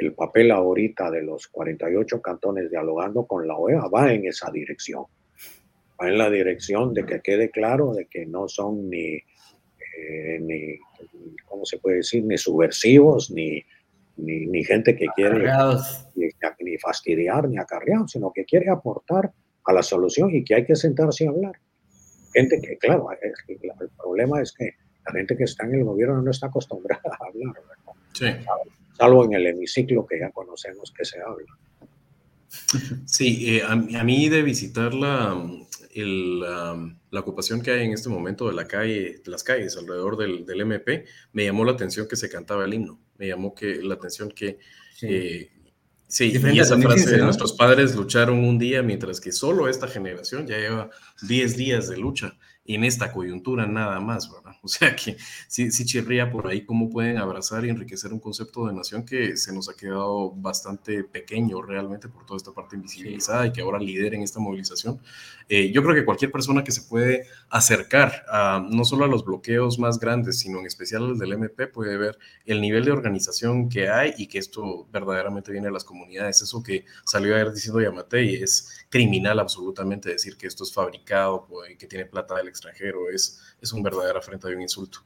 el 0.01 0.15
papel 0.15 0.51
ahorita 0.51 1.11
de 1.11 1.23
los 1.23 1.49
48 1.49 2.23
cantones 2.23 2.71
dialogando 2.71 3.27
con 3.27 3.47
la 3.47 3.57
OEA 3.57 3.87
va 3.89 4.13
en 4.13 4.27
esa 4.27 4.51
dirección. 4.51 5.05
Va 6.01 6.09
en 6.09 6.17
la 6.17 6.31
dirección 6.31 6.95
de 6.95 7.05
que 7.05 7.21
quede 7.21 7.51
claro 7.51 7.93
de 7.93 8.07
que 8.07 8.25
no 8.25 8.49
son 8.49 8.89
ni, 8.89 9.15
eh, 9.15 10.39
ni 10.41 10.79
¿cómo 11.45 11.67
se 11.67 11.79
puede 11.79 11.99
decir? 11.99 12.25
Ni 12.25 12.39
subversivos, 12.39 13.31
ni, 13.31 13.63
ni, 14.17 14.65
gente 14.65 14.97
que 14.97 15.07
quiere 15.15 15.51
ni, 16.15 16.79
fastidiar, 16.79 17.49
ni 17.49 17.59
acarrear, 17.59 18.09
sino 18.09 18.33
que 18.33 18.45
quiere 18.45 18.71
aportar 18.71 19.33
a 19.65 19.73
la 19.73 19.83
solución 19.83 20.35
y 20.35 20.45
que 20.45 20.55
hay 20.55 20.65
que 20.65 20.77
sentarse 20.77 21.27
a 21.27 21.31
hablar. 21.31 21.55
Gente 22.33 22.61
que, 22.61 22.79
claro, 22.79 23.09
el 23.11 23.91
problema 23.97 24.41
es 24.41 24.53
que 24.53 24.71
la 25.07 25.13
gente 25.13 25.37
que 25.37 25.45
está 25.45 25.67
en 25.67 25.75
el 25.75 25.85
gobierno 25.85 26.23
no 26.23 26.31
está 26.31 26.47
acostumbrada 26.47 27.03
a 27.05 27.27
hablar, 27.27 27.55
Sí 28.13 28.27
salvo 29.03 29.25
en 29.25 29.33
el 29.35 29.47
hemiciclo 29.47 30.07
que 30.07 30.19
ya 30.21 30.31
conocemos 30.31 30.93
que 30.97 31.05
se 31.05 31.21
habla. 31.21 31.59
Sí, 33.07 33.57
eh, 33.57 33.63
a, 33.67 34.05
mí 34.05 34.29
de 34.29 34.43
visitar 34.43 34.95
la, 34.95 35.35
la, 35.95 37.21
ocupación 37.21 37.63
que 37.63 37.71
hay 37.71 37.85
en 37.85 37.93
este 37.93 38.09
momento 38.09 38.47
de 38.49 38.55
la 38.55 38.67
calle, 38.67 39.21
de 39.25 39.31
las 39.31 39.45
calles 39.45 39.77
alrededor 39.77 40.17
del, 40.17 40.47
del, 40.47 40.61
MP, 40.63 41.05
me 41.33 41.45
llamó 41.45 41.65
la 41.65 41.73
atención 41.73 42.09
que 42.09 42.17
se 42.17 42.29
cantaba 42.29 42.65
el 42.65 42.75
himno, 42.75 43.01
me 43.19 43.29
llamó 43.29 43.55
que, 43.55 43.83
la 43.83 43.95
atención 43.95 44.31
que... 44.31 44.59
Sí. 44.97 45.07
Eh, 45.09 45.53
sí, 46.09 46.33
y 46.35 46.59
esa 46.59 46.79
frase 46.79 47.11
de 47.11 47.23
nuestros 47.23 47.53
padres 47.53 47.95
lucharon 47.95 48.39
un 48.45 48.59
día, 48.59 48.83
mientras 48.83 49.21
que 49.21 49.33
solo 49.33 49.69
esta 49.69 49.89
generación 49.89 50.47
ya 50.47 50.59
lleva 50.59 50.91
10 51.23 51.57
días 51.57 51.89
de 51.89 51.97
lucha 51.97 52.37
en 52.65 52.85
esta 52.85 53.13
coyuntura 53.13 53.67
nada 53.67 54.01
más, 54.01 54.31
¿verdad? 54.31 54.53
O 54.65 54.69
sea 54.69 54.95
que 54.95 55.17
sí, 55.49 55.73
sí 55.73 55.85
chirría 55.85 56.31
por 56.31 56.47
ahí 56.47 56.65
cómo 56.65 56.89
pueden 56.89 57.19
abrazar 57.19 57.65
y 57.65 57.69
enriquecer 57.69 58.13
un 58.13 58.21
concepto 58.21 58.69
de 58.69 58.73
nación 58.73 59.05
que 59.05 59.37
se 59.37 59.53
nos 59.53 59.69
ha 59.69 59.75
quedado 59.75 60.31
bastante 60.31 61.03
pequeño 61.03 61.61
realmente 61.61 62.09
por 62.09 62.25
toda 62.25 62.37
esta 62.37 62.53
parte 62.53 62.77
invisibilizada 62.77 63.45
y 63.49 63.53
que 63.53 63.61
ahora 63.61 63.81
lideren 63.81 64.23
esta 64.23 64.39
movilización. 64.39 65.01
Eh, 65.49 65.73
yo 65.73 65.83
creo 65.83 65.97
que 65.97 66.05
cualquier 66.05 66.31
persona 66.31 66.63
que 66.63 66.71
se 66.71 66.83
puede 66.83 67.27
acercar 67.51 68.25
a, 68.31 68.65
no 68.71 68.85
solo 68.85 69.05
a 69.05 69.09
los 69.09 69.25
bloqueos 69.25 69.81
más 69.81 69.99
grandes, 69.99 70.39
sino 70.39 70.61
en 70.61 70.67
especial 70.67 71.07
al 71.07 71.19
del 71.19 71.33
MP, 71.33 71.67
puede 71.67 71.97
ver 71.97 72.19
el 72.47 72.61
nivel 72.61 72.85
de 72.85 72.93
organización 72.93 73.69
que 73.69 73.89
hay 73.89 74.15
y 74.17 74.29
que 74.29 74.39
esto 74.39 74.87
verdaderamente 74.93 75.51
viene 75.51 75.67
de 75.67 75.73
las 75.73 75.85
comunidades. 75.85 76.41
Eso 76.41 76.63
que 76.63 76.85
salió 77.05 77.35
ayer 77.35 77.53
diciendo 77.53 77.81
Yamate 77.81 78.23
y 78.23 78.37
es 78.37 78.87
criminal 78.89 79.41
absolutamente 79.41 80.11
decir 80.11 80.37
que 80.37 80.47
esto 80.47 80.65
es 80.65 80.73
fabricado, 80.73 81.47
pues, 81.49 81.77
que 81.77 81.87
tiene 81.87 82.07
plata 82.07 82.37
del 82.37 82.49
extranjero, 82.53 83.11
es, 83.11 83.41
es 83.61 83.73
un 83.73 83.83
verdadero 83.83 84.19
afrenta 84.19 84.51
y 84.51 84.55
un 84.55 84.63
insulto. 84.63 85.01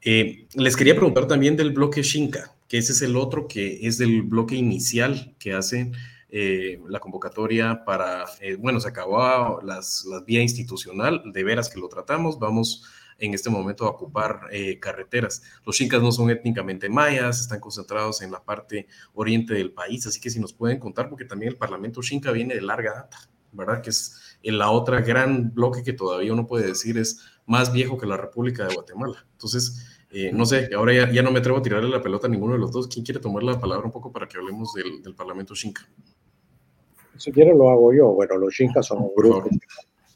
Eh, 0.00 0.46
les 0.54 0.76
quería 0.76 0.94
preguntar 0.94 1.26
también 1.26 1.56
del 1.56 1.72
bloque 1.72 2.02
Shinka, 2.02 2.54
que 2.68 2.78
ese 2.78 2.92
es 2.92 3.02
el 3.02 3.16
otro 3.16 3.48
que 3.48 3.86
es 3.86 3.98
del 3.98 4.22
bloque 4.22 4.54
inicial 4.54 5.34
que 5.38 5.52
hace 5.52 5.90
eh, 6.30 6.80
la 6.88 7.00
convocatoria 7.00 7.84
para, 7.84 8.24
eh, 8.40 8.54
bueno, 8.56 8.80
se 8.80 8.88
acabó 8.88 9.60
las, 9.62 10.04
las 10.04 10.24
vía 10.24 10.42
institucional, 10.42 11.22
de 11.32 11.42
veras 11.44 11.68
que 11.68 11.80
lo 11.80 11.88
tratamos, 11.88 12.38
vamos 12.38 12.84
en 13.20 13.34
este 13.34 13.50
momento 13.50 13.84
a 13.84 13.90
ocupar 13.90 14.42
carreteras. 14.78 15.42
Los 15.66 15.74
Shinkas 15.74 16.00
no 16.00 16.12
son 16.12 16.30
étnicamente 16.30 16.88
mayas, 16.88 17.40
están 17.40 17.58
concentrados 17.58 18.22
en 18.22 18.30
la 18.30 18.40
parte 18.44 18.86
oriente 19.12 19.54
del 19.54 19.72
país, 19.72 20.06
así 20.06 20.20
que 20.20 20.30
si 20.30 20.38
nos 20.38 20.52
pueden 20.52 20.78
contar, 20.78 21.08
porque 21.08 21.24
también 21.24 21.50
el 21.50 21.58
Parlamento 21.58 22.00
Shinka 22.00 22.30
viene 22.30 22.54
de 22.54 22.60
larga 22.60 22.94
data, 22.94 23.18
¿verdad? 23.50 23.82
Que 23.82 23.90
es 23.90 24.27
en 24.42 24.58
la 24.58 24.70
otra 24.70 25.00
gran 25.00 25.52
bloque 25.52 25.82
que 25.82 25.92
todavía 25.92 26.32
uno 26.32 26.46
puede 26.46 26.66
decir 26.66 26.98
es 26.98 27.20
más 27.46 27.72
viejo 27.72 27.98
que 27.98 28.06
la 28.06 28.16
República 28.16 28.66
de 28.66 28.74
Guatemala. 28.74 29.26
Entonces, 29.32 30.00
eh, 30.10 30.30
no 30.32 30.46
sé, 30.46 30.70
ahora 30.74 30.92
ya, 30.92 31.10
ya, 31.10 31.22
no 31.22 31.30
me 31.30 31.40
atrevo 31.40 31.58
a 31.58 31.62
tirarle 31.62 31.88
la 31.88 32.02
pelota 32.02 32.26
a 32.26 32.30
ninguno 32.30 32.54
de 32.54 32.60
los 32.60 32.72
dos. 32.72 32.88
¿Quién 32.88 33.04
quiere 33.04 33.20
tomar 33.20 33.42
la 33.42 33.58
palabra 33.58 33.86
un 33.86 33.92
poco 33.92 34.12
para 34.12 34.26
que 34.26 34.38
hablemos 34.38 34.72
del, 34.74 35.02
del 35.02 35.14
Parlamento 35.14 35.54
Xinca? 35.54 35.88
Si 37.16 37.32
quiere 37.32 37.52
lo 37.54 37.68
hago 37.70 37.92
yo. 37.92 38.08
Bueno, 38.08 38.36
los 38.36 38.54
Xinca 38.54 38.82
son 38.82 39.02
un 39.02 39.12
grupo 39.14 39.48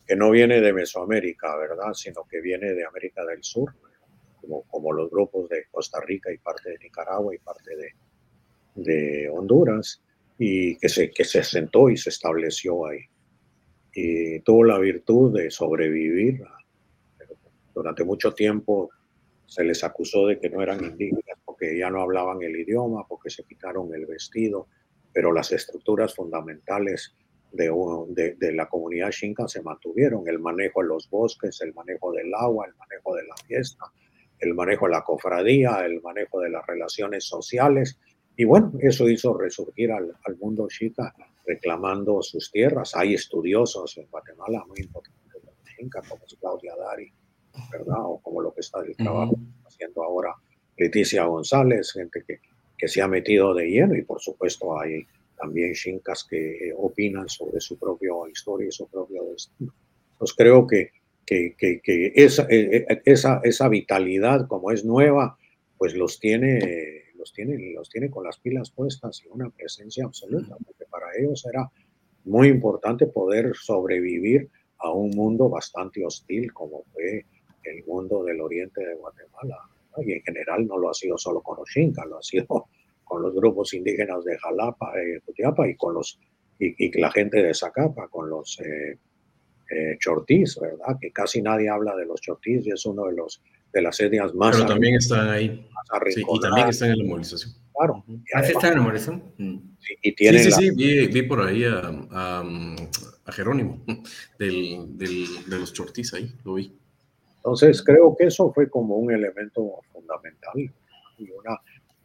que 0.06 0.16
no 0.16 0.30
viene 0.30 0.60
de 0.60 0.72
Mesoamérica, 0.72 1.56
¿verdad? 1.56 1.92
Sino 1.94 2.24
que 2.24 2.40
viene 2.40 2.72
de 2.72 2.84
América 2.84 3.24
del 3.24 3.42
Sur, 3.42 3.74
como, 4.40 4.62
como 4.62 4.92
los 4.92 5.10
grupos 5.10 5.48
de 5.48 5.66
Costa 5.70 6.00
Rica 6.00 6.32
y 6.32 6.38
parte 6.38 6.70
de 6.70 6.78
Nicaragua 6.78 7.34
y 7.34 7.38
parte 7.38 7.76
de, 7.76 7.94
de 8.74 9.28
Honduras, 9.30 10.00
y 10.38 10.76
que 10.76 10.88
se, 10.88 11.10
que 11.10 11.24
se 11.24 11.42
sentó 11.42 11.90
y 11.90 11.96
se 11.96 12.10
estableció 12.10 12.86
ahí 12.86 13.00
y 13.94 14.40
tuvo 14.40 14.64
la 14.64 14.78
virtud 14.78 15.38
de 15.38 15.50
sobrevivir. 15.50 16.42
Durante 17.74 18.04
mucho 18.04 18.32
tiempo 18.32 18.90
se 19.46 19.64
les 19.64 19.84
acusó 19.84 20.26
de 20.26 20.38
que 20.38 20.48
no 20.48 20.62
eran 20.62 20.82
indígenas 20.82 21.38
porque 21.44 21.76
ya 21.78 21.90
no 21.90 22.00
hablaban 22.00 22.42
el 22.42 22.56
idioma, 22.56 23.06
porque 23.06 23.30
se 23.30 23.44
quitaron 23.44 23.94
el 23.94 24.06
vestido, 24.06 24.68
pero 25.12 25.32
las 25.32 25.52
estructuras 25.52 26.14
fundamentales 26.14 27.14
de, 27.52 28.52
la 28.54 28.68
comunidad 28.68 29.10
Xinca 29.10 29.46
se 29.46 29.60
mantuvieron, 29.60 30.26
el 30.26 30.38
manejo 30.38 30.80
de 30.80 30.88
los 30.88 31.10
bosques, 31.10 31.60
el 31.60 31.74
manejo 31.74 32.12
del 32.12 32.32
agua, 32.34 32.66
el 32.66 32.74
manejo 32.76 33.14
de 33.14 33.24
la 33.24 33.36
fiesta, 33.46 33.84
el 34.38 34.54
manejo 34.54 34.86
de 34.86 34.92
la 34.92 35.02
cofradía, 35.02 35.84
el 35.84 36.00
manejo 36.00 36.40
de 36.40 36.48
las 36.48 36.66
relaciones 36.66 37.24
sociales, 37.24 37.98
y 38.36 38.44
bueno, 38.44 38.72
eso 38.80 39.06
hizo 39.08 39.36
resurgir 39.36 39.92
al, 39.92 40.16
al 40.24 40.36
mundo 40.38 40.66
Xinca 40.70 41.14
reclamando 41.46 42.22
sus 42.22 42.50
tierras. 42.50 42.94
Hay 42.94 43.14
estudiosos 43.14 43.96
en 43.98 44.06
Guatemala 44.10 44.64
muy 44.66 44.78
importantes 44.80 45.22
como 45.90 46.24
es 46.24 46.36
Claudia 46.40 46.74
Dari, 46.76 47.12
¿verdad? 47.70 48.04
O 48.04 48.20
como 48.20 48.40
lo 48.40 48.54
que 48.54 48.60
está 48.60 48.80
el 48.80 48.96
trabajo 48.96 49.36
haciendo 49.66 50.02
ahora 50.02 50.34
Leticia 50.76 51.24
González, 51.24 51.92
gente 51.92 52.24
que, 52.26 52.40
que 52.76 52.88
se 52.88 53.02
ha 53.02 53.08
metido 53.08 53.54
de 53.54 53.66
lleno 53.66 53.94
y 53.94 54.02
por 54.02 54.20
supuesto 54.20 54.78
hay 54.78 55.06
también 55.36 55.74
chincas 55.74 56.24
que 56.28 56.72
opinan 56.76 57.28
sobre 57.28 57.60
su 57.60 57.78
propia 57.78 58.12
historia 58.30 58.68
y 58.68 58.72
su 58.72 58.88
propio 58.88 59.24
destino. 59.32 59.74
Pues 60.18 60.32
creo 60.34 60.66
que, 60.66 60.90
que, 61.26 61.54
que, 61.58 61.80
que 61.82 62.12
esa, 62.14 62.46
e, 62.48 62.86
e, 62.88 63.02
esa, 63.04 63.40
esa 63.42 63.68
vitalidad, 63.68 64.46
como 64.46 64.70
es 64.70 64.84
nueva, 64.84 65.36
pues 65.78 65.94
los 65.94 66.20
tiene, 66.20 67.02
los 67.22 67.32
tiene, 67.32 67.72
los 67.72 67.88
tiene 67.88 68.10
con 68.10 68.24
las 68.24 68.40
pilas 68.40 68.72
puestas 68.72 69.22
y 69.24 69.28
una 69.28 69.48
presencia 69.48 70.04
absoluta 70.04 70.56
para 70.90 71.06
ellos 71.16 71.44
era 71.46 71.70
muy 72.24 72.48
importante 72.48 73.06
poder 73.06 73.54
sobrevivir 73.54 74.50
a 74.78 74.90
un 74.90 75.10
mundo 75.10 75.48
bastante 75.48 76.04
hostil 76.04 76.52
como 76.52 76.82
fue 76.92 77.24
el 77.62 77.84
mundo 77.86 78.24
del 78.24 78.40
oriente 78.40 78.84
de 78.84 78.94
Guatemala. 78.94 79.58
Y 79.98 80.12
en 80.12 80.22
general 80.22 80.66
no 80.66 80.78
lo 80.78 80.90
ha 80.90 80.94
sido 80.94 81.16
solo 81.16 81.40
con 81.40 81.58
los 81.58 81.68
Xinca, 81.70 82.04
lo 82.04 82.18
ha 82.18 82.22
sido 82.22 82.46
con 83.04 83.22
los 83.22 83.34
grupos 83.34 83.72
indígenas 83.74 84.24
de 84.24 84.36
Jalapa, 84.38 84.92
eh, 85.00 85.20
y 85.68 85.76
con 85.76 85.94
los 85.94 86.18
y, 86.58 87.00
la 87.00 87.10
gente 87.10 87.42
de 87.42 87.54
Zacapa, 87.54 88.08
con 88.08 88.28
los 88.28 88.58
eh, 88.60 88.98
eh, 89.70 89.96
chortís, 89.98 90.58
¿verdad? 90.60 90.96
Que 91.00 91.12
casi 91.12 91.42
nadie 91.42 91.68
habla 91.68 91.94
de 91.96 92.06
los 92.06 92.20
chortís 92.20 92.66
y 92.66 92.70
es 92.70 92.84
uno 92.86 93.06
de 93.06 93.14
los 93.14 93.42
de 93.72 93.82
las 93.82 93.98
etnias 94.00 94.34
más. 94.34 94.56
Pero 94.56 94.68
también 94.68 94.96
están 94.96 95.28
ahí. 95.28 95.68
Sí, 96.10 96.22
y 96.22 96.40
también 96.40 96.68
están 96.68 96.90
en 96.90 96.98
la 96.98 97.04
movilización. 97.04 97.52
Claro. 97.74 98.04
¿Ah, 98.34 98.40
están 98.40 98.72
en 98.72 98.76
la 98.76 98.82
movilización? 98.82 99.22
Mm. 99.38 99.56
Sí, 99.80 99.94
y 100.02 100.14
tiene 100.14 100.38
sí, 100.38 100.52
sí, 100.52 100.70
vi, 100.70 101.06
vi, 101.08 101.22
por 101.22 101.40
ahí 101.40 101.64
a, 101.64 101.80
a, 102.10 102.44
a 103.24 103.32
Jerónimo 103.32 103.82
del, 104.38 104.96
del, 104.96 105.26
de 105.46 105.58
los 105.58 105.72
chortís 105.72 106.14
ahí, 106.14 106.32
lo 106.44 106.54
vi. 106.54 106.76
Entonces, 107.36 107.82
creo 107.82 108.14
que 108.16 108.26
eso 108.26 108.52
fue 108.52 108.70
como 108.70 108.96
un 108.96 109.12
elemento 109.12 109.80
fundamental 109.92 110.52
y 110.54 111.30
una, 111.30 111.60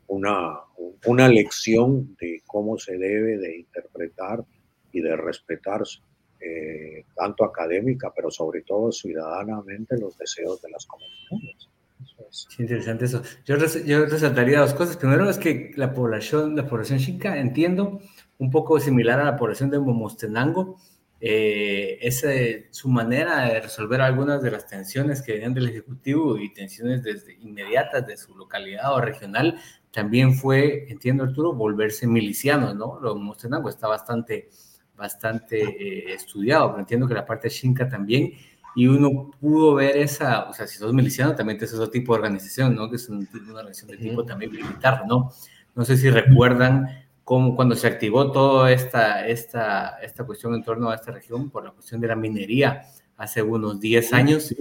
una, 0.08 0.60
una 1.06 1.30
lección 1.30 2.16
de 2.20 2.42
cómo 2.48 2.78
se 2.80 2.98
debe 2.98 3.38
de 3.38 3.58
interpretar 3.60 4.44
y 4.92 5.02
de 5.02 5.16
respetar 5.16 5.84
eh, 6.40 7.04
tanto 7.16 7.44
académica, 7.44 8.12
pero 8.16 8.32
sobre 8.32 8.62
todo 8.62 8.92
ciudadanamente 8.92 9.98
los 10.00 10.18
deseos 10.18 10.62
de 10.62 10.72
las 10.72 10.86
comunidades. 10.86 11.57
Interesante 12.60 13.06
eso. 13.06 13.22
Yo, 13.46 13.58
yo, 13.86 14.06
resaltaría 14.06 14.60
dos 14.60 14.74
cosas. 14.74 14.98
Primero 14.98 15.30
es 15.30 15.38
que 15.38 15.72
la 15.76 15.94
población, 15.94 16.56
la 16.56 16.68
población 16.68 17.00
chica, 17.00 17.38
entiendo, 17.38 18.02
un 18.38 18.52
poco 18.52 18.80
similar 18.80 19.20
a 19.20 19.26
la 19.26 19.38
población 19.38 19.70
de 19.70 19.80
Momostenango, 19.80 20.78
eh, 21.20 22.68
su 22.70 22.90
manera 22.90 23.46
de 23.46 23.62
resolver 23.62 24.02
algunas 24.02 24.42
de 24.42 24.52
las 24.52 24.68
tensiones 24.68 25.22
que 25.22 25.34
venían 25.34 25.54
del 25.54 25.70
Ejecutivo 25.70 26.38
y 26.38 26.54
tensiones 26.54 27.02
desde 27.02 27.34
inmediatas 27.36 28.06
de 28.06 28.18
su 28.18 28.36
localidad 28.36 28.94
o 28.94 29.02
regional, 29.02 29.60
también 29.92 30.36
fue, 30.36 30.86
entiendo 30.90 31.24
Arturo, 31.24 31.54
volverse 31.54 32.06
miliciano, 32.06 32.74
¿no? 32.74 33.00
Lo 33.00 33.16
Momostenango 33.16 33.70
está 33.70 33.88
bastante, 33.88 34.50
bastante 34.96 35.64
eh, 35.64 36.14
estudiado, 36.14 36.70
pero 36.70 36.82
entiendo 36.82 37.08
que 37.08 37.16
la 37.16 37.26
parte 37.26 37.50
Xinca 37.50 37.90
también, 37.90 38.34
y 38.78 38.86
uno 38.86 39.32
pudo 39.42 39.74
ver 39.74 39.98
esa, 39.98 40.48
o 40.48 40.54
sea, 40.54 40.68
si 40.68 40.78
sos 40.78 40.94
miliciano 40.94 41.34
también 41.34 41.58
es 41.60 41.74
otro 41.74 41.90
tipo 41.90 42.14
de 42.14 42.20
organización, 42.20 42.76
¿no? 42.76 42.88
Que 42.88 42.98
es 42.98 43.10
una 43.10 43.26
organización 43.50 43.90
de 43.90 43.98
tipo 43.98 44.24
también 44.24 44.52
militar, 44.52 45.02
¿no? 45.08 45.32
No 45.74 45.84
sé 45.84 45.98
si 45.98 46.12
recuerdan 46.12 46.88
cómo 47.24 47.56
cuando 47.56 47.76
se 47.76 47.88
activó 47.88 48.32
toda 48.32 48.72
esta, 48.72 49.28
esta, 49.28 49.98
esta 50.04 50.26
cuestión 50.26 50.54
en 50.54 50.64
torno 50.64 50.92
a 50.92 50.96
esta 50.96 51.12
región 51.12 51.50
por 51.50 51.66
la 51.66 51.72
cuestión 51.72 52.00
de 52.00 52.08
la 52.08 52.16
minería 52.16 52.84
hace 53.18 53.42
unos 53.42 53.80
10 53.80 54.14
años 54.14 54.56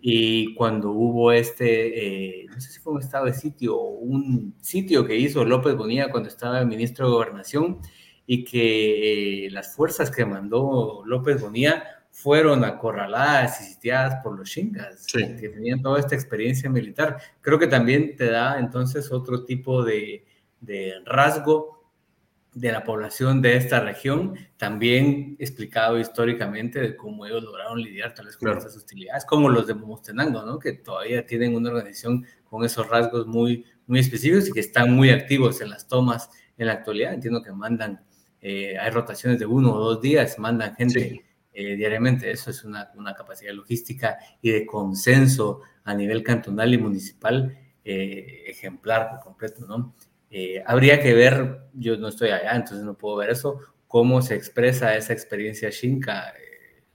y 0.00 0.56
cuando 0.56 0.90
hubo 0.90 1.30
este, 1.30 2.42
eh, 2.42 2.46
no 2.48 2.60
sé 2.60 2.72
si 2.72 2.80
fue 2.80 2.94
un 2.94 3.00
estado 3.00 3.26
de 3.26 3.32
sitio 3.32 3.78
un 3.78 4.56
sitio 4.60 5.06
que 5.06 5.16
hizo 5.16 5.44
López 5.44 5.76
Bonilla 5.76 6.10
cuando 6.10 6.28
estaba 6.28 6.64
ministro 6.64 7.06
de 7.06 7.12
Gobernación 7.12 7.78
y 8.26 8.42
que 8.42 9.46
eh, 9.46 9.50
las 9.52 9.76
fuerzas 9.76 10.10
que 10.10 10.26
mandó 10.26 11.04
López 11.06 11.40
Bonilla 11.40 12.01
fueron 12.12 12.62
acorraladas 12.62 13.60
y 13.62 13.64
sitiadas 13.72 14.22
por 14.22 14.38
los 14.38 14.48
chingas, 14.48 15.06
que 15.12 15.48
tenían 15.48 15.80
toda 15.80 15.98
esta 15.98 16.14
experiencia 16.14 16.68
militar. 16.70 17.18
Creo 17.40 17.58
que 17.58 17.66
también 17.66 18.16
te 18.16 18.30
da 18.30 18.58
entonces 18.58 19.10
otro 19.10 19.44
tipo 19.44 19.82
de, 19.82 20.24
de 20.60 20.94
rasgo 21.06 21.82
de 22.54 22.70
la 22.70 22.84
población 22.84 23.40
de 23.40 23.56
esta 23.56 23.80
región, 23.80 24.36
también 24.58 25.36
explicado 25.38 25.98
históricamente 25.98 26.80
de 26.80 26.96
cómo 26.96 27.24
ellos 27.24 27.42
lograron 27.42 27.80
lidiar 27.80 28.12
tal 28.14 28.26
vez 28.26 28.36
con 28.36 28.50
estas 28.50 28.76
hostilidades, 28.76 29.24
como 29.24 29.48
los 29.48 29.66
de 29.66 29.74
Momostenango, 29.74 30.44
¿no? 30.44 30.58
que 30.58 30.74
todavía 30.74 31.26
tienen 31.26 31.56
una 31.56 31.70
organización 31.70 32.26
con 32.44 32.62
esos 32.62 32.86
rasgos 32.90 33.26
muy, 33.26 33.64
muy 33.86 34.00
específicos 34.00 34.48
y 34.48 34.52
que 34.52 34.60
están 34.60 34.92
muy 34.92 35.08
activos 35.08 35.62
en 35.62 35.70
las 35.70 35.88
tomas 35.88 36.28
en 36.58 36.66
la 36.66 36.74
actualidad. 36.74 37.14
Entiendo 37.14 37.42
que 37.42 37.52
mandan, 37.52 38.04
eh, 38.42 38.76
hay 38.78 38.90
rotaciones 38.90 39.38
de 39.38 39.46
uno 39.46 39.72
o 39.72 39.78
dos 39.78 40.02
días, 40.02 40.38
mandan 40.38 40.76
gente 40.76 41.24
eh, 41.52 41.76
diariamente. 41.76 42.30
Eso 42.30 42.50
es 42.50 42.64
una, 42.64 42.90
una, 42.96 43.14
capacidad 43.14 43.52
logística 43.52 44.18
y 44.40 44.50
de 44.50 44.66
consenso 44.66 45.60
a 45.84 45.94
nivel 45.94 46.22
cantonal 46.22 46.72
y 46.72 46.78
municipal 46.78 47.58
eh, 47.84 48.44
ejemplar 48.46 49.10
por 49.10 49.20
completo, 49.20 49.66
¿no? 49.66 49.94
Eh, 50.30 50.62
habría 50.66 51.00
que 51.00 51.12
ver, 51.12 51.68
yo 51.74 51.96
no 51.98 52.08
estoy 52.08 52.30
allá, 52.30 52.52
entonces 52.52 52.84
no 52.84 52.94
puedo 52.94 53.16
ver 53.16 53.30
eso, 53.30 53.60
cómo 53.86 54.22
se 54.22 54.34
expresa 54.34 54.96
esa 54.96 55.12
experiencia 55.12 55.68
Shinka 55.68 56.32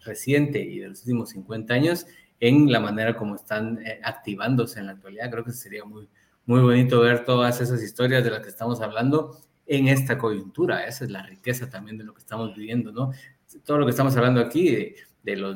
reciente 0.04 0.60
y 0.60 0.80
de 0.80 0.88
los 0.88 1.02
últimos 1.02 1.30
50 1.30 1.74
años 1.74 2.08
en 2.40 2.72
la 2.72 2.80
manera 2.80 3.16
como 3.16 3.36
están 3.36 3.80
activándose 4.04 4.80
en 4.80 4.88
la 4.88 4.94
actualidad. 4.94 5.30
Creo 5.30 5.44
que 5.44 5.52
sería 5.52 5.86
muy, 5.86 6.10
muy 6.48 6.62
bonito 6.62 7.02
ver 7.02 7.26
todas 7.26 7.62
esas 7.62 7.84
historias 7.84 8.24
de 8.24 8.32
las 8.32 8.40
que 8.40 8.50
estamos 8.50 8.82
hablando 8.82 9.38
en 9.68 9.90
esta 9.90 10.18
coyuntura. 10.18 10.86
Esa 10.86 11.04
es 11.04 11.12
la 11.12 11.24
riqueza 11.24 11.70
también 11.70 11.98
de 11.98 12.06
lo 12.06 12.14
que 12.14 12.22
estamos 12.22 12.56
viviendo, 12.56 12.92
¿no? 12.92 13.12
Todo 13.64 13.80
lo 13.80 13.86
que 13.86 13.92
estamos 13.92 14.16
hablando 14.16 14.42
aquí, 14.42 14.96
de, 15.24 15.36
los 15.36 15.56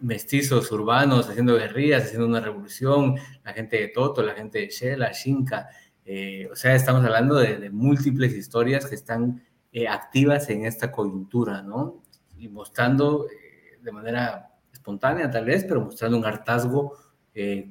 mestizos 0.00 0.70
urbanos 0.72 1.28
haciendo 1.28 1.56
guerrillas, 1.56 2.04
haciendo 2.04 2.26
una 2.26 2.40
revolución, 2.40 3.16
la 3.44 3.52
gente 3.52 3.78
de 3.78 3.88
Toto, 3.88 4.22
la 4.22 4.34
gente 4.34 4.60
de 4.60 4.68
Shela, 4.68 5.12
Shinka, 5.12 5.68
eh, 6.04 6.48
o 6.50 6.56
sea, 6.56 6.74
estamos 6.74 7.04
hablando 7.04 7.36
de, 7.36 7.70
múltiples 7.70 8.32
historias 8.32 8.86
que 8.86 8.94
están 8.94 9.42
eh, 9.72 9.86
activas 9.86 10.48
en 10.50 10.64
esta 10.64 10.90
coyuntura, 10.90 11.62
¿no? 11.62 12.02
Y 12.38 12.48
mostrando 12.48 13.26
eh, 13.28 13.78
de 13.80 13.92
manera 13.92 14.50
espontánea 14.72 15.30
tal 15.30 15.44
vez, 15.44 15.64
pero 15.68 15.82
mostrando 15.82 16.18
un 16.18 16.24
hartazgo 16.24 16.96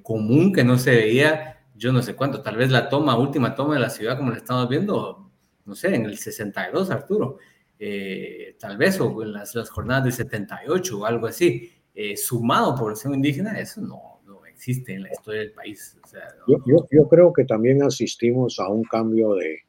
común 0.02 0.52
que 0.52 0.64
no 0.64 0.80
se 0.80 0.92
veía, 0.92 1.60
yo 1.76 1.92
no 1.92 2.02
sé 2.02 2.16
cuánto, 2.16 2.42
tal 2.42 2.56
vez 2.56 2.72
la 2.72 2.90
toma, 2.90 3.18
última 3.18 3.54
toma 3.54 3.76
de 3.76 3.82
la 3.82 3.90
ciudad 3.90 4.18
como 4.18 4.32
la 4.32 4.38
estamos 4.38 4.68
viendo, 4.68 5.30
no 5.66 5.76
sé, 5.76 5.94
en 5.94 6.06
el 6.06 6.18
62, 6.18 6.90
Arturo, 6.90 7.38
eh, 7.82 8.58
tal 8.60 8.78
vez, 8.78 9.00
o 9.00 9.24
en 9.24 9.32
las, 9.32 9.56
las, 9.56 9.70
jornadas 9.70 10.04
del 10.04 10.14
78 10.14 11.00
o 11.00 11.06
algo 11.06 11.28
así, 11.28 11.72
eh, 11.96 12.18
sumado 12.18 12.76
población 12.76 13.14
indígena, 13.14 13.58
eso 13.58 13.80
no, 13.80 14.20
no, 14.26 14.46
existe 14.46 14.94
en 14.94 15.04
la 15.04 15.12
historia 15.12 15.40
del 15.42 15.54
país. 15.54 15.98
yo, 16.46 16.58
yo, 16.66 16.88
yo, 16.92 17.08
creo 17.08 17.32
que 17.32 17.46
también 17.46 17.82
asistimos 17.82 18.60
a 18.60 18.68
un 18.68 18.84
cambio 18.84 19.34
de, 19.36 19.62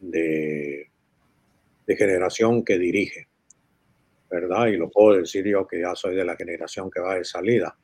de, 0.00 0.90
de, 1.86 1.96
generación 1.96 2.64
que 2.64 2.76
dirige, 2.76 3.28
¿verdad? 4.28 4.66
Y 4.66 4.76
lo 4.76 4.90
puedo 4.90 5.18
decir 5.18 5.46
yo 5.46 5.64
que 5.64 5.80
ya 5.80 5.94
soy 5.94 6.16
de 6.16 6.24
la 6.24 6.34
generación 6.34 6.90
que 6.90 7.00
va 7.00 7.14
de 7.14 7.24
salida. 7.24 7.76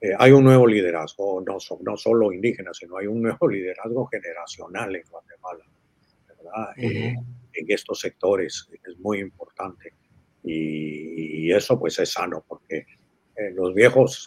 Eh, 0.00 0.14
hay 0.18 0.32
un 0.32 0.42
nuevo 0.42 0.66
liderazgo, 0.66 1.40
no, 1.46 1.58
no 1.82 1.96
solo 1.96 2.32
indígena, 2.32 2.74
sino 2.74 2.96
hay 2.96 3.06
un 3.06 3.22
nuevo 3.22 3.48
liderazgo 3.48 4.04
generacional 4.06 4.96
en 4.96 5.04
Guatemala, 5.08 5.64
¿verdad? 6.26 6.74
En 7.54 7.66
estos 7.68 8.00
sectores, 8.00 8.68
es 8.72 8.98
muy 8.98 9.20
importante. 9.20 9.92
Y, 10.44 11.52
eso 11.52 11.78
pues 11.78 11.98
es 11.98 12.10
sano, 12.10 12.42
porque 12.48 12.86
eh, 13.36 13.50
los 13.54 13.74
viejos, 13.74 14.26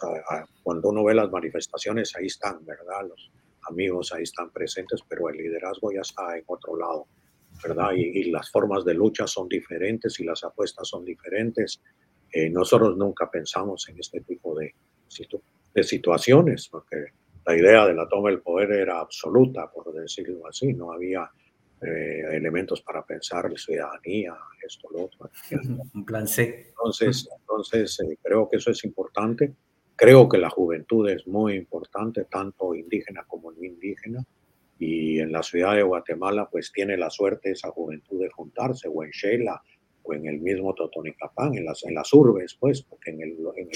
cuando 0.62 0.90
uno 0.90 1.02
ve 1.02 1.14
las 1.14 1.30
manifestaciones, 1.30 2.14
ahí 2.14 2.26
están, 2.26 2.64
¿verdad? 2.64 3.08
Los 3.08 3.32
amigos 3.68 4.12
ahí 4.12 4.22
están 4.22 4.50
presentes, 4.50 5.00
pero 5.08 5.28
el 5.28 5.36
liderazgo 5.36 5.90
ya 5.92 6.02
está 6.02 6.36
en 6.36 6.44
otro 6.46 6.76
lado, 6.76 7.06
¿verdad? 7.62 7.90
Y, 7.96 8.30
las 8.30 8.50
formas 8.50 8.84
de 8.84 8.94
lucha 8.94 9.26
son 9.26 9.48
diferentes 9.48 10.20
y 10.20 10.24
las 10.24 10.44
apuestas 10.44 10.86
son 10.88 11.04
diferentes. 11.04 11.80
Eh, 12.32 12.48
nosotros 12.48 12.96
nunca 12.96 13.28
pensamos 13.30 13.88
en 13.88 13.98
este 13.98 14.20
tipo 14.20 14.56
de, 14.56 14.74
de 15.74 15.82
situaciones, 15.82 16.68
porque 16.68 17.06
la 17.44 17.56
idea 17.56 17.86
de 17.86 17.94
la 17.94 18.08
toma 18.08 18.30
del 18.30 18.40
poder 18.40 18.72
era 18.72 19.00
absoluta, 19.00 19.70
por 19.70 19.92
decirlo 19.92 20.46
así, 20.46 20.72
no 20.72 20.92
había 20.92 21.30
eh, 21.82 22.22
elementos 22.32 22.80
para 22.80 23.04
pensar 23.04 23.50
la 23.50 23.58
ciudadanía, 23.58 24.34
esto, 24.66 24.88
lo 24.90 25.04
otro. 25.04 25.30
Un 25.94 26.04
plan 26.04 26.26
C. 26.26 26.68
Entonces, 26.68 27.28
entonces 27.40 28.00
eh, 28.00 28.16
creo 28.22 28.48
que 28.48 28.56
eso 28.56 28.70
es 28.70 28.82
importante. 28.84 29.54
Creo 29.94 30.28
que 30.28 30.38
la 30.38 30.50
juventud 30.50 31.08
es 31.08 31.26
muy 31.26 31.54
importante, 31.54 32.24
tanto 32.30 32.74
indígena 32.74 33.24
como 33.26 33.52
no 33.52 33.62
indígena. 33.62 34.24
Y 34.78 35.20
en 35.20 35.32
la 35.32 35.42
ciudad 35.42 35.74
de 35.74 35.82
Guatemala, 35.82 36.48
pues 36.50 36.72
tiene 36.72 36.96
la 36.96 37.10
suerte 37.10 37.50
esa 37.50 37.70
juventud 37.70 38.20
de 38.20 38.30
juntarse, 38.30 38.88
o 38.88 39.04
en 39.04 39.10
Sheila, 39.10 39.62
o 40.02 40.14
en 40.14 40.26
el 40.26 40.40
mismo 40.40 40.74
Totonicapán, 40.74 41.54
en 41.56 41.64
las, 41.64 41.84
en 41.84 41.94
las 41.94 42.12
urbes, 42.12 42.56
pues, 42.58 42.82
porque 42.82 43.10
en, 43.10 43.22
el, 43.22 43.36
en, 43.56 43.68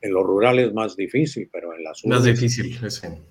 en 0.00 0.12
lo 0.12 0.22
rural 0.22 0.58
es 0.58 0.72
más 0.72 0.96
difícil, 0.96 1.48
pero 1.52 1.74
en 1.74 1.82
las 1.82 2.04
urbes. 2.04 2.18
Más 2.18 2.24
difícil, 2.24 2.76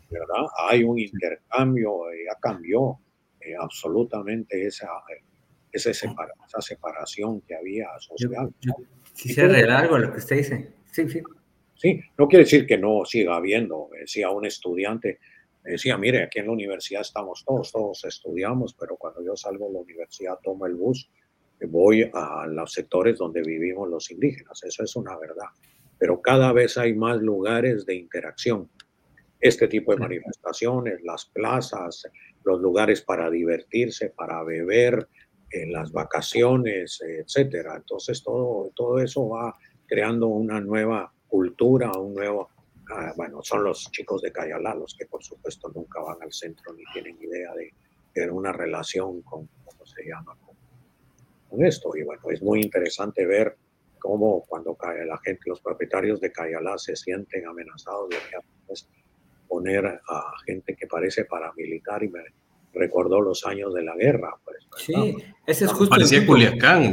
¿verdad? 0.09 0.45
Hay 0.69 0.83
un 0.83 0.99
intercambio, 0.99 2.03
ya 2.11 2.37
cambió 2.41 2.99
eh, 3.45 3.55
absolutamente 3.59 4.65
esa, 4.65 4.89
esa, 5.71 5.91
esa, 5.91 6.61
separación 6.61 7.41
que 7.41 7.55
había 7.55 7.87
social. 7.99 8.53
quisiera 9.15 9.49
arreglar 9.49 9.83
algo 9.83 9.97
lo 9.97 10.11
que 10.11 10.19
usted 10.19 10.37
dice. 10.37 10.73
Sí, 10.91 11.09
sí. 11.09 11.21
Sí, 11.75 11.99
no 12.17 12.27
quiere 12.27 12.45
decir 12.45 12.65
que 12.65 12.77
no 12.77 13.03
siga 13.05 13.35
habiendo. 13.35 13.89
Decía 13.99 14.29
un 14.29 14.45
estudiante, 14.45 15.19
decía, 15.63 15.97
mire, 15.97 16.23
aquí 16.23 16.39
en 16.39 16.45
la 16.45 16.53
universidad 16.53 17.01
estamos 17.01 17.43
todos, 17.45 17.71
todos 17.71 18.05
estudiamos, 18.05 18.73
pero 18.73 18.95
cuando 18.95 19.23
yo 19.23 19.35
salgo 19.35 19.67
de 19.67 19.73
la 19.73 19.79
universidad 19.79 20.39
tomo 20.41 20.65
el 20.65 20.75
bus, 20.75 21.09
voy 21.67 22.09
a 22.13 22.45
los 22.47 22.71
sectores 22.71 23.17
donde 23.17 23.41
vivimos 23.41 23.89
los 23.89 24.11
indígenas. 24.11 24.63
Eso 24.63 24.83
es 24.83 24.95
una 24.95 25.17
verdad. 25.17 25.47
Pero 25.97 26.21
cada 26.21 26.51
vez 26.53 26.77
hay 26.77 26.93
más 26.93 27.21
lugares 27.21 27.85
de 27.85 27.95
interacción. 27.95 28.69
Este 29.39 29.67
tipo 29.67 29.93
de 29.93 29.99
manifestaciones, 29.99 31.01
las 31.03 31.25
plazas, 31.25 32.07
los 32.45 32.61
lugares 32.61 33.01
para 33.01 33.29
divertirse, 33.29 34.09
para 34.09 34.43
beber, 34.43 35.07
en 35.53 35.71
las 35.71 35.91
vacaciones, 35.91 36.99
etcétera. 37.01 37.75
Entonces 37.77 38.23
todo, 38.23 38.71
todo 38.75 38.99
eso 38.99 39.29
va 39.29 39.55
creando 39.85 40.27
una 40.27 40.59
nueva 40.59 41.13
cultura, 41.27 41.91
un 41.91 42.15
nuevo, 42.15 42.49
ah, 42.91 43.13
bueno, 43.15 43.41
son 43.43 43.63
los 43.63 43.89
chicos 43.91 44.21
de 44.23 44.31
Cayalá 44.31 44.73
los 44.75 44.95
que 44.97 45.05
por 45.05 45.23
supuesto 45.23 45.71
nunca 45.73 46.01
van 46.01 46.21
al 46.21 46.33
centro 46.33 46.73
ni 46.73 46.83
tienen 46.91 47.21
idea 47.21 47.53
de 47.53 47.71
tener 48.13 48.31
una 48.31 48.51
relación 48.51 49.21
con, 49.21 49.47
¿cómo 49.63 49.85
se 49.85 50.03
llama? 50.07 50.35
Con, 50.45 51.63
esto. 51.63 51.95
Y 51.95 52.03
bueno, 52.03 52.23
es 52.31 52.41
muy 52.41 52.61
interesante 52.61 53.27
ver 53.27 53.55
cómo 53.99 54.43
cuando 54.47 54.75
la 55.05 55.19
gente, 55.19 55.41
los 55.45 55.61
propietarios 55.61 56.19
de 56.19 56.31
Cayalá 56.31 56.79
se 56.79 56.95
sienten 56.95 57.47
amenazados 57.47 58.09
de 58.09 58.15
que 58.17 58.37
poner 59.53 59.85
a 59.85 60.33
gente 60.47 60.75
que 60.75 60.87
parece 60.87 61.25
paramilitar 61.25 62.03
y 62.03 62.11
recordó 62.73 63.21
los 63.21 63.45
años 63.45 63.71
de 63.75 63.83
la 63.83 63.95
guerra. 63.95 64.35
Pues, 64.43 64.57
sí, 64.77 65.15
ese 65.45 65.65
es 65.65 65.71
justo. 65.71 65.91
Parecía 65.91 66.25
Culiacán, 66.25 66.91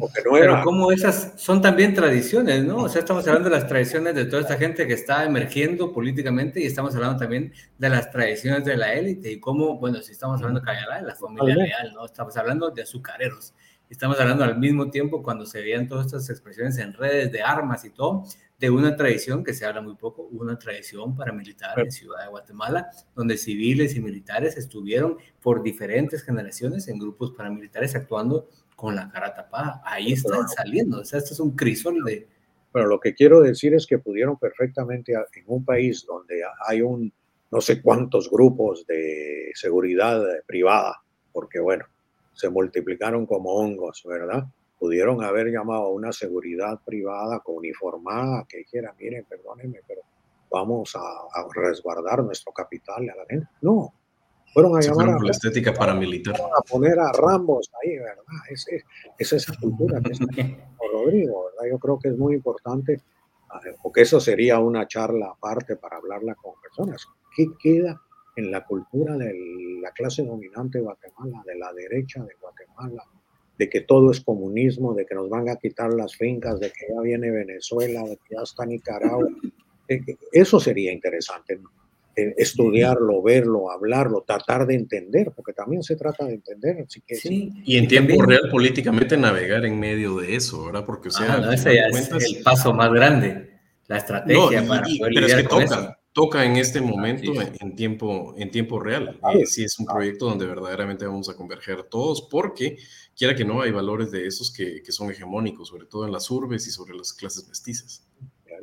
Porque 0.00 0.22
no 0.24 0.38
era... 0.38 0.52
Pero 0.52 0.64
como 0.64 0.92
esas 0.92 1.34
son 1.36 1.60
también 1.60 1.92
tradiciones, 1.92 2.64
¿no? 2.64 2.84
O 2.84 2.88
sea, 2.88 3.00
estamos 3.00 3.28
hablando 3.28 3.50
de 3.50 3.56
las 3.56 3.66
tradiciones 3.66 4.14
de 4.14 4.24
toda 4.24 4.40
esta 4.40 4.56
gente 4.56 4.86
que 4.86 4.94
está 4.94 5.26
emergiendo 5.26 5.92
políticamente 5.92 6.62
y 6.62 6.64
estamos 6.64 6.94
hablando 6.94 7.18
también 7.18 7.52
de 7.76 7.90
las 7.90 8.10
tradiciones 8.10 8.64
de 8.64 8.78
la 8.78 8.94
élite 8.94 9.30
y 9.32 9.38
cómo, 9.38 9.78
bueno, 9.78 10.00
si 10.00 10.12
estamos 10.12 10.40
hablando 10.40 10.60
de 10.60 10.66
de 10.72 11.06
la 11.06 11.14
familia 11.14 11.54
real, 11.54 11.92
¿no? 11.92 12.06
Estamos 12.06 12.34
hablando 12.38 12.70
de 12.70 12.80
azucareros. 12.80 13.52
Estamos 13.90 14.18
hablando 14.18 14.44
al 14.44 14.58
mismo 14.58 14.88
tiempo 14.88 15.22
cuando 15.22 15.44
se 15.44 15.60
veían 15.60 15.86
todas 15.86 16.06
estas 16.06 16.30
expresiones 16.30 16.78
en 16.78 16.94
redes 16.94 17.30
de 17.30 17.42
armas 17.42 17.84
y 17.84 17.90
todo, 17.90 18.24
de 18.60 18.68
una 18.68 18.94
tradición 18.94 19.42
que 19.42 19.54
se 19.54 19.64
habla 19.64 19.80
muy 19.80 19.96
poco, 19.96 20.22
una 20.30 20.58
tradición 20.58 21.16
paramilitar 21.16 21.80
en 21.80 21.90
Ciudad 21.90 22.24
de 22.24 22.28
Guatemala, 22.28 22.90
donde 23.16 23.38
civiles 23.38 23.96
y 23.96 24.00
militares 24.00 24.58
estuvieron 24.58 25.16
por 25.40 25.62
diferentes 25.62 26.22
generaciones 26.22 26.86
en 26.88 26.98
grupos 26.98 27.32
paramilitares 27.32 27.94
actuando 27.96 28.50
con 28.76 28.94
la 28.94 29.10
cara 29.10 29.34
tapada. 29.34 29.80
Ahí 29.82 30.12
están 30.12 30.46
saliendo, 30.46 31.00
o 31.00 31.04
sea, 31.04 31.18
esto 31.18 31.32
es 31.32 31.40
un 31.40 31.56
crisol 31.56 32.04
de... 32.04 32.28
Pero 32.70 32.86
lo 32.86 33.00
que 33.00 33.14
quiero 33.14 33.40
decir 33.40 33.74
es 33.74 33.86
que 33.86 33.98
pudieron 33.98 34.38
perfectamente 34.38 35.14
en 35.14 35.44
un 35.46 35.64
país 35.64 36.04
donde 36.06 36.42
hay 36.68 36.82
un 36.82 37.12
no 37.50 37.60
sé 37.60 37.82
cuántos 37.82 38.30
grupos 38.30 38.86
de 38.86 39.50
seguridad 39.54 40.22
privada, 40.46 41.02
porque 41.32 41.58
bueno, 41.58 41.86
se 42.32 42.48
multiplicaron 42.48 43.26
como 43.26 43.54
hongos, 43.54 44.02
¿verdad? 44.06 44.44
Pudieron 44.80 45.22
haber 45.22 45.48
llamado 45.48 45.82
a 45.82 45.90
una 45.90 46.10
seguridad 46.10 46.80
privada 46.84 47.42
uniformada 47.44 48.46
que 48.48 48.58
dijera, 48.58 48.94
miren, 48.98 49.26
perdónenme, 49.28 49.80
pero 49.86 50.00
vamos 50.50 50.96
a, 50.96 51.00
resguardar 51.54 52.24
nuestro 52.24 52.50
capital 52.50 53.08
a 53.10 53.14
la 53.14 53.26
gente. 53.28 53.46
No, 53.60 53.92
fueron 54.54 54.78
a 54.78 54.80
llamar 54.80 55.10
a 55.10 55.18
la 55.22 55.30
estética 55.30 55.74
paramilitar. 55.74 56.34
A 56.34 56.62
poner 56.62 56.98
a 56.98 57.12
Rambos 57.12 57.70
ahí, 57.82 57.98
¿verdad? 57.98 58.24
Es, 58.48 58.66
es 59.18 59.32
esa 59.32 59.54
cultura 59.60 60.00
que 60.00 60.12
está 60.12 60.24
Rodrigo, 60.92 61.44
¿verdad? 61.44 61.70
Yo 61.70 61.78
creo 61.78 61.98
que 61.98 62.08
es 62.08 62.16
muy 62.16 62.34
importante, 62.34 63.02
porque 63.82 64.00
eso 64.00 64.18
sería 64.18 64.58
una 64.60 64.88
charla 64.88 65.26
aparte 65.26 65.76
para 65.76 65.98
hablarla 65.98 66.34
con 66.36 66.54
personas. 66.60 67.06
¿Qué 67.36 67.48
queda 67.62 68.00
en 68.36 68.50
la 68.50 68.64
cultura 68.64 69.16
de 69.16 69.34
la 69.82 69.90
clase 69.92 70.24
dominante 70.24 70.78
de 70.78 70.84
Guatemala, 70.84 71.42
de 71.44 71.56
la 71.56 71.72
derecha 71.74 72.24
de 72.24 72.34
Guatemala, 72.40 73.04
de 73.60 73.68
que 73.68 73.82
todo 73.82 74.10
es 74.10 74.22
comunismo, 74.22 74.94
de 74.94 75.04
que 75.04 75.14
nos 75.14 75.28
van 75.28 75.50
a 75.50 75.56
quitar 75.56 75.92
las 75.92 76.16
fincas, 76.16 76.58
de 76.58 76.70
que 76.70 76.86
ya 76.88 76.98
viene 77.02 77.30
Venezuela, 77.30 78.02
de 78.04 78.16
que 78.16 78.34
ya 78.34 78.42
está 78.42 78.64
Nicaragua. 78.64 79.28
Eh, 79.86 80.00
eh, 80.06 80.16
eso 80.32 80.58
sería 80.58 80.90
interesante, 80.90 81.60
eh, 82.16 82.34
estudiarlo, 82.38 83.20
verlo, 83.22 83.70
hablarlo, 83.70 84.24
tratar 84.26 84.66
de 84.66 84.76
entender, 84.76 85.32
porque 85.36 85.52
también 85.52 85.82
se 85.82 85.94
trata 85.94 86.24
de 86.24 86.36
entender. 86.36 86.86
Así 86.86 87.02
que, 87.06 87.16
sí, 87.16 87.52
y 87.66 87.76
en 87.76 87.86
tiempo 87.86 88.22
real 88.22 88.48
políticamente 88.50 89.18
navegar 89.18 89.66
en 89.66 89.78
medio 89.78 90.16
de 90.16 90.36
eso, 90.36 90.64
¿verdad? 90.64 90.86
Porque 90.86 91.08
o 91.08 91.12
sea, 91.12 91.34
ah, 91.34 91.52
ese 91.52 91.76
es 91.76 92.10
el 92.10 92.42
paso 92.42 92.72
más 92.72 92.90
grande, 92.90 93.58
la 93.88 93.98
estrategia 93.98 94.66
para 94.66 94.84
poder 94.84 95.12
pero 95.12 95.26
es 95.26 95.34
que 95.34 95.42
toca, 95.42 95.99
toca 96.12 96.44
en 96.44 96.56
este 96.56 96.80
momento 96.80 97.32
en, 97.40 97.76
tiempo, 97.76 98.34
en 98.36 98.50
tiempo 98.50 98.80
real. 98.80 99.18
Eh, 99.34 99.46
sí 99.46 99.64
es 99.64 99.78
un 99.78 99.86
proyecto 99.86 100.26
donde 100.26 100.46
verdaderamente 100.46 101.06
vamos 101.06 101.28
a 101.28 101.36
converger 101.36 101.84
todos, 101.84 102.22
porque 102.30 102.78
quiera 103.16 103.34
que 103.34 103.44
no, 103.44 103.60
hay 103.60 103.70
valores 103.70 104.10
de 104.10 104.26
esos 104.26 104.52
que, 104.52 104.82
que 104.82 104.92
son 104.92 105.10
hegemónicos, 105.10 105.68
sobre 105.68 105.86
todo 105.86 106.06
en 106.06 106.12
las 106.12 106.30
urbes 106.30 106.66
y 106.66 106.70
sobre 106.70 106.94
las 106.94 107.12
clases 107.12 107.46
mestizas. 107.48 108.06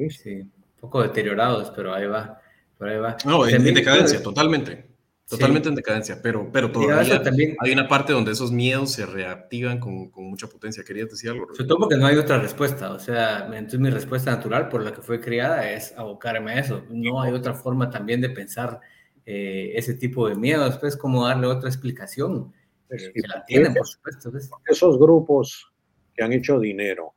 Sí, 0.09 0.33
un 0.33 0.51
poco 0.79 1.01
deteriorados, 1.01 1.71
pero 1.75 1.93
ahí 1.93 2.05
va. 2.05 2.41
Por 2.77 2.89
ahí 2.89 2.99
va. 2.99 3.17
No, 3.25 3.47
en, 3.47 3.63
decadencia, 3.73 4.21
totalmente. 4.21 4.85
Totalmente 5.29 5.67
en 5.67 5.75
decadencia, 5.75 6.21
pero, 6.23 6.49
pero 6.53 6.71
todavía 6.71 7.21
también, 7.21 7.57
hay 7.59 7.73
una 7.73 7.89
parte 7.89 8.13
donde 8.13 8.31
esos 8.31 8.49
miedos 8.49 8.93
se 8.93 9.05
reactivan 9.05 9.77
con, 9.77 10.09
con 10.09 10.23
mucha 10.23 10.47
potencia. 10.47 10.85
¿Querías 10.85 11.09
decir 11.09 11.31
algo? 11.31 11.47
Sobre 11.53 11.67
todo 11.67 11.79
porque 11.79 11.97
no 11.97 12.05
hay 12.05 12.15
otra 12.15 12.39
respuesta. 12.39 12.93
O 12.93 12.99
sea, 12.99 13.45
entonces 13.47 13.77
mi 13.77 13.89
respuesta 13.89 14.31
natural 14.31 14.69
por 14.69 14.83
la 14.83 14.93
que 14.93 15.01
fue 15.01 15.19
criada 15.19 15.69
es 15.69 15.93
abocarme 15.97 16.53
a 16.53 16.59
eso. 16.59 16.85
No 16.89 17.21
hay 17.21 17.33
otra 17.33 17.53
forma 17.53 17.89
también 17.89 18.21
de 18.21 18.29
pensar 18.29 18.79
eh, 19.25 19.73
ese 19.75 19.95
tipo 19.95 20.29
de 20.29 20.35
miedos. 20.35 20.69
Después, 20.69 20.95
como 20.95 21.27
darle 21.27 21.47
otra 21.47 21.67
explicación. 21.67 22.53
Eh, 22.89 23.11
que 23.13 23.27
la 23.27 23.43
tienen, 23.43 23.73
por 23.73 23.85
supuesto. 23.85 24.31
Esos 24.65 24.97
grupos 24.97 25.73
que 26.15 26.23
han 26.23 26.31
hecho 26.31 26.57
dinero 26.57 27.15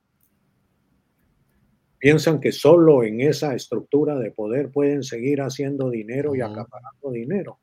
piensan 1.97 2.41
que 2.41 2.51
solo 2.51 3.03
en 3.03 3.21
esa 3.21 3.55
estructura 3.55 4.19
de 4.19 4.31
poder 4.31 4.69
pueden 4.69 5.01
seguir 5.01 5.39
haciendo 5.39 5.89
dinero 5.89 6.35
y 6.35 6.41
acaparando 6.41 7.11
dinero 7.11 7.60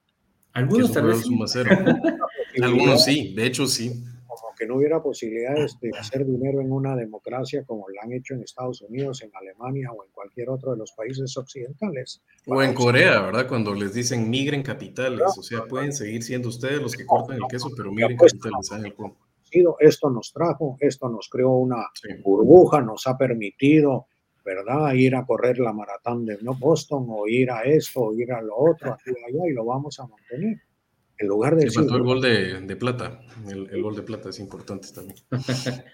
algunos 0.59 0.93
tal 0.93 1.07
vez. 1.07 1.25
Algunos 2.63 3.05
sí, 3.05 3.35
de 3.35 3.47
hecho 3.47 3.67
sí. 3.67 4.03
Como 4.27 4.55
que 4.57 4.67
no 4.67 4.77
hubiera 4.77 5.01
posibilidades 5.01 5.79
de 5.81 5.91
hacer 5.99 6.27
dinero 6.27 6.61
en 6.61 6.73
una 6.73 6.97
democracia 6.97 7.63
como 7.65 7.89
lo 7.89 8.03
han 8.03 8.13
hecho 8.13 8.35
en 8.35 8.43
Estados 8.43 8.83
Unidos, 8.83 9.23
en 9.23 9.31
Alemania 9.35 9.93
o 9.93 10.05
en 10.05 10.11
cualquier 10.11 10.51
otro 10.51 10.73
de 10.73 10.79
los 10.79 10.93
países 10.93 11.37
occidentales. 11.37 12.21
O 12.47 12.63
en 12.63 12.75
Corea, 12.75 13.21
¿verdad? 13.21 13.47
Cuando 13.47 13.75
les 13.75 13.95
dicen 13.95 14.29
migren 14.29 14.63
capitales, 14.63 15.23
o 15.39 15.43
sea, 15.43 15.65
pueden 15.65 15.93
seguir 15.93 16.23
siendo 16.23 16.49
ustedes 16.49 16.83
los 16.83 16.95
que 16.95 17.07
cortan 17.07 17.37
el 17.37 17.43
queso, 17.49 17.69
pero 17.77 17.93
migren 17.93 18.17
pues, 18.17 18.33
capitales. 18.33 18.93
Esto 19.81 20.11
nos 20.11 20.33
trajo, 20.33 20.77
esto 20.81 21.09
nos 21.09 21.29
creó 21.29 21.51
una 21.53 21.87
burbuja, 22.23 22.81
nos 22.81 23.07
ha 23.07 23.17
permitido 23.17 24.07
¿verdad? 24.49 24.95
Ir 24.95 25.15
a 25.15 25.27
correr 25.27 25.59
la 25.59 25.73
maratón 25.73 26.25
de 26.25 26.39
Boston 26.59 27.07
o 27.11 27.29
ir 27.29 27.51
a 27.51 27.63
esto 27.63 28.01
o 28.01 28.15
ir 28.15 28.33
a 28.33 28.41
lo 28.41 28.57
otro, 28.57 28.93
aquí 28.93 29.11
allá 29.11 29.47
y 29.49 29.53
lo 29.53 29.65
vamos 29.65 30.01
a 30.01 30.07
mantener. 30.07 30.63
En 31.19 31.27
lugar 31.27 31.57
de... 31.57 31.71
faltó 31.71 31.97
el 31.97 32.03
gol 32.03 32.23
de, 32.23 32.77
plata. 32.77 33.21
El, 33.49 33.83
gol 33.83 33.97
de 33.97 34.03
plata 34.03 34.31
es 34.31 34.39
importante 34.39 34.89
también. 34.95 35.19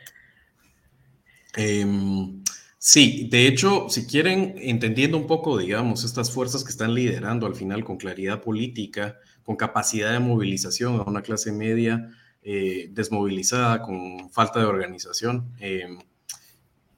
Em, 1.56 2.42
sí, 2.78 3.28
de 3.30 3.46
hecho, 3.46 3.88
si 3.88 4.08
quieren, 4.08 4.56
entendiendo 4.56 5.16
un 5.16 5.28
poco, 5.28 5.56
digamos, 5.56 6.02
estas 6.02 6.32
fuerzas 6.32 6.64
que 6.64 6.70
están 6.70 6.94
liderando 6.94 7.46
al 7.46 7.54
final 7.54 7.84
con 7.84 7.96
claridad 7.96 8.42
política, 8.42 9.20
con 9.44 9.54
capacidad 9.54 10.10
de 10.10 10.18
movilización 10.18 10.96
a 10.96 11.04
una 11.04 11.22
clase 11.22 11.52
media 11.52 12.08
eh, 12.42 12.88
desmovilizada, 12.90 13.82
con 13.82 14.30
falta 14.32 14.58
de 14.58 14.66
organización. 14.66 15.54
Eh, 15.60 15.96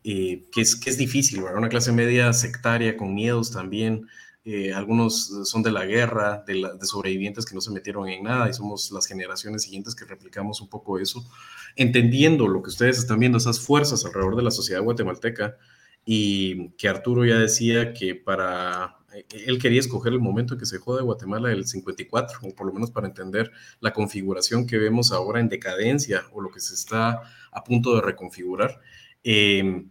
eh, 0.09 0.45
que, 0.53 0.61
es, 0.61 0.77
que 0.77 0.89
es 0.89 0.97
difícil, 0.97 1.43
¿verdad? 1.43 1.59
Una 1.59 1.69
clase 1.69 1.91
media 1.91 2.33
sectaria, 2.33 2.97
con 2.97 3.13
miedos 3.13 3.51
también. 3.51 4.07
Eh, 4.45 4.73
algunos 4.73 5.33
son 5.51 5.65
de 5.65 5.73
la 5.73 5.85
guerra, 5.85 6.45
de, 6.47 6.55
de, 6.55 6.87
sobrevivientes 6.87 7.45
que 7.45 7.57
no 7.57 7.61
se 7.61 7.73
metieron 7.73 8.09
en 8.09 8.23
nada 8.23 8.49
y 8.49 8.53
somos 8.53 8.93
las 8.93 9.07
generaciones 9.07 9.65
siguientes 9.65 9.97
que 9.97 10.05
replicamos 10.05 10.61
un 10.61 10.69
poco 10.69 11.01
eso, 11.01 11.29
entendiendo 11.75 12.47
lo 12.47 12.63
que 12.63 12.69
ustedes 12.69 12.99
están 12.99 13.19
viendo, 13.19 13.39
esas 13.39 13.59
fuerzas 13.59 14.05
alrededor 14.05 14.37
de 14.37 14.45
la 14.45 14.53
sociedad 14.53 14.81
guatemalteca 14.81 15.57
y 16.05 16.69
que 16.77 16.89
Arturo 16.89 17.25
ya 17.25 17.41
decía 17.41 17.93
que 17.93 18.15
para, 18.15 18.99
eh, 19.13 19.27
él 19.49 19.59
quería 19.59 19.81
escoger 19.81 20.13
el 20.13 20.21
momento 20.21 20.55
en 20.55 20.61
que 20.61 20.67
se 20.67 20.79
jode 20.79 21.03
Guatemala 21.03 21.51
el 21.51 21.67
54, 21.67 22.39
o 22.45 22.55
por 22.55 22.69
lo 22.69 22.73
menos 22.73 22.93
para 22.93 23.09
entender 23.09 23.51
la 23.81 23.93
configuración 23.93 24.69
que 24.69 24.79
vemos 24.79 25.11
ahora 25.11 25.41
en 25.41 25.49
decadencia 25.49 26.23
o 26.31 26.41
lo 26.41 26.53
que 26.53 26.61
se 26.61 26.75
está 26.75 27.23
a 27.51 27.65
punto 27.65 27.97
de 27.97 28.03
reconfigurar. 28.03 28.79
Eh, 29.25 29.87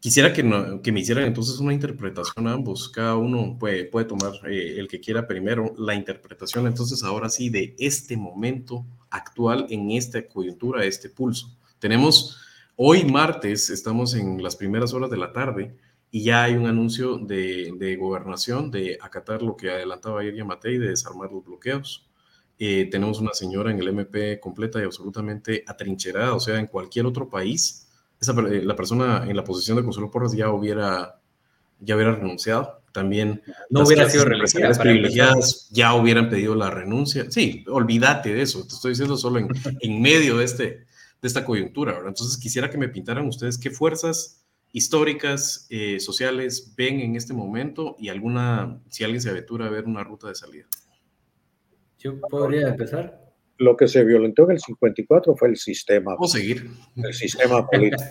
Quisiera 0.00 0.32
que, 0.32 0.42
que, 0.82 0.92
me 0.92 1.00
hicieran 1.00 1.24
entonces 1.24 1.58
una 1.58 1.72
interpretación 1.72 2.46
ambos. 2.46 2.88
Cada 2.88 3.16
uno 3.16 3.56
puede, 3.58 3.84
puede 3.84 4.06
tomar 4.06 4.32
eh, 4.48 4.78
el 4.78 4.86
que 4.86 5.00
quiera 5.00 5.26
primero 5.26 5.74
la 5.76 5.94
interpretación, 5.94 6.68
entonces 6.68 7.02
ahora 7.02 7.28
sí, 7.28 7.50
de 7.50 7.74
este 7.78 8.16
momento 8.16 8.86
actual 9.10 9.66
en 9.70 9.90
esta 9.90 10.24
coyuntura, 10.28 10.84
este 10.84 11.08
pulso. 11.08 11.56
Tenemos 11.80 12.38
hoy 12.76 13.04
martes, 13.04 13.70
estamos 13.70 14.14
en 14.14 14.40
las 14.40 14.54
primeras 14.54 14.94
horas 14.94 15.10
de 15.10 15.16
la 15.16 15.32
tarde 15.32 15.76
y 16.12 16.22
ya 16.22 16.44
hay 16.44 16.54
un 16.54 16.66
anuncio 16.66 17.18
de, 17.18 17.72
de 17.76 17.96
gobernación 17.96 18.70
de 18.70 18.98
acatar 19.00 19.42
lo 19.42 19.56
que 19.56 19.70
adelantaba 19.70 20.20
ayer 20.20 20.36
Yamatei 20.36 20.78
de 20.78 20.90
desarmar 20.90 21.32
los 21.32 21.44
bloqueos. 21.44 22.08
Eh, 22.56 22.88
tenemos 22.90 23.20
una 23.20 23.32
señora 23.34 23.72
en 23.72 23.80
el 23.80 23.88
MP 23.88 24.38
completa 24.38 24.80
y 24.80 24.84
absolutamente 24.84 25.64
atrincherada, 25.66 26.34
o 26.34 26.40
sea, 26.40 26.58
en 26.58 26.68
cualquier 26.68 27.06
otro 27.06 27.28
país 27.28 27.87
eh, 28.20 28.62
la 28.64 28.76
persona 28.76 29.24
en 29.26 29.36
la 29.36 29.44
posición 29.44 29.76
de 29.76 29.84
Consuelo 29.84 30.10
Porras 30.10 30.32
ya 30.32 30.50
hubiera, 30.50 31.20
ya 31.80 31.96
hubiera 31.96 32.14
renunciado. 32.14 32.82
También 32.92 33.42
no 33.70 33.84
hubiera 33.84 34.08
sido 34.08 34.24
privilegiadas 34.24 35.68
ya 35.70 35.94
hubieran 35.94 36.28
pedido 36.28 36.54
la 36.54 36.70
renuncia. 36.70 37.30
Sí, 37.30 37.64
olvídate 37.68 38.34
de 38.34 38.42
eso. 38.42 38.66
Te 38.66 38.74
estoy 38.74 38.92
diciendo 38.92 39.16
solo 39.16 39.38
en, 39.38 39.48
en 39.80 40.02
medio 40.02 40.38
de, 40.38 40.44
este, 40.44 40.64
de 40.64 41.28
esta 41.28 41.44
coyuntura. 41.44 41.98
Entonces 42.06 42.36
quisiera 42.38 42.70
que 42.70 42.78
me 42.78 42.88
pintaran 42.88 43.26
ustedes 43.26 43.58
qué 43.58 43.70
fuerzas 43.70 44.38
históricas, 44.72 45.66
eh, 45.70 45.98
sociales 46.00 46.74
ven 46.76 47.00
en 47.00 47.16
este 47.16 47.32
momento 47.32 47.96
y 47.98 48.08
alguna, 48.08 48.80
si 48.88 49.04
alguien 49.04 49.20
se 49.20 49.30
aventura 49.30 49.66
a 49.66 49.70
ver 49.70 49.84
una 49.84 50.04
ruta 50.04 50.28
de 50.28 50.34
salida. 50.34 50.66
Yo 51.98 52.20
podría 52.20 52.68
empezar 52.68 53.17
lo 53.58 53.76
que 53.76 53.88
se 53.88 54.04
violentó 54.04 54.44
en 54.44 54.52
el 54.52 54.60
54 54.60 55.36
fue 55.36 55.48
el 55.48 55.56
sistema. 55.56 56.14
Vamos 56.14 56.32
seguir. 56.32 56.66
El 56.96 57.14
sistema 57.14 57.66
político. 57.70 58.02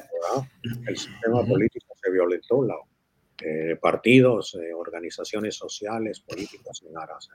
El 0.86 0.98
sistema 0.98 1.46
político 1.46 1.94
se 2.02 2.12
violentó. 2.12 2.64
La, 2.64 2.76
eh, 3.44 3.76
partidos, 3.80 4.56
eh, 4.56 4.74
organizaciones 4.74 5.56
sociales, 5.56 6.22
políticas 6.22 6.82
en 6.88 6.98
aras. 6.98 7.30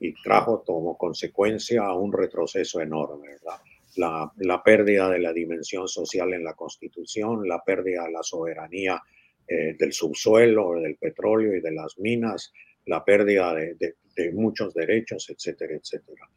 y 0.00 0.12
trajo 0.22 0.64
como 0.64 0.98
consecuencia 0.98 1.92
un 1.92 2.12
retroceso 2.12 2.80
enorme, 2.80 3.28
¿verdad? 3.28 3.60
La, 3.96 4.32
la, 4.38 4.62
pérdida 4.62 5.08
de 5.08 5.20
la 5.20 5.32
dimensión 5.32 5.86
social 5.86 6.32
en 6.32 6.42
la 6.42 6.54
Constitución, 6.54 7.46
la 7.46 7.62
pérdida 7.62 8.04
de 8.06 8.12
la 8.12 8.22
soberanía 8.22 9.00
eh, 9.46 9.76
del 9.78 9.92
subsuelo, 9.92 10.74
del 10.80 10.96
petróleo 10.96 11.54
y 11.54 11.60
de 11.60 11.72
las 11.72 11.98
minas, 11.98 12.52
la 12.86 13.04
pérdida 13.04 13.54
de, 13.54 13.74
de, 13.74 14.32
muchos 14.32 14.74
derechos, 14.74 15.28
etcétera, 15.30 15.74
etcétera. 15.74 16.28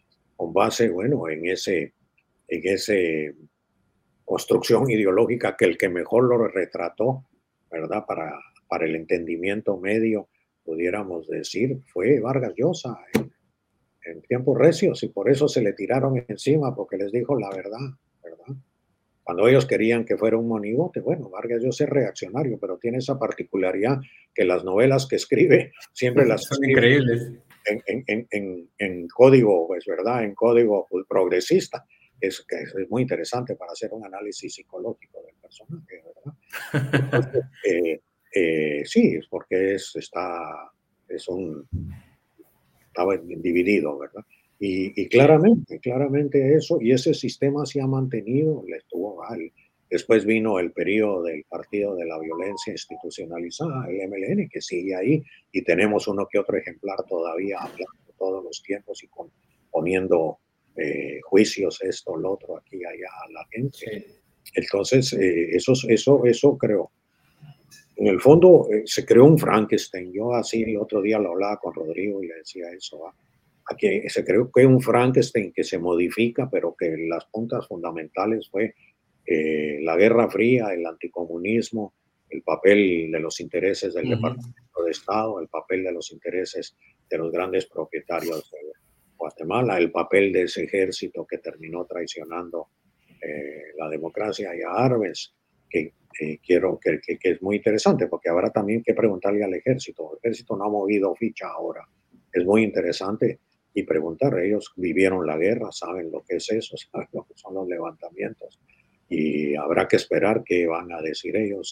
Con 0.44 0.52
base, 0.52 0.90
bueno, 0.90 1.30
en 1.30 1.46
ese, 1.46 1.94
en 2.50 2.62
ese 2.66 3.34
construcción 4.26 4.92
ideológica 4.92 5.56
que 5.56 5.64
el 5.64 5.78
que 5.78 5.88
mejor 5.88 6.26
lo 6.26 6.50
retrató, 6.50 7.24
¿verdad? 7.72 8.04
Para, 8.06 8.38
para 8.68 8.86
el 8.86 8.94
entendimiento 8.98 9.78
medio, 9.78 10.28
pudiéramos 10.66 11.30
decir, 11.30 11.80
fue 11.94 12.20
Vargas 12.20 12.52
Llosa 12.58 13.00
en, 13.14 13.32
en 14.04 14.22
tiempos 14.24 14.58
recios 14.58 15.02
y 15.04 15.08
por 15.08 15.30
eso 15.30 15.48
se 15.48 15.62
le 15.62 15.72
tiraron 15.72 16.22
encima 16.28 16.76
porque 16.76 16.98
les 16.98 17.14
dijo 17.14 17.40
la 17.40 17.50
verdad, 17.50 17.80
¿verdad? 18.22 18.62
Cuando 19.24 19.48
ellos 19.48 19.66
querían 19.66 20.04
que 20.04 20.18
fuera 20.18 20.36
un 20.36 20.50
monigote, 20.50 21.00
bueno, 21.00 21.30
Vargas 21.30 21.64
Llosa 21.64 21.86
es 21.86 21.90
reaccionario, 21.90 22.58
pero 22.60 22.78
tiene 22.80 22.98
esa 22.98 23.18
particularidad 23.18 24.02
que 24.36 24.44
las 24.44 24.66
novelas 24.66 25.08
que 25.08 25.16
escribe 25.16 25.72
siempre 25.94 26.26
las 26.28 26.44
son 26.44 26.70
increíbles. 26.70 27.32
En, 27.66 27.82
en, 28.08 28.28
en, 28.30 28.70
en, 28.78 29.08
código, 29.08 29.68
pues, 29.68 29.86
¿verdad? 29.86 30.24
En 30.24 30.36
código 30.36 30.88
progresista. 31.08 31.86
Es, 32.20 32.46
que 32.48 32.56
es 32.56 32.90
muy 32.90 33.02
interesante 33.02 33.56
para 33.56 33.74
hacer 33.74 33.92
un 33.92 34.06
análisis 34.06 34.54
psicológico 34.54 35.22
del 35.24 35.36
personaje, 35.42 36.04
¿verdad? 36.06 37.04
Entonces, 37.04 37.44
eh, 37.70 38.02
eh, 38.34 38.84
sí, 38.86 39.16
es 39.16 39.28
porque 39.28 39.76
es, 39.76 39.94
está, 39.96 40.72
es 41.10 41.28
un, 41.28 41.68
estaba 42.88 43.18
dividido, 43.18 43.98
¿verdad? 44.00 44.24
Y, 44.60 45.02
y, 45.02 45.10
claramente, 45.10 45.80
claramente 45.80 46.56
eso, 46.56 46.80
y 46.80 46.92
ese 46.92 47.14
sistema 47.14 47.66
se 47.66 47.82
ha 47.82 47.88
mantenido, 47.88 48.64
le 48.68 48.78
estuvo 48.78 49.18
mal. 49.18 49.52
Después 49.94 50.26
vino 50.26 50.58
el 50.58 50.72
periodo 50.72 51.22
del 51.22 51.44
Partido 51.44 51.94
de 51.94 52.06
la 52.06 52.18
Violencia 52.18 52.72
Institucionalizada, 52.72 53.86
el 53.88 54.10
MLN, 54.10 54.50
que 54.50 54.60
sigue 54.60 54.96
ahí, 54.96 55.24
y 55.52 55.64
tenemos 55.64 56.08
uno 56.08 56.28
que 56.28 56.40
otro 56.40 56.58
ejemplar 56.58 56.98
todavía 57.08 57.60
hablando 57.60 58.12
todos 58.18 58.44
los 58.44 58.64
tiempos 58.64 59.04
y 59.04 59.08
con, 59.08 59.30
poniendo 59.70 60.40
eh, 60.76 61.20
juicios, 61.22 61.80
esto, 61.84 62.18
lo 62.18 62.32
otro, 62.32 62.58
aquí, 62.58 62.84
allá, 62.84 63.08
a 63.24 63.32
la 63.34 63.46
gente. 63.52 64.08
Entonces, 64.56 65.14
eh, 65.14 65.52
eso, 65.52 65.74
eso, 65.88 66.26
eso 66.26 66.58
creo. 66.58 66.90
En 67.96 68.08
el 68.08 68.20
fondo, 68.20 68.68
eh, 68.72 68.82
se 68.88 69.06
creó 69.06 69.26
un 69.26 69.38
Frankenstein. 69.38 70.12
Yo 70.12 70.34
así 70.34 70.64
el 70.64 70.78
otro 70.78 71.04
día 71.04 71.20
lo 71.20 71.34
hablaba 71.34 71.58
con 71.58 71.72
Rodrigo 71.72 72.24
y 72.24 72.30
le 72.30 72.38
decía 72.38 72.66
eso. 72.76 73.14
Aquí 73.70 74.10
se 74.10 74.26
creó 74.26 74.50
que 74.52 74.66
un 74.66 74.82
Frankenstein 74.82 75.54
que 75.54 75.64
se 75.64 75.78
modifica, 75.78 76.50
pero 76.50 76.76
que 76.76 76.98
las 76.98 77.26
puntas 77.26 77.68
fundamentales 77.68 78.50
fue 78.50 78.74
la 79.26 79.96
Guerra 79.96 80.30
Fría, 80.30 80.68
el 80.74 80.86
anticomunismo, 80.86 81.94
el 82.30 82.42
papel 82.42 83.12
de 83.12 83.20
los 83.20 83.40
intereses 83.40 83.94
del 83.94 84.10
Departamento 84.10 84.84
de 84.84 84.92
Estado, 84.92 85.40
el 85.40 85.48
papel 85.48 85.84
de 85.84 85.92
los 85.92 86.12
intereses 86.12 86.76
de 87.10 87.18
los 87.18 87.32
grandes 87.32 87.68
propietarios 87.68 88.50
de 88.52 88.58
Guatemala, 89.16 89.78
el 89.78 89.92
papel 89.92 90.34
de 90.34 90.44
ese 90.44 90.64
ejército 90.64 91.26
que 91.26 91.38
terminó 91.38 91.86
traicionando 91.86 92.70
eh, 93.22 93.72
la 93.78 93.88
democracia 93.88 94.54
y 94.56 94.62
a 94.62 94.72
Arbenz, 94.72 95.34
que 95.70 95.94
eh, 96.20 96.40
quiero 96.46 96.80
que, 96.80 97.00
que, 97.00 97.18
es 97.30 97.42
muy 97.42 97.58
interesante, 97.58 98.08
porque 98.08 98.30
habrá 98.30 98.50
también 98.52 98.84
que 98.84 98.94
preguntarle 98.94 99.44
al 99.44 99.54
ejército. 99.54 100.12
El 100.12 100.18
ejército 100.18 100.58
no 100.58 100.66
ha 100.66 100.70
movido 100.70 101.16
ficha 101.16 101.48
ahora. 101.48 101.88
Es 102.32 102.44
muy 102.44 102.64
interesante 102.64 103.40
y 103.74 103.84
preguntar. 103.84 104.38
Ellos 104.40 104.74
vivieron 104.76 105.26
la 105.26 105.38
guerra, 105.38 105.72
saben 105.72 106.12
lo 106.12 106.24
que 106.24 106.36
es 106.36 106.52
eso, 106.52 106.76
saben 106.92 107.08
lo 107.14 107.24
que 107.24 107.34
son 107.36 107.54
los 107.54 107.68
levantamientos. 107.68 108.60
Y 109.16 109.56
habrá 109.56 109.88
que 109.88 109.98
esperar 109.98 110.44
qué 110.44 110.66
van 110.66 110.92
a 110.92 111.00
decir 111.00 111.36
ellos. 111.36 111.72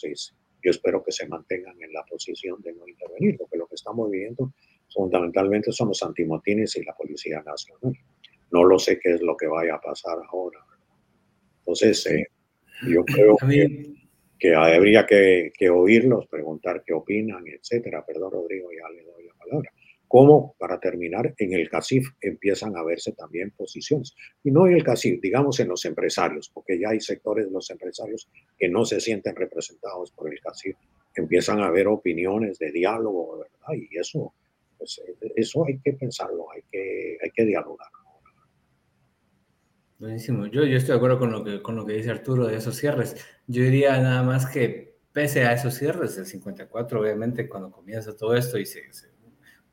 yo 0.62 0.70
espero 0.70 1.02
que 1.02 1.10
se 1.10 1.26
mantengan 1.26 1.74
en 1.82 1.92
la 1.92 2.04
posición 2.04 2.62
de 2.62 2.72
no 2.72 2.86
intervenir, 2.86 3.36
porque 3.36 3.58
lo 3.58 3.66
que 3.66 3.74
estamos 3.74 4.08
viviendo 4.08 4.52
fundamentalmente 4.94 5.72
son 5.72 5.88
los 5.88 6.00
antimotines 6.04 6.76
y 6.76 6.84
la 6.84 6.94
Policía 6.94 7.42
Nacional. 7.44 7.98
No 8.52 8.62
lo 8.62 8.78
sé 8.78 9.00
qué 9.00 9.14
es 9.14 9.22
lo 9.22 9.36
que 9.36 9.48
vaya 9.48 9.74
a 9.74 9.80
pasar 9.80 10.18
ahora. 10.30 10.60
Entonces, 11.58 12.06
eh, 12.06 12.28
yo 12.88 13.04
creo 13.04 13.36
que, 13.36 13.92
que 14.38 14.54
habría 14.54 15.04
que, 15.04 15.50
que, 15.58 15.68
oírlos, 15.68 16.28
preguntar 16.28 16.84
qué 16.86 16.92
opinan, 16.92 17.42
etcétera. 17.48 18.04
Perdón, 18.06 18.32
Rodrigo, 18.32 18.68
ya 18.70 18.88
le 18.94 19.02
doy 19.02 19.24
la 19.24 19.34
palabra. 19.34 19.72
¿Cómo, 20.12 20.54
para 20.58 20.78
terminar, 20.78 21.34
en 21.38 21.54
el 21.54 21.70
CACIF 21.70 22.06
empiezan 22.20 22.76
a 22.76 22.84
verse 22.84 23.12
también 23.12 23.50
posiciones? 23.52 24.14
Y 24.44 24.50
no 24.50 24.66
en 24.66 24.74
el 24.74 24.84
CACIF, 24.84 25.22
digamos 25.22 25.58
en 25.58 25.68
los 25.68 25.86
empresarios, 25.86 26.50
porque 26.52 26.78
ya 26.78 26.90
hay 26.90 27.00
sectores 27.00 27.46
de 27.46 27.50
los 27.50 27.70
empresarios 27.70 28.28
que 28.58 28.68
no 28.68 28.84
se 28.84 29.00
sienten 29.00 29.34
representados 29.34 30.10
por 30.10 30.30
el 30.30 30.38
CACIF. 30.38 30.76
Empiezan 31.14 31.60
a 31.60 31.68
haber 31.68 31.86
opiniones 31.86 32.58
de 32.58 32.70
diálogo, 32.72 33.38
¿verdad? 33.38 33.88
Y 33.90 33.96
eso 33.96 34.34
pues, 34.76 35.00
eso 35.34 35.64
hay 35.64 35.78
que 35.78 35.94
pensarlo, 35.94 36.52
hay 36.52 36.60
que, 36.70 37.16
hay 37.24 37.30
que 37.30 37.46
dialogar. 37.46 37.88
Buenísimo. 39.98 40.44
Yo, 40.44 40.66
yo 40.66 40.76
estoy 40.76 40.92
de 40.92 40.96
acuerdo 40.98 41.18
con 41.20 41.32
lo, 41.32 41.42
que, 41.42 41.62
con 41.62 41.74
lo 41.74 41.86
que 41.86 41.94
dice 41.94 42.10
Arturo 42.10 42.48
de 42.48 42.56
esos 42.56 42.76
cierres. 42.76 43.16
Yo 43.46 43.62
diría 43.62 43.98
nada 43.98 44.22
más 44.22 44.44
que 44.44 44.98
pese 45.10 45.46
a 45.46 45.54
esos 45.54 45.72
cierres, 45.72 46.18
el 46.18 46.26
54 46.26 47.00
obviamente 47.00 47.48
cuando 47.48 47.70
comienza 47.70 48.14
todo 48.14 48.36
esto 48.36 48.58
y 48.58 48.66
se, 48.66 48.82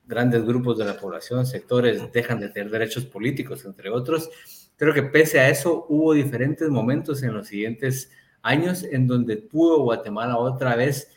grandes 0.09 0.43
grupos 0.43 0.77
de 0.77 0.85
la 0.85 0.97
población, 0.97 1.45
sectores 1.45 2.11
dejan 2.11 2.39
de 2.39 2.49
tener 2.49 2.71
derechos 2.71 3.05
políticos, 3.05 3.63
entre 3.63 3.89
otros, 3.89 4.29
creo 4.75 4.93
que 4.93 5.03
pese 5.03 5.39
a 5.39 5.49
eso 5.49 5.85
hubo 5.87 6.13
diferentes 6.13 6.67
momentos 6.67 7.21
en 7.23 7.33
los 7.33 7.47
siguientes 7.47 8.11
años 8.41 8.83
en 8.83 9.07
donde 9.07 9.37
pudo 9.37 9.83
Guatemala 9.83 10.37
otra 10.37 10.75
vez 10.75 11.09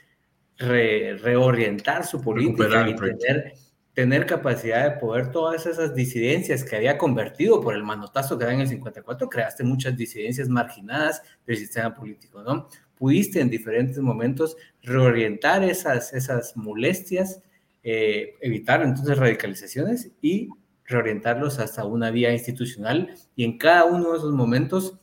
reorientar 0.59 2.07
su 2.07 2.20
política 2.20 2.88
y 2.88 2.95
tener 2.95 3.55
tener 3.95 4.24
capacidad 4.24 4.84
de 4.84 4.99
poder 4.99 5.30
todas 5.30 5.66
esas 5.66 5.95
disidencias 5.95 6.64
que 6.64 6.76
había 6.76 6.97
convertido 6.97 7.61
por 7.61 7.74
el 7.74 7.82
manotazo 7.82 8.38
que 8.38 8.47
da 8.47 8.55
en 8.55 8.61
el 8.61 8.68
54, 8.68 9.28
creaste 9.28 9.64
muchas 9.64 9.97
disidencias 9.97 10.49
marginadas 10.49 11.22
del 11.47 11.59
sistema 11.59 11.95
político, 11.95 12.43
¿no? 12.43 12.68
Pudiste 12.97 13.40
en 13.40 13.51
diferentes 13.51 13.99
momentos 13.99 14.57
reorientar 14.82 15.62
esas, 15.62 16.14
esas 16.14 16.57
molestias, 16.57 17.43
eh, 17.83 18.37
evitar 18.41 18.83
entonces 18.83 19.18
radicalizaciones 19.18 20.12
y 20.20 20.49
reorientarlos 20.85 21.59
hasta 21.59 21.85
una 21.85 22.11
vía 22.11 22.33
institucional 22.33 23.14
y 23.35 23.45
en 23.45 23.59
cada 23.59 23.85
uno 23.85 24.12
de 24.12 24.18
esos 24.18 24.33
momentos 24.33 24.99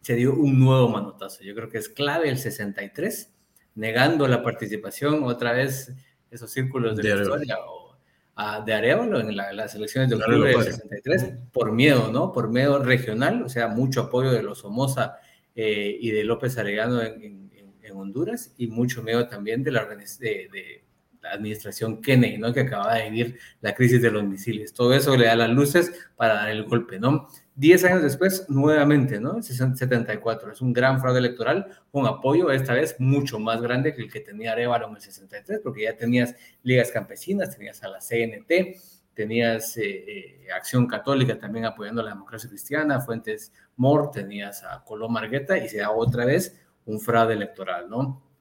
se 0.00 0.16
dio 0.16 0.34
un 0.34 0.58
nuevo 0.58 0.88
manotazo. 0.88 1.42
Yo 1.44 1.54
creo 1.54 1.68
que 1.68 1.78
es 1.78 1.88
clave 1.88 2.28
el 2.28 2.38
63, 2.38 3.32
negando 3.76 4.26
la 4.28 4.42
participación 4.42 5.22
otra 5.24 5.52
vez 5.52 5.92
esos 6.30 6.50
círculos 6.50 6.96
de, 6.96 7.14
la 7.14 7.22
historia 7.22 7.56
de 8.64 8.72
Arevalo 8.72 9.20
en 9.20 9.36
las 9.36 9.74
elecciones 9.74 10.10
de 10.10 10.16
octubre 10.16 10.50
del 10.50 10.64
63 10.64 11.34
por 11.52 11.72
miedo, 11.72 12.10
¿no? 12.10 12.32
Por 12.32 12.50
miedo 12.50 12.82
regional, 12.82 13.42
o 13.42 13.48
sea, 13.48 13.68
mucho 13.68 14.02
apoyo 14.02 14.32
de 14.32 14.42
los 14.42 14.60
Somoza 14.60 15.18
eh, 15.54 15.96
y 16.00 16.10
de 16.10 16.24
López 16.24 16.56
Arellano 16.58 17.02
en, 17.02 17.42
Honduras 17.94 18.54
y 18.56 18.68
mucho 18.68 19.02
miedo 19.02 19.28
también 19.28 19.62
de 19.62 19.70
la, 19.70 19.84
de, 19.84 20.82
la 21.22 21.30
administración 21.30 22.02
Kennedy, 22.02 22.38
¿no? 22.38 22.52
Que 22.52 22.60
acaba 22.60 22.94
de 22.94 23.10
vivir 23.10 23.38
la 23.60 23.74
crisis 23.74 24.02
de 24.02 24.10
los 24.10 24.24
misiles. 24.24 24.72
Todo 24.72 24.92
eso 24.92 25.16
le 25.16 25.26
da 25.26 25.36
las 25.36 25.50
luces 25.50 25.92
para 26.16 26.34
dar 26.34 26.50
el 26.50 26.64
golpe, 26.64 26.98
¿no? 26.98 27.28
Diez 27.54 27.84
años 27.84 28.02
después, 28.02 28.46
nuevamente, 28.48 29.20
¿no? 29.20 29.42
74. 29.42 30.52
Es 30.52 30.60
un 30.60 30.72
gran 30.72 31.00
fraude 31.00 31.18
electoral, 31.18 31.66
un 31.92 32.06
apoyo 32.06 32.50
esta 32.50 32.72
vez 32.72 32.96
mucho 32.98 33.38
más 33.38 33.60
grande 33.60 33.94
que 33.94 34.02
el 34.02 34.10
que 34.10 34.20
tenía 34.20 34.52
Arevalo 34.52 34.88
en 34.88 34.96
el 34.96 35.00
63, 35.00 35.60
porque 35.62 35.84
ya 35.84 35.96
tenías 35.96 36.34
ligas 36.62 36.90
campesinas, 36.90 37.54
tenías 37.54 37.82
a 37.82 37.88
la 37.88 37.98
CNT, 37.98 38.80
tenías 39.14 39.76
eh, 39.76 39.82
eh, 39.84 40.46
Acción 40.56 40.86
Católica 40.86 41.38
también 41.38 41.66
apoyando 41.66 42.00
a 42.00 42.04
la 42.04 42.10
democracia 42.10 42.48
cristiana, 42.48 43.00
Fuentes 43.00 43.52
Mor, 43.76 44.10
tenías 44.10 44.64
a 44.64 44.82
Colón 44.82 45.12
Margueta 45.12 45.58
y 45.58 45.68
se 45.68 45.78
da 45.78 45.90
otra 45.90 46.24
vez 46.24 46.58
un 46.86 47.00
fraude 47.00 47.34
electoral, 47.34 47.88
¿no? 47.88 48.31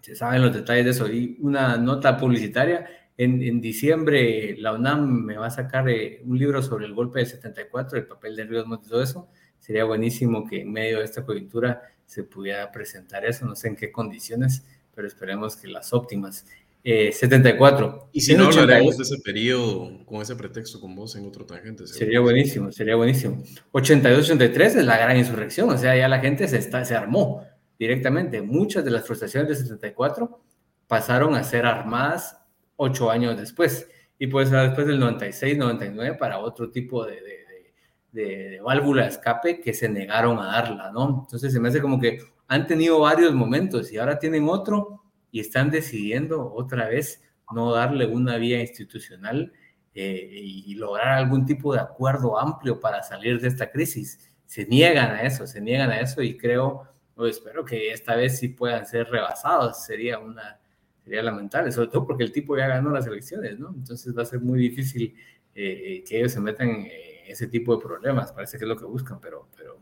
Se 0.00 0.14
saben 0.14 0.42
los 0.42 0.54
detalles 0.54 0.84
de 0.84 0.90
eso. 0.92 1.12
Y 1.12 1.36
una 1.40 1.76
nota 1.76 2.16
publicitaria 2.16 2.86
en, 3.16 3.60
diciembre 3.60 4.56
la 4.58 4.72
UNAM 4.72 5.24
me 5.24 5.36
va 5.36 5.48
a 5.48 5.50
sacar 5.50 5.88
eh, 5.90 6.22
un 6.24 6.38
libro 6.38 6.62
sobre 6.62 6.86
el 6.86 6.94
golpe 6.94 7.18
del 7.18 7.28
74, 7.28 7.98
el 7.98 8.06
papel 8.06 8.34
de 8.34 8.44
Ríos 8.44 8.66
Montes, 8.66 8.88
todo 8.88 9.02
eso. 9.02 9.28
Sería 9.58 9.84
buenísimo 9.84 10.48
que 10.48 10.62
en 10.62 10.72
medio 10.72 10.98
de 10.98 11.04
esta 11.04 11.24
coyuntura 11.24 11.82
se 12.06 12.24
pudiera 12.24 12.72
presentar 12.72 13.26
eso, 13.26 13.44
no 13.44 13.54
sé 13.54 13.68
en 13.68 13.76
qué 13.76 13.92
condiciones, 13.92 14.64
pero 14.94 15.06
esperemos 15.06 15.56
que 15.56 15.68
las 15.68 15.92
óptimas. 15.92 16.46
74. 16.82 18.04
Eh, 18.06 18.08
y 18.12 18.20
si 18.22 18.34
no 18.34 18.46
hablaremos 18.46 18.96
de 18.96 19.02
ese 19.02 19.18
periodo 19.18 20.02
con 20.06 20.22
ese 20.22 20.34
pretexto 20.34 20.80
con 20.80 20.96
vos 20.96 21.14
en 21.14 21.26
otro 21.26 21.44
tangente. 21.44 21.86
Sería 21.86 22.20
buenísimo, 22.20 22.72
sería 22.72 22.96
buenísimo. 22.96 23.42
82-83 23.72 24.60
es 24.60 24.74
la 24.76 24.96
gran 24.96 25.18
insurrección, 25.18 25.68
o 25.68 25.76
sea, 25.76 25.94
ya 25.94 26.08
la 26.08 26.20
gente 26.20 26.48
se, 26.48 26.56
está, 26.56 26.84
se 26.86 26.94
armó 26.94 27.44
directamente. 27.80 28.42
Muchas 28.42 28.84
de 28.84 28.90
las 28.90 29.06
frustraciones 29.06 29.48
de 29.48 29.56
74 29.56 30.38
pasaron 30.86 31.34
a 31.34 31.42
ser 31.42 31.64
armadas 31.64 32.38
ocho 32.76 33.10
años 33.10 33.38
después. 33.38 33.88
y 34.18 34.26
pues 34.26 34.50
después 34.50 34.86
del 34.86 35.00
96, 35.00 35.56
99 35.56 36.16
para 36.18 36.38
otro 36.40 36.70
tipo 36.70 37.06
de, 37.06 38.60
válvula 38.62 39.04
de 39.04 39.08
escape 39.08 39.60
que 39.62 39.72
se 39.72 39.88
negaron 39.88 40.38
a 40.38 40.46
darla, 40.46 40.90
¿no? 40.92 41.22
Entonces 41.24 41.52
se 41.52 41.58
me 41.58 41.70
hace 41.70 41.80
como 41.80 41.98
que 41.98 42.18
han 42.48 42.66
tenido 42.66 43.00
varios 43.00 43.32
momentos 43.32 43.90
y 43.90 43.96
ahora 43.96 44.18
tienen 44.18 44.46
otro 44.46 45.02
y 45.30 45.40
están 45.40 45.70
decidiendo 45.70 46.52
otra 46.52 46.88
vez 46.88 47.22
no 47.50 47.72
darle 47.72 48.06
una 48.06 48.36
vía 48.36 48.60
institucional 48.60 49.52
eh, 49.94 50.28
y 50.32 50.74
lograr 50.74 51.08
algún 51.08 51.46
tipo 51.46 51.72
de 51.72 51.80
acuerdo 51.80 52.38
amplio 52.38 52.78
para 52.78 53.02
salir 53.02 53.40
de 53.40 53.48
esta 53.48 53.70
crisis. 53.70 54.18
Se 54.44 54.66
niegan 54.66 55.12
a 55.12 55.22
eso, 55.22 55.46
se 55.46 55.60
niegan 55.62 55.90
a 55.90 56.00
eso 56.00 56.20
y 56.20 56.36
creo, 56.36 56.90
espero 57.26 57.64
que 57.64 57.92
esta 57.92 58.16
vez 58.16 58.38
sí 58.38 58.48
puedan 58.48 58.86
ser 58.86 59.08
rebasados. 59.08 59.84
Sería 59.84 60.18
una, 60.18 60.60
sería 61.04 61.22
lamentable, 61.22 61.72
sobre 61.72 61.88
todo 61.88 62.06
porque 62.06 62.24
el 62.24 62.32
tipo 62.32 62.56
ya 62.56 62.68
ganó 62.68 62.90
las 62.90 63.06
elecciones, 63.06 63.58
¿no? 63.58 63.72
Entonces 63.76 64.16
va 64.16 64.22
a 64.22 64.26
ser 64.26 64.40
muy 64.40 64.58
difícil 64.58 65.14
eh, 65.54 66.04
que 66.06 66.18
ellos 66.18 66.32
se 66.32 66.40
metan 66.40 66.68
en 66.68 66.88
ese 67.26 67.46
tipo 67.46 67.76
de 67.76 67.82
problemas. 67.82 68.32
Parece 68.32 68.58
que 68.58 68.64
es 68.64 68.68
lo 68.68 68.76
que 68.76 68.84
buscan, 68.84 69.20
pero, 69.20 69.48
pero 69.56 69.78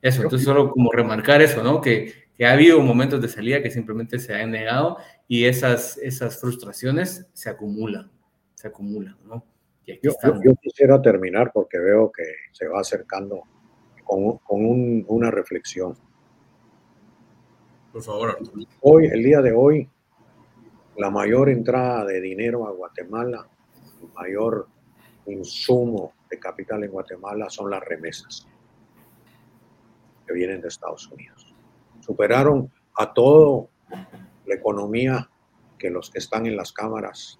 eso. 0.00 0.22
Entonces 0.22 0.44
solo 0.44 0.70
como 0.70 0.90
remarcar 0.92 1.42
eso, 1.42 1.62
¿no? 1.62 1.80
Que, 1.80 2.12
que 2.34 2.46
ha 2.46 2.52
habido 2.52 2.80
momentos 2.80 3.20
de 3.20 3.28
salida 3.28 3.62
que 3.62 3.70
simplemente 3.70 4.18
se 4.18 4.34
han 4.34 4.50
negado 4.50 4.98
y 5.28 5.44
esas, 5.44 5.98
esas 5.98 6.40
frustraciones 6.40 7.26
se 7.32 7.50
acumulan, 7.50 8.10
se 8.54 8.68
acumulan, 8.68 9.16
¿no? 9.24 9.44
Yo, 9.86 10.12
yo, 10.44 10.54
quisiera 10.62 11.02
terminar 11.02 11.50
porque 11.52 11.78
veo 11.78 12.12
que 12.12 12.22
se 12.52 12.68
va 12.68 12.80
acercando 12.80 13.42
con, 14.04 14.38
con 14.38 14.64
un, 14.64 15.04
una 15.08 15.30
reflexión. 15.30 15.96
Por 17.92 18.02
favor, 18.02 18.30
Arturo. 18.30 18.66
Hoy, 18.80 19.06
el 19.06 19.22
día 19.22 19.42
de 19.42 19.52
hoy, 19.52 19.88
la 20.96 21.10
mayor 21.10 21.50
entrada 21.50 22.04
de 22.04 22.20
dinero 22.20 22.66
a 22.66 22.72
Guatemala, 22.72 23.46
el 24.00 24.08
mayor 24.14 24.66
insumo 25.26 26.12
de 26.30 26.38
capital 26.38 26.82
en 26.84 26.90
Guatemala 26.90 27.50
son 27.50 27.70
las 27.70 27.82
remesas 27.82 28.46
que 30.26 30.32
vienen 30.32 30.60
de 30.60 30.68
Estados 30.68 31.06
Unidos. 31.08 31.54
Superaron 32.00 32.70
a 32.98 33.12
todo 33.12 33.68
la 34.46 34.54
economía 34.54 35.30
que 35.78 35.90
los 35.90 36.10
que 36.10 36.18
están 36.18 36.46
en 36.46 36.56
las 36.56 36.72
cámaras 36.72 37.38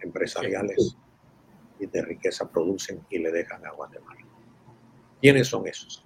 empresariales 0.00 0.96
y 1.80 1.86
de 1.86 2.02
riqueza 2.02 2.50
producen 2.50 3.04
y 3.08 3.18
le 3.18 3.32
dejan 3.32 3.64
a 3.66 3.70
Guatemala. 3.70 4.20
¿Quiénes 5.20 5.48
son 5.48 5.66
esos? 5.66 6.04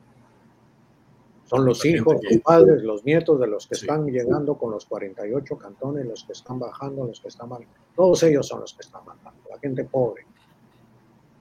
Son 1.52 1.66
los 1.66 1.84
hijos, 1.84 2.16
los 2.22 2.40
padres, 2.40 2.82
los 2.82 3.04
nietos 3.04 3.38
de 3.38 3.46
los 3.46 3.66
que 3.66 3.74
están 3.74 4.06
llegando 4.06 4.56
con 4.56 4.70
los 4.70 4.86
48 4.86 5.58
cantones, 5.58 6.06
los 6.06 6.24
que 6.24 6.32
están 6.32 6.58
bajando, 6.58 7.04
los 7.04 7.20
que 7.20 7.28
están 7.28 7.50
mal. 7.50 7.66
Todos 7.94 8.22
ellos 8.22 8.48
son 8.48 8.60
los 8.60 8.72
que 8.72 8.80
están 8.80 9.04
mandando. 9.04 9.50
La 9.50 9.58
gente 9.58 9.84
pobre 9.84 10.24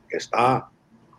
que 0.09 0.17
está 0.17 0.69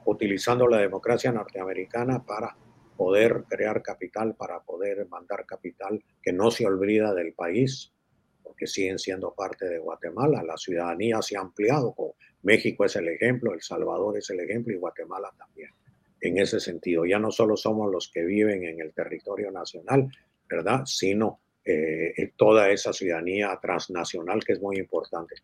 utilizando 0.05 0.69
la 0.69 0.77
democracia 0.77 1.33
norteamericana 1.33 2.23
para 2.23 2.55
poder 2.95 3.45
crear 3.49 3.81
capital, 3.81 4.35
para 4.35 4.61
poder 4.61 5.09
mandar 5.09 5.47
capital 5.47 6.05
que 6.23 6.35
no 6.35 6.51
se 6.51 6.67
olvida 6.67 7.15
del 7.15 7.33
país, 7.33 7.95
porque 8.43 8.67
siguen 8.67 8.99
siendo 8.99 9.33
parte 9.33 9.71
de 9.71 9.79
Guatemala. 9.79 10.43
La 10.43 10.59
ciudadanía 10.59 11.23
se 11.23 11.39
ha 11.39 11.41
ampliado. 11.41 11.95
México 12.43 12.85
es 12.85 12.95
el 12.97 13.09
ejemplo, 13.09 13.55
El 13.55 13.63
Salvador 13.63 14.19
es 14.19 14.29
el 14.29 14.41
ejemplo 14.41 14.75
y 14.75 14.77
Guatemala 14.77 15.33
también 15.39 15.71
en 16.23 16.39
ese 16.39 16.61
sentido. 16.61 17.05
Ya 17.05 17.19
no 17.19 17.31
solo 17.31 17.57
somos 17.57 17.91
los 17.93 18.11
que 18.11 18.25
viven 18.25 18.65
en 18.65 18.81
el 18.81 18.95
territorio 18.95 19.51
nacional, 19.51 20.09
¿verdad? 20.49 20.83
Sino 20.87 21.41
eh, 21.65 22.33
toda 22.37 22.71
esa 22.71 22.93
ciudadanía 22.93 23.59
transnacional 23.61 24.43
que 24.45 24.55
es 24.55 24.63
muy 24.63 24.79
importante. 24.79 25.35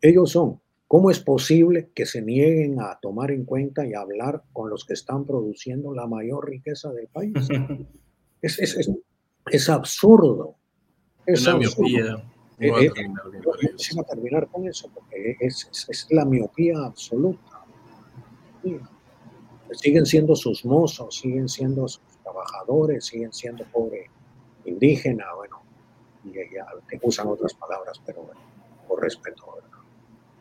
Ellos 0.00 0.30
son. 0.30 0.60
¿Cómo 0.86 1.10
es 1.10 1.18
posible 1.18 1.90
que 1.94 2.04
se 2.04 2.20
nieguen 2.20 2.80
a 2.80 2.98
tomar 3.00 3.30
en 3.30 3.44
cuenta 3.44 3.86
y 3.86 3.94
hablar 3.94 4.42
con 4.52 4.68
los 4.68 4.84
que 4.84 4.92
están 4.92 5.24
produciendo 5.24 5.92
la 5.94 6.06
mayor 6.06 6.48
riqueza 6.48 6.92
del 6.92 7.08
país? 7.08 7.32
es, 8.42 8.58
es, 8.60 8.76
es, 8.76 8.90
es, 9.50 9.68
absurdo. 9.70 10.56
Es 11.26 11.46
Una 11.46 11.56
miopía. 11.56 12.22
Eh, 12.60 12.68
eh, 12.68 12.90
a 13.98 14.04
terminar 14.04 14.46
con 14.48 14.68
eso 14.68 14.88
porque 14.94 15.36
es, 15.40 16.06
la 16.10 16.24
miopía 16.24 16.78
absoluta 16.84 17.64
siguen 19.76 20.06
siendo 20.06 20.34
sus 20.36 20.64
mozos, 20.64 21.16
siguen 21.16 21.48
siendo 21.48 21.88
sus 21.88 22.02
trabajadores, 22.22 23.06
siguen 23.06 23.32
siendo 23.32 23.64
pobre 23.66 24.10
indígena, 24.64 25.26
bueno, 25.36 25.62
y 26.24 26.32
ya, 26.32 26.66
usan 27.02 27.28
otras 27.28 27.54
palabras, 27.54 28.00
pero 28.04 28.22
bueno, 28.22 28.40
por 28.88 29.02
respeto, 29.02 29.58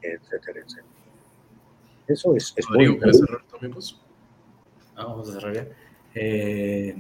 etcétera, 0.02 0.60
etcétera. 0.60 0.88
Eso 2.08 2.36
es, 2.36 2.54
es 2.58 2.70
muy 2.70 3.00
cerrar 3.14 3.44
también, 3.50 3.74
pues? 3.74 4.00
ah, 4.96 5.06
vamos 5.06 5.30
a 5.30 5.34
cerrar 5.34 5.54
ya. 5.56 5.68
Eh, 6.16 6.96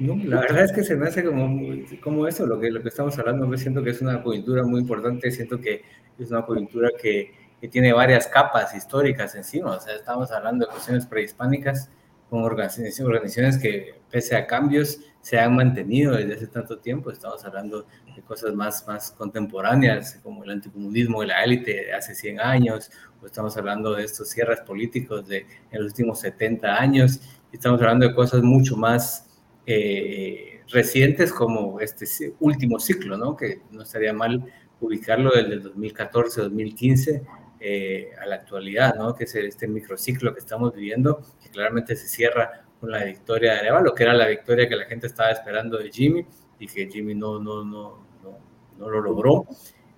no, 0.00 0.16
la 0.24 0.40
verdad 0.40 0.64
es 0.64 0.72
que 0.72 0.82
se 0.82 0.96
me 0.96 1.06
hace 1.06 1.24
como, 1.24 1.60
como 2.02 2.26
eso, 2.26 2.46
lo 2.46 2.58
que, 2.58 2.70
lo 2.70 2.82
que 2.82 2.88
estamos 2.88 3.18
hablando, 3.18 3.46
me 3.46 3.58
siento 3.58 3.82
que 3.82 3.90
es 3.90 4.00
una 4.02 4.22
coyuntura 4.22 4.62
muy 4.64 4.80
importante, 4.80 5.30
siento 5.30 5.60
que 5.60 5.82
es 6.18 6.30
una 6.30 6.44
coyuntura 6.44 6.90
que 7.00 7.45
que 7.66 7.72
tiene 7.72 7.92
varias 7.92 8.28
capas 8.28 8.76
históricas 8.76 9.34
encima. 9.34 9.72
O 9.72 9.80
sea, 9.80 9.96
estamos 9.96 10.30
hablando 10.30 10.64
de 10.64 10.70
cuestiones 10.70 11.04
prehispánicas 11.04 11.90
con 12.30 12.44
organizaciones, 12.44 13.58
que, 13.58 14.00
pese 14.08 14.36
a 14.36 14.46
cambios, 14.46 15.00
se 15.20 15.40
han 15.40 15.56
mantenido 15.56 16.14
desde 16.14 16.34
hace 16.34 16.46
tanto 16.46 16.78
tiempo. 16.78 17.10
Estamos 17.10 17.44
hablando 17.44 17.88
de 18.14 18.22
cosas 18.22 18.54
más, 18.54 18.86
más 18.86 19.10
contemporáneas, 19.10 20.20
como 20.22 20.44
el 20.44 20.50
anticomunismo 20.50 21.22
de 21.22 21.26
la 21.26 21.42
élite 21.42 21.86
de 21.86 21.92
hace 21.92 22.14
100 22.14 22.40
años, 22.40 22.88
o 23.20 23.26
estamos 23.26 23.56
hablando 23.56 23.94
de 23.94 24.04
estos 24.04 24.28
cierres 24.28 24.60
políticos 24.60 25.26
de 25.26 25.44
en 25.72 25.82
los 25.82 25.90
últimos 25.90 26.20
70 26.20 26.72
años, 26.72 27.20
y 27.50 27.56
estamos 27.56 27.80
hablando 27.80 28.06
de 28.06 28.14
cosas 28.14 28.42
mucho 28.42 28.76
más 28.76 29.28
eh, 29.66 30.62
recientes 30.68 31.32
como 31.32 31.80
este 31.80 32.06
último 32.38 32.78
ciclo, 32.78 33.16
¿no? 33.16 33.36
que 33.36 33.62
no 33.72 33.82
estaría 33.82 34.12
mal 34.12 34.44
ubicarlo 34.80 35.32
desde 35.32 35.54
el 35.54 35.62
2014, 35.62 36.42
2015, 36.42 37.22
eh, 37.58 38.10
a 38.20 38.26
la 38.26 38.36
actualidad, 38.36 38.94
¿no? 38.96 39.14
que 39.14 39.24
es 39.24 39.34
este 39.34 39.66
microciclo 39.66 40.34
que 40.34 40.40
estamos 40.40 40.74
viviendo, 40.74 41.22
que 41.42 41.48
claramente 41.48 41.96
se 41.96 42.06
cierra 42.06 42.64
con 42.78 42.90
la 42.90 43.04
victoria 43.04 43.54
de 43.54 43.60
Arevalo, 43.60 43.94
que 43.94 44.02
era 44.02 44.12
la 44.12 44.26
victoria 44.26 44.68
que 44.68 44.76
la 44.76 44.84
gente 44.84 45.06
estaba 45.06 45.30
esperando 45.30 45.78
de 45.78 45.90
Jimmy 45.90 46.26
y 46.58 46.66
que 46.66 46.88
Jimmy 46.90 47.14
no, 47.14 47.38
no, 47.38 47.64
no, 47.64 48.06
no, 48.22 48.38
no 48.78 48.90
lo 48.90 49.00
logró. 49.00 49.46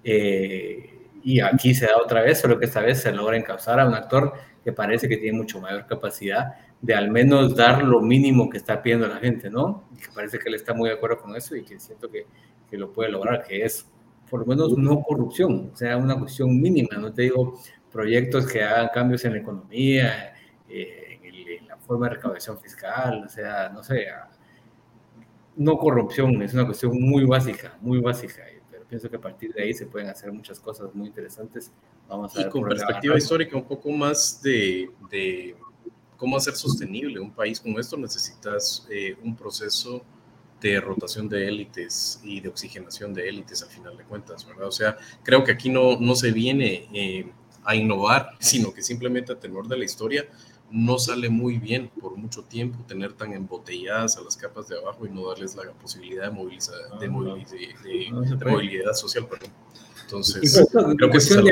Eh, 0.05 0.99
y 1.23 1.41
aquí 1.41 1.75
se 1.75 1.87
da 1.87 1.97
otra 1.97 2.23
vez, 2.23 2.39
solo 2.41 2.59
que 2.59 2.67
esta 2.67 2.81
vez 2.81 3.03
se 3.03 3.13
logra 3.13 3.37
encauzar 3.37 3.81
a 3.81 3.87
un 3.87 3.95
actor 3.95 4.33
que 4.63 4.73
parece 4.73 5.09
que 5.09 5.17
tiene 5.17 5.37
mucho 5.37 5.61
mayor 5.61 5.87
capacidad 5.87 6.55
de 6.81 6.95
al 6.95 7.11
menos 7.11 7.57
dar 7.57 7.83
lo 7.83 8.01
mínimo 8.01 8.49
que 8.49 8.59
está 8.59 8.81
pidiendo 8.83 9.09
la 9.09 9.17
gente, 9.17 9.51
¿no? 9.51 9.89
Y 9.93 9.97
que 9.97 10.09
parece 10.15 10.39
que 10.39 10.49
él 10.49 10.55
está 10.55 10.75
muy 10.75 10.89
de 10.89 10.95
acuerdo 10.95 11.19
con 11.19 11.35
eso 11.35 11.57
y 11.57 11.65
que 11.65 11.81
siento 11.81 12.09
que, 12.09 12.27
que 12.71 12.77
lo 12.77 12.93
puede 12.93 13.11
lograr, 13.11 13.43
que 13.43 13.65
es 13.65 13.91
por 14.31 14.41
lo 14.41 14.47
menos 14.47 14.77
no 14.77 15.03
corrupción, 15.03 15.71
o 15.73 15.77
sea, 15.77 15.97
una 15.97 16.19
cuestión 16.19 16.61
mínima, 16.61 16.97
no 16.97 17.13
te 17.13 17.23
digo 17.23 17.59
proyectos 17.91 18.47
que 18.47 18.63
hagan 18.63 18.89
cambios 18.93 19.25
en 19.25 19.33
la 19.33 19.39
economía, 19.39 20.35
eh, 20.69 21.19
en, 21.23 21.67
la 21.67 21.77
forma 21.77 22.09
de 22.09 22.17
recaudación 22.17 22.59
fiscal, 22.59 23.25
o 23.25 23.29
sea, 23.29 23.71
no 23.71 23.83
sé, 23.83 24.07
no 25.57 25.79
corrupción, 25.79 26.41
es 26.43 26.55
una 26.55 26.67
cuestión 26.67 27.01
muy 27.01 27.25
básica, 27.25 27.77
muy 27.81 28.01
básica, 28.01 28.45
pero 28.71 28.85
pienso 28.85 29.09
que 29.11 29.17
a 29.17 29.21
partir 29.21 29.53
de 29.53 29.63
ahí 29.63 29.75
se 29.75 29.87
pueden 29.87 30.09
hacer 30.09 30.31
muchas 30.31 30.61
cosas 30.61 30.95
muy 30.95 31.09
interesantes. 31.09 31.73
Vamos 32.09 32.37
a 32.37 32.43
y 32.43 32.49
con 32.49 32.63
perspectiva 32.63 33.17
histórica 33.17 33.57
un 33.57 33.65
poco 33.65 33.91
más 33.91 34.41
de, 34.43 34.91
de, 35.11 35.57
cómo 36.17 36.37
hacer 36.37 36.55
sostenible 36.55 37.21
un 37.21 37.33
país 37.33 37.61
como 37.61 37.79
esto, 37.79 37.97
necesitas 37.97 38.87
eh, 38.91 39.17
un 39.23 39.35
proceso 39.35 40.03
de 40.61 40.81
rotación 40.81 41.29
de 41.29 41.49
élites 41.49 42.21
y 42.23 42.41
de 42.41 42.49
oxigenación 42.49 43.15
de 43.15 43.29
élites 43.29 43.63
al 43.63 43.69
final 43.69 43.97
de 43.97 44.05
cuentas, 44.05 44.47
¿verdad? 44.47 44.67
O 44.67 44.73
sea, 44.73 44.97
creo 45.23 45.45
que 45.45 45.53
aquí 45.53 45.69
no, 45.69 45.99
no 46.01 46.15
se 46.15 46.33
viene 46.33 46.89
eh, 46.93 47.31
a 47.65 47.75
innovar, 47.75 48.31
sino 48.41 48.73
que 48.73 48.83
simplemente 48.83 49.33
a 49.33 49.39
tenor 49.39 49.69
de 49.69 49.79
la 49.79 49.85
historia 49.85 50.27
no 50.71 50.99
sale 50.99 51.31
muy 51.31 51.59
bien 51.59 51.89
por 51.89 52.17
mucho 52.17 52.43
tiempo 52.43 52.85
tener 52.87 53.15
tan 53.15 53.33
embotelladas 53.33 54.19
a 54.19 54.21
las 54.21 54.37
capas 54.37 54.69
de 54.69 54.77
abajo 54.77 55.07
y 55.07 55.11
no 55.11 55.27
darles 55.27 55.57
la 55.57 55.73
posibilidad 55.73 56.25
de, 56.25 56.31
movilizar, 56.31 56.75
de, 57.01 57.07
ah, 57.07 58.51
movilidad 58.51 58.93
social. 58.93 59.27
Perdón. 59.27 59.51
Entonces, 60.03 60.67
creo 60.97 61.11
que 61.11 61.19
eso 61.19 61.43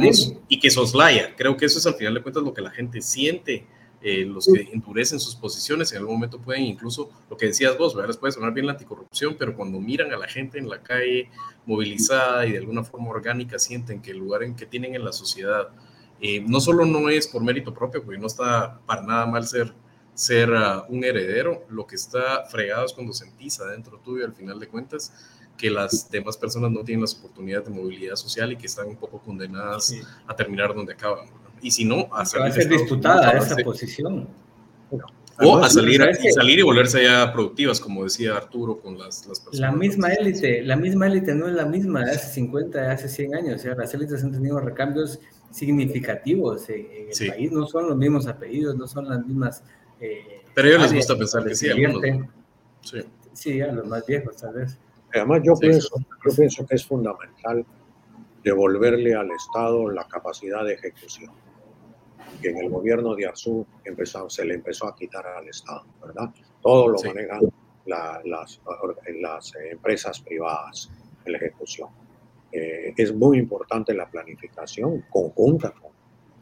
es 0.00 0.34
y 0.48 0.58
que 0.58 0.70
soslaya. 0.70 1.34
Creo 1.36 1.56
que 1.56 1.66
eso 1.66 1.78
es 1.78 1.86
al 1.86 1.94
final 1.94 2.14
de 2.14 2.22
cuentas 2.22 2.42
lo 2.42 2.52
que 2.52 2.62
la 2.62 2.70
gente 2.70 3.00
siente 3.00 3.66
eh, 4.02 4.24
los 4.24 4.46
que 4.46 4.68
endurecen 4.72 5.20
sus 5.20 5.36
posiciones 5.36 5.92
en 5.92 5.98
algún 5.98 6.14
momento 6.14 6.40
pueden 6.40 6.62
incluso, 6.62 7.10
lo 7.28 7.36
que 7.36 7.46
decías 7.46 7.76
vos, 7.76 7.94
¿verdad? 7.94 8.08
les 8.08 8.16
puede 8.16 8.32
sonar 8.32 8.52
bien 8.52 8.66
la 8.66 8.72
anticorrupción, 8.72 9.36
pero 9.38 9.54
cuando 9.54 9.78
miran 9.78 10.12
a 10.12 10.16
la 10.16 10.26
gente 10.26 10.58
en 10.58 10.68
la 10.68 10.82
calle 10.82 11.28
movilizada 11.66 12.46
y 12.46 12.52
de 12.52 12.58
alguna 12.58 12.82
forma 12.82 13.10
orgánica 13.10 13.58
sienten 13.58 14.00
que 14.00 14.12
el 14.12 14.18
lugar 14.18 14.42
en 14.42 14.56
que 14.56 14.66
tienen 14.66 14.94
en 14.94 15.04
la 15.04 15.12
sociedad 15.12 15.68
eh, 16.20 16.42
no 16.46 16.60
solo 16.60 16.84
no 16.84 17.08
es 17.08 17.26
por 17.26 17.42
mérito 17.42 17.72
propio, 17.72 18.04
porque 18.04 18.18
no 18.18 18.26
está 18.26 18.78
para 18.86 19.02
nada 19.02 19.26
mal 19.26 19.46
ser, 19.46 19.72
ser 20.14 20.50
uh, 20.50 20.84
un 20.88 21.02
heredero, 21.02 21.64
lo 21.70 21.86
que 21.86 21.96
está 21.96 22.44
fregado 22.44 22.84
es 22.84 22.92
cuando 22.92 23.14
sentís 23.14 23.58
adentro 23.60 23.98
tuyo 24.04 24.26
al 24.26 24.34
final 24.34 24.60
de 24.60 24.68
cuentas 24.68 25.12
que 25.56 25.70
las 25.70 26.10
demás 26.10 26.36
personas 26.36 26.70
no 26.70 26.84
tienen 26.84 27.02
las 27.02 27.14
oportunidades 27.14 27.68
de 27.68 27.74
movilidad 27.74 28.16
social 28.16 28.52
y 28.52 28.56
que 28.56 28.66
están 28.66 28.88
un 28.88 28.96
poco 28.96 29.18
condenadas 29.18 29.94
a 30.26 30.34
terminar 30.34 30.74
donde 30.74 30.92
acaban. 30.92 31.26
Y 31.62 31.70
si 31.70 31.84
no, 31.84 32.08
a 32.12 32.24
salir. 32.24 32.46
Va 32.46 32.48
a 32.48 32.52
ser 32.52 32.68
disputada 32.68 33.30
esa 33.32 33.56
posición. 33.56 34.28
O 35.42 35.56
a 35.56 35.70
salir, 35.70 36.02
y 36.22 36.32
salir 36.32 36.58
y 36.58 36.62
volverse 36.62 37.02
ya 37.02 37.32
productivas, 37.32 37.80
como 37.80 38.04
decía 38.04 38.36
Arturo, 38.36 38.78
con 38.78 38.98
las, 38.98 39.26
las 39.26 39.40
personas. 39.40 39.58
La 39.58 39.72
misma 39.72 40.08
élite, 40.12 40.62
la 40.62 40.76
misma 40.76 41.06
élite 41.06 41.34
no 41.34 41.48
es 41.48 41.54
la 41.54 41.64
misma 41.64 42.04
de 42.04 42.10
hace 42.10 42.34
50, 42.34 42.78
de 42.78 42.88
hace 42.88 43.08
100 43.08 43.34
años. 43.34 43.56
O 43.56 43.58
sea, 43.58 43.74
las 43.74 43.94
élites 43.94 44.22
han 44.22 44.32
tenido 44.32 44.60
recambios 44.60 45.18
significativos 45.50 46.68
en, 46.68 46.86
el 47.08 47.28
país. 47.30 47.52
No 47.52 47.66
son 47.66 47.88
los 47.88 47.96
mismos 47.96 48.26
apellidos, 48.26 48.76
no 48.76 48.86
son 48.86 49.08
las 49.08 49.24
mismas. 49.24 49.62
Eh, 49.98 50.42
Pero 50.54 50.68
a 50.68 50.70
ellos 50.72 50.82
les 50.82 50.94
gusta 50.94 51.16
pensar 51.16 51.44
que 51.44 51.54
sí, 51.54 51.70
algunos. 51.70 52.02
Sí. 52.82 52.98
sí, 53.32 53.60
a 53.62 53.72
los 53.72 53.86
más 53.86 54.04
viejos, 54.04 54.36
tal 54.36 54.54
vez. 54.54 54.78
Además, 55.14 55.40
yo, 55.42 55.54
pienso, 55.54 55.88
yo 55.98 56.36
pienso 56.36 56.66
que 56.66 56.74
es 56.76 56.84
fundamental 56.84 57.64
devolverle 58.44 59.14
al 59.14 59.30
Estado 59.30 59.90
la 59.90 60.06
capacidad 60.06 60.64
de 60.64 60.74
ejecución 60.74 61.32
que 62.40 62.50
en 62.50 62.58
el 62.58 62.68
gobierno 62.68 63.14
de 63.14 63.26
Arzú 63.26 63.66
empezó, 63.84 64.28
se 64.30 64.44
le 64.44 64.54
empezó 64.54 64.86
a 64.86 64.96
quitar 64.96 65.26
al 65.26 65.48
Estado, 65.48 65.84
¿verdad? 66.00 66.30
Todo 66.62 66.88
lo 66.88 67.02
manejan 67.02 67.40
las, 67.86 68.60
las, 69.20 69.52
empresas 69.70 70.20
privadas 70.20 70.90
en 71.24 71.32
la 71.32 71.38
ejecución. 71.38 71.88
Eh, 72.52 72.92
es 72.96 73.14
muy 73.14 73.38
importante 73.38 73.94
la 73.94 74.08
planificación 74.08 75.04
conjunta 75.10 75.70
con 75.72 75.90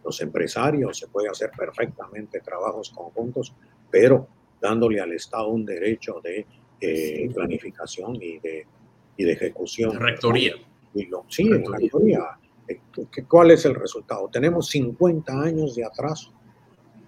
los 0.05 0.21
empresarios, 0.21 0.99
se 0.99 1.09
puede 1.09 1.29
hacer 1.29 1.51
perfectamente 1.57 2.41
trabajos 2.41 2.91
conjuntos, 2.91 3.55
pero 3.91 4.27
dándole 4.61 5.01
al 5.01 5.13
Estado 5.13 5.49
un 5.49 5.65
derecho 5.65 6.21
de 6.23 6.47
eh, 6.81 7.31
planificación 7.35 8.17
y 8.17 8.39
de, 8.39 8.67
y 9.17 9.25
de 9.25 9.33
ejecución. 9.33 9.99
rectoría. 9.99 10.55
sí, 11.29 11.53
rectoría 11.53 12.39
¿Cuál 13.29 13.51
es 13.51 13.65
el 13.65 13.75
resultado? 13.75 14.29
Tenemos 14.31 14.69
50 14.69 15.33
años 15.33 15.75
de 15.75 15.85
atraso 15.85 16.33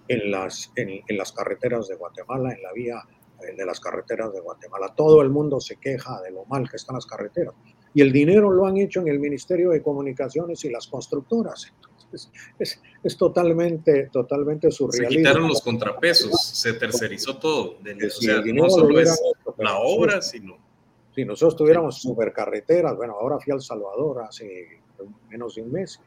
en 0.07 0.31
las, 0.31 0.71
en, 0.75 1.01
las 1.17 1.31
carreteras 1.31 1.87
de 1.87 1.95
Guatemala, 1.95 2.51
en 2.53 2.61
la 2.61 2.73
vía 2.73 3.01
eh, 3.41 3.55
de 3.55 3.65
las 3.65 3.79
carreteras 3.79 4.33
de 4.33 4.41
Guatemala. 4.41 4.93
Todo 4.95 5.21
el 5.21 5.29
mundo 5.29 5.59
se 5.59 5.77
queja 5.77 6.21
de 6.21 6.31
lo 6.31 6.45
mal 6.45 6.69
que 6.69 6.77
están 6.77 6.95
las 6.95 7.05
carreteras. 7.05 7.53
Y 7.93 8.01
el 8.01 8.11
dinero 8.11 8.51
lo 8.51 8.65
han 8.65 8.77
hecho 8.77 9.01
en 9.01 9.07
el 9.07 9.19
Ministerio 9.19 9.71
de 9.71 9.81
Comunicaciones 9.81 10.63
y 10.65 10.69
las 10.69 10.87
constructoras. 10.87 11.73
Entonces, 11.75 12.31
es, 12.59 12.81
es, 13.03 13.17
totalmente, 13.17 14.09
totalmente 14.11 14.71
surrealista. 14.71 15.13
Se 15.13 15.17
quitaron 15.17 15.47
los 15.47 15.61
contrapesos, 15.61 16.41
se 16.41 16.73
tercerizó 16.73 17.37
todo. 17.37 17.77
o 17.77 18.09
sea, 18.09 18.41
no 18.45 18.69
solo 18.69 18.99
es 18.99 19.21
la 19.57 19.77
obra, 19.77 20.21
sino... 20.21 20.70
Si 21.13 21.25
nosotros 21.25 21.57
tuviéramos 21.57 22.01
supercarreteras, 22.01 22.95
bueno, 22.95 23.13
ahora 23.19 23.39
fui 23.39 23.51
al 23.51 23.61
Salvador 23.61 24.23
hace 24.23 24.81
menos 25.29 25.55
de 25.55 25.63
un 25.63 25.71
mes, 25.71 25.99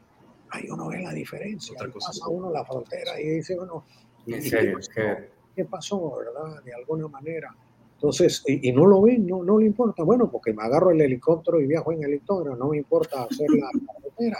ahí 0.49 0.69
uno 0.69 0.87
ve 0.87 1.01
la 1.01 1.13
diferencia. 1.13 1.75
Pasa 1.93 2.27
uno 2.27 2.51
la 2.51 2.65
frontera 2.65 3.19
y 3.19 3.29
dice, 3.29 3.55
bueno, 3.55 3.85
¿qué, 4.25 5.65
pasó? 5.65 6.17
¿verdad? 6.17 6.63
De 6.63 6.73
alguna 6.73 7.07
manera. 7.07 7.55
Entonces, 7.93 8.43
y, 8.45 8.71
no 8.71 8.85
lo 8.85 9.01
ven, 9.03 9.25
no, 9.25 9.43
no 9.43 9.57
le 9.59 9.67
importa. 9.67 10.03
Bueno, 10.03 10.29
porque 10.29 10.53
me 10.53 10.63
agarro 10.63 10.91
el 10.91 11.01
helicóptero 11.01 11.61
y 11.61 11.67
viajo 11.67 11.91
en 11.91 12.03
helicóptero, 12.03 12.55
no 12.55 12.69
me 12.69 12.77
importa 12.77 13.23
hacer 13.23 13.47
la 13.51 13.69
carretera. 13.93 14.37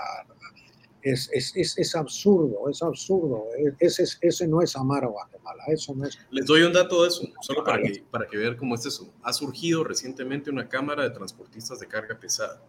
Es, 1.06 1.30
es, 1.32 1.56
es, 1.56 1.78
es, 1.78 1.95
absurdo, 1.95 2.68
es 2.68 2.82
absurdo. 2.82 3.45
Ese, 3.80 4.06
ese 4.22 4.47
no 4.47 4.62
es 4.64 4.76
amar 4.76 5.03
a 5.03 5.08
Guatemala, 5.08 5.64
eso 5.68 5.93
no 5.93 6.03
es. 6.03 6.18
Les 6.32 6.47
doy 6.47 6.64
un 6.64 6.74
dato 6.74 7.03
de 7.03 7.10
eso, 7.10 7.22
solo 7.41 7.64
para 7.64 7.80
que, 7.80 8.03
para 8.10 8.28
que 8.28 8.38
vean 8.38 8.58
cómo 8.58 8.74
es 8.74 8.88
eso. 8.88 9.14
Ha 9.22 9.32
surgido 9.32 9.84
recientemente 9.84 10.49
una 10.49 10.68
cámara 10.68 11.03
de 11.03 11.12
transportistas 11.12 11.80
de 11.80 11.88
carga 11.88 12.20
pesada 12.20 12.60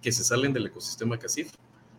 que 0.00 0.10
se 0.10 0.24
salen 0.24 0.54
del 0.54 0.66
ecosistema 0.66 1.18
CACIF, 1.18 1.52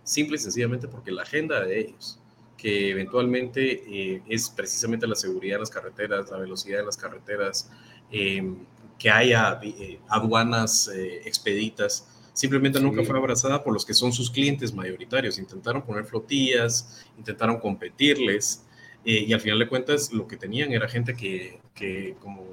simple 0.04 0.38
y 0.38 0.40
sencillamente 0.40 0.88
porque 0.88 1.12
la 1.12 1.22
agenda 1.22 1.62
de 1.62 1.80
ellos, 1.80 2.20
que 2.58 2.90
eventualmente 2.90 3.84
eh, 3.88 4.24
es 4.28 4.50
precisamente 4.50 5.08
la 5.08 5.16
seguridad 5.16 5.56
en 5.56 5.62
las 5.62 5.70
carreteras, 5.70 6.32
la 6.32 6.38
velocidad 6.38 6.80
en 6.80 6.86
las 6.88 6.98
carreteras, 6.98 7.70
em, 8.12 8.66
que 9.00 9.10
haya 9.10 9.60
eh, 9.62 10.00
aduanas 10.08 10.88
eh, 10.88 11.22
expeditas, 11.26 12.08
simplemente 12.34 12.80
nunca 12.80 13.04
fue 13.04 13.18
abrazada 13.18 13.64
por 13.64 13.74
los 13.74 13.86
que 13.86 13.94
son 13.94 14.12
sus 14.12 14.30
clientes 14.30 14.74
mayoritarios. 14.74 15.38
Intentaron 15.38 15.82
poner 15.84 16.06
flotillas, 16.06 17.06
intentaron 17.18 17.60
competirles, 17.60 18.66
y 19.06 19.34
al 19.34 19.42
final 19.42 19.60
de 19.60 19.68
cuentas 19.68 20.14
lo 20.14 20.28
que 20.28 20.38
tenían 20.38 20.72
era 20.72 20.88
gente 20.88 21.14
que, 21.14 21.60
que 21.76 22.16
como, 22.22 22.44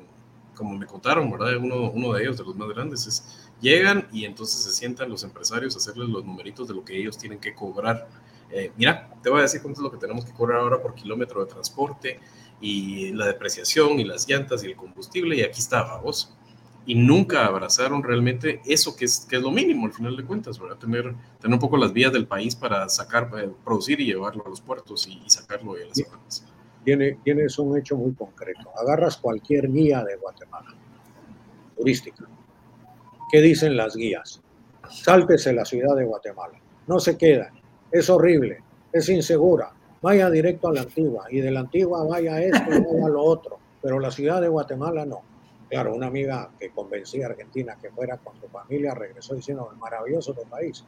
como 0.54 0.76
me 0.76 0.86
contaron, 0.86 1.30
¿verdad? 1.30 1.56
Uno, 1.56 1.90
uno 1.90 2.12
de 2.12 2.22
ellos, 2.22 2.38
de 2.38 2.44
los 2.44 2.56
más 2.56 2.68
grandes, 2.68 3.06
es 3.06 3.50
Llegan 3.60 4.08
y 4.10 4.24
entonces 4.24 4.62
se 4.62 4.72
sientan 4.72 5.10
los 5.10 5.22
empresarios 5.22 5.74
a 5.74 5.78
hacerles 5.78 6.08
los 6.08 6.24
numeritos 6.24 6.66
de 6.66 6.74
lo 6.74 6.84
que 6.84 6.98
ellos 6.98 7.18
tienen 7.18 7.38
que 7.38 7.54
cobrar. 7.54 8.08
Eh, 8.50 8.72
mira, 8.76 9.10
te 9.22 9.28
voy 9.28 9.40
a 9.40 9.42
decir 9.42 9.60
cuánto 9.60 9.80
es 9.80 9.84
lo 9.84 9.90
que 9.90 9.98
tenemos 9.98 10.24
que 10.24 10.32
cobrar 10.32 10.60
ahora 10.60 10.80
por 10.80 10.94
kilómetro 10.94 11.44
de 11.44 11.52
transporte 11.52 12.20
y 12.60 13.12
la 13.12 13.26
depreciación 13.26 14.00
y 14.00 14.04
las 14.04 14.26
llantas 14.26 14.64
y 14.64 14.68
el 14.68 14.76
combustible 14.76 15.36
y 15.36 15.42
aquí 15.42 15.60
está, 15.60 15.98
vos. 15.98 16.34
Y 16.90 16.96
nunca 16.96 17.46
abrazaron 17.46 18.02
realmente 18.02 18.60
eso 18.66 18.96
que 18.96 19.04
es, 19.04 19.24
que 19.30 19.36
es 19.36 19.42
lo 19.42 19.52
mínimo 19.52 19.86
al 19.86 19.92
final 19.92 20.16
de 20.16 20.24
cuentas, 20.24 20.58
¿verdad? 20.58 20.76
Tener, 20.76 21.14
tener 21.38 21.54
un 21.54 21.60
poco 21.60 21.76
las 21.76 21.92
vías 21.92 22.12
del 22.12 22.26
país 22.26 22.56
para 22.56 22.88
sacar, 22.88 23.30
eh, 23.40 23.48
producir 23.64 24.00
y 24.00 24.06
llevarlo 24.06 24.44
a 24.44 24.48
los 24.48 24.60
puertos 24.60 25.06
y, 25.06 25.22
sacarlo 25.30 25.74
de 25.74 25.86
las. 25.86 26.02
Tiene, 26.82 27.20
tienes 27.22 27.56
un 27.60 27.78
hecho 27.78 27.94
muy 27.94 28.12
concreto. 28.14 28.72
Agarras 28.76 29.18
cualquier 29.18 29.70
guía 29.70 30.02
de 30.02 30.16
Guatemala, 30.16 30.74
turística, 31.76 32.26
¿Qué 33.30 33.40
dicen 33.40 33.76
las 33.76 33.94
guías? 33.94 34.42
Sáltese 34.88 35.52
la 35.52 35.64
ciudad 35.64 35.94
de 35.94 36.02
Guatemala. 36.02 36.58
No 36.88 36.98
se 36.98 37.16
queda. 37.16 37.52
Es 37.92 38.10
horrible. 38.10 38.64
Es 38.92 39.08
insegura. 39.08 39.72
Vaya 40.02 40.28
directo 40.28 40.66
a 40.66 40.72
la 40.72 40.80
antigua. 40.80 41.26
Y 41.30 41.40
de 41.40 41.52
la 41.52 41.60
antigua 41.60 42.02
vaya 42.02 42.34
a 42.34 42.42
esto 42.42 42.64
y 42.66 42.80
vaya 42.80 43.06
a 43.06 43.10
lo 43.10 43.22
otro. 43.22 43.60
Pero 43.80 44.00
la 44.00 44.10
ciudad 44.10 44.40
de 44.40 44.48
Guatemala 44.48 45.06
no. 45.06 45.29
Claro, 45.70 45.94
una 45.94 46.08
amiga 46.08 46.50
que 46.58 46.70
convencía 46.70 47.26
a 47.26 47.30
Argentina 47.30 47.78
que 47.80 47.90
fuera 47.90 48.18
con 48.18 48.34
su 48.40 48.48
familia 48.48 48.92
regresó 48.92 49.36
diciendo, 49.36 49.72
maravilloso 49.78 50.34
tu 50.34 50.42
país. 50.42 50.84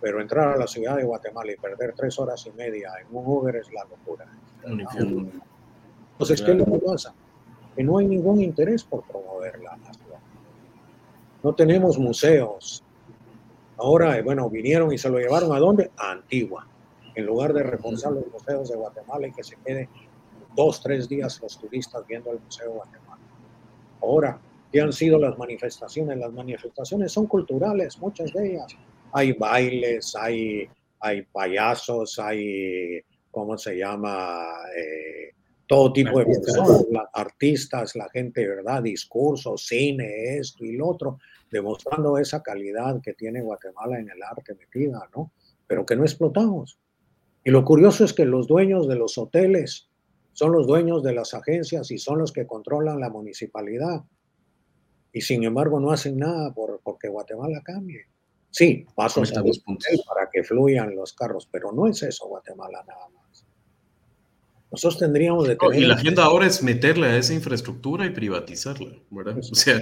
Pero 0.00 0.20
entrar 0.20 0.48
a 0.48 0.56
la 0.56 0.66
ciudad 0.66 0.96
de 0.96 1.04
Guatemala 1.04 1.52
y 1.52 1.56
perder 1.56 1.94
tres 1.96 2.18
horas 2.18 2.44
y 2.44 2.50
media 2.50 2.92
en 3.00 3.16
un 3.16 3.24
Uber 3.24 3.54
es 3.54 3.72
la 3.72 3.84
locura. 3.84 4.26
Entonces, 4.64 6.42
¿qué 6.42 6.50
es 6.50 6.56
lo 6.56 6.64
que 6.64 6.78
pasa? 6.80 7.14
Que 7.76 7.84
no 7.84 7.98
hay 7.98 8.06
ningún 8.06 8.40
interés 8.40 8.82
por 8.82 9.04
promoverla. 9.04 9.78
No 11.44 11.54
tenemos 11.54 11.96
museos. 11.96 12.82
Ahora, 13.76 14.18
eh, 14.18 14.22
bueno, 14.22 14.50
vinieron 14.50 14.92
y 14.92 14.98
se 14.98 15.08
lo 15.08 15.18
llevaron 15.18 15.54
a 15.54 15.60
dónde? 15.60 15.92
A 15.98 16.10
Antigua. 16.10 16.66
En 17.14 17.26
lugar 17.26 17.52
de 17.52 17.62
reforzar 17.62 18.12
los 18.12 18.26
museos 18.32 18.70
de 18.70 18.76
Guatemala 18.76 19.28
y 19.28 19.32
que 19.32 19.44
se 19.44 19.54
queden 19.64 19.88
dos, 20.56 20.82
tres 20.82 21.08
días 21.08 21.40
los 21.40 21.56
turistas 21.58 22.04
viendo 22.08 22.32
el 22.32 22.40
Museo 22.40 22.70
de 22.70 22.74
Guatemala. 22.74 23.05
Ahora, 24.02 24.40
¿qué 24.72 24.80
han 24.80 24.92
sido 24.92 25.18
las 25.18 25.36
manifestaciones? 25.38 26.18
Las 26.18 26.32
manifestaciones 26.32 27.12
son 27.12 27.26
culturales, 27.26 27.98
muchas 27.98 28.32
de 28.32 28.54
ellas. 28.54 28.76
Hay 29.12 29.32
bailes, 29.32 30.14
hay, 30.16 30.68
hay 31.00 31.22
payasos, 31.22 32.18
hay, 32.18 33.00
¿cómo 33.30 33.56
se 33.56 33.76
llama? 33.76 34.44
Eh, 34.76 35.30
todo 35.66 35.92
tipo 35.92 36.18
de 36.18 36.26
personas, 36.26 36.84
artistas, 37.12 37.96
la 37.96 38.08
gente, 38.10 38.46
¿verdad? 38.46 38.82
Discursos, 38.82 39.66
cine, 39.66 40.38
esto 40.38 40.64
y 40.64 40.76
lo 40.76 40.88
otro 40.88 41.18
demostrando 41.50 42.18
esa 42.18 42.42
calidad 42.42 43.00
que 43.00 43.14
tiene 43.14 43.40
Guatemala 43.40 43.98
en 43.98 44.10
el 44.10 44.22
arte 44.22 44.54
metida, 44.54 45.08
¿no? 45.14 45.32
Pero 45.66 45.84
que 45.84 45.96
no 45.96 46.02
explotamos. 46.02 46.78
Y 47.44 47.50
lo 47.50 47.64
curioso 47.64 48.04
es 48.04 48.12
que 48.12 48.24
los 48.24 48.46
dueños 48.46 48.88
de 48.88 48.96
los 48.96 49.18
hoteles 49.18 49.88
son 50.36 50.52
los 50.52 50.66
dueños 50.66 51.02
de 51.02 51.14
las 51.14 51.32
agencias 51.32 51.90
y 51.90 51.96
son 51.96 52.18
los 52.18 52.30
que 52.30 52.46
controlan 52.46 53.00
la 53.00 53.08
municipalidad. 53.08 54.04
Y 55.10 55.22
sin 55.22 55.44
embargo 55.44 55.80
no 55.80 55.92
hacen 55.92 56.18
nada 56.18 56.52
por, 56.52 56.78
porque 56.84 57.08
Guatemala 57.08 57.62
cambie. 57.64 58.04
Sí, 58.50 58.84
pasos 58.94 59.34
a 59.34 59.42
para 59.42 60.28
que 60.30 60.44
fluyan 60.44 60.94
los 60.94 61.14
carros, 61.14 61.48
pero 61.50 61.72
no 61.72 61.86
es 61.86 62.02
eso 62.02 62.26
Guatemala 62.28 62.84
nada 62.86 63.08
más. 63.14 63.46
Nosotros 64.70 64.98
tendríamos 64.98 65.48
de 65.48 65.56
Y 65.74 65.86
la 65.86 65.94
agenda 65.94 66.24
ahora 66.24 66.46
es 66.46 66.62
meterle 66.62 67.06
a 67.06 67.16
esa 67.16 67.32
infraestructura 67.32 68.04
y 68.04 68.10
privatizarla, 68.10 68.92
¿verdad? 69.08 69.38
O 69.38 69.54
sea, 69.54 69.76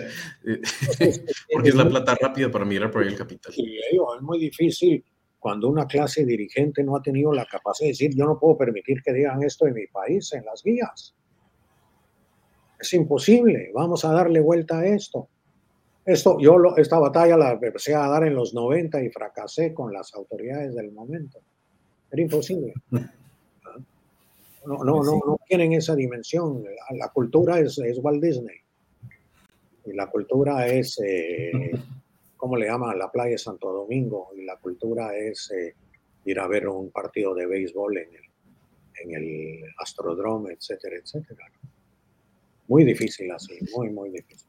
eh, 0.45 0.61
porque 1.53 1.71
es 1.71 1.75
la 1.75 1.89
plata 1.89 2.15
rápida 2.15 2.49
para 2.49 2.65
mirar 2.65 2.93
por 2.93 3.03
ahí 3.03 3.09
el 3.09 3.17
capital. 3.17 3.53
Y 3.57 3.79
es 3.79 4.23
muy 4.23 4.39
difícil 4.39 5.05
cuando 5.45 5.69
una 5.69 5.87
clase 5.87 6.25
dirigente 6.25 6.83
no 6.83 6.97
ha 6.97 7.03
tenido 7.03 7.31
la 7.31 7.45
capacidad 7.45 7.89
de 7.89 7.93
decir, 7.93 8.15
yo 8.15 8.25
no 8.25 8.39
puedo 8.39 8.57
permitir 8.57 9.03
que 9.03 9.13
digan 9.13 9.43
esto 9.43 9.67
en 9.67 9.75
mi 9.75 9.87
país, 9.89 10.33
en 10.33 10.43
las 10.43 10.63
guías. 10.63 11.15
Es 12.81 12.95
imposible, 12.95 13.71
vamos 13.75 14.07
a 14.07 14.13
darle 14.15 14.41
vuelta 14.41 14.79
a 14.79 14.87
esto. 14.87 15.29
Esto, 16.07 16.39
yo 16.41 16.57
lo, 16.57 16.79
esta 16.79 16.99
batalla 16.99 17.37
la 17.37 17.51
empecé 17.53 17.95
a 17.95 18.09
dar 18.09 18.25
en 18.25 18.35
los 18.35 18.55
90 18.55 19.03
y 19.03 19.11
fracasé 19.11 19.75
con 19.75 19.93
las 19.93 20.15
autoridades 20.15 20.75
del 20.75 20.93
momento. 20.93 21.41
Era 22.11 22.23
imposible. 22.23 22.73
No, 22.91 24.79
no, 24.83 25.03
no, 25.03 25.21
no 25.27 25.39
tienen 25.47 25.75
esa 25.75 25.95
dimensión. 25.95 26.65
La, 26.93 27.11
cultura 27.11 27.59
es, 27.59 27.79
es, 27.81 27.99
Walt 28.03 28.23
Disney. 28.23 28.57
Y 29.85 29.93
la 29.93 30.07
cultura 30.07 30.67
es, 30.69 30.99
eh, 31.05 31.53
¿cómo 32.37 32.57
le 32.57 32.67
llama? 32.67 32.95
La 32.95 33.11
playa 33.11 33.39
Santo 33.39 33.73
Domingo 33.73 34.31
y 34.37 34.45
la 34.45 34.57
cultura 34.57 35.17
es 35.17 35.51
eh, 35.51 35.75
ir 36.25 36.39
a 36.39 36.47
ver 36.47 36.69
un 36.69 36.91
partido 36.91 37.35
de 37.35 37.47
béisbol 37.47 37.99
en 37.99 38.09
el, 38.15 38.25
en 39.03 39.15
el 39.15 39.65
Astrodrome, 39.79 40.53
etcétera, 40.53 40.97
etcétera. 40.97 41.51
Muy 42.69 42.85
difícil 42.85 43.31
así, 43.31 43.59
muy, 43.75 43.91
muy 43.91 44.11
difícil. 44.11 44.49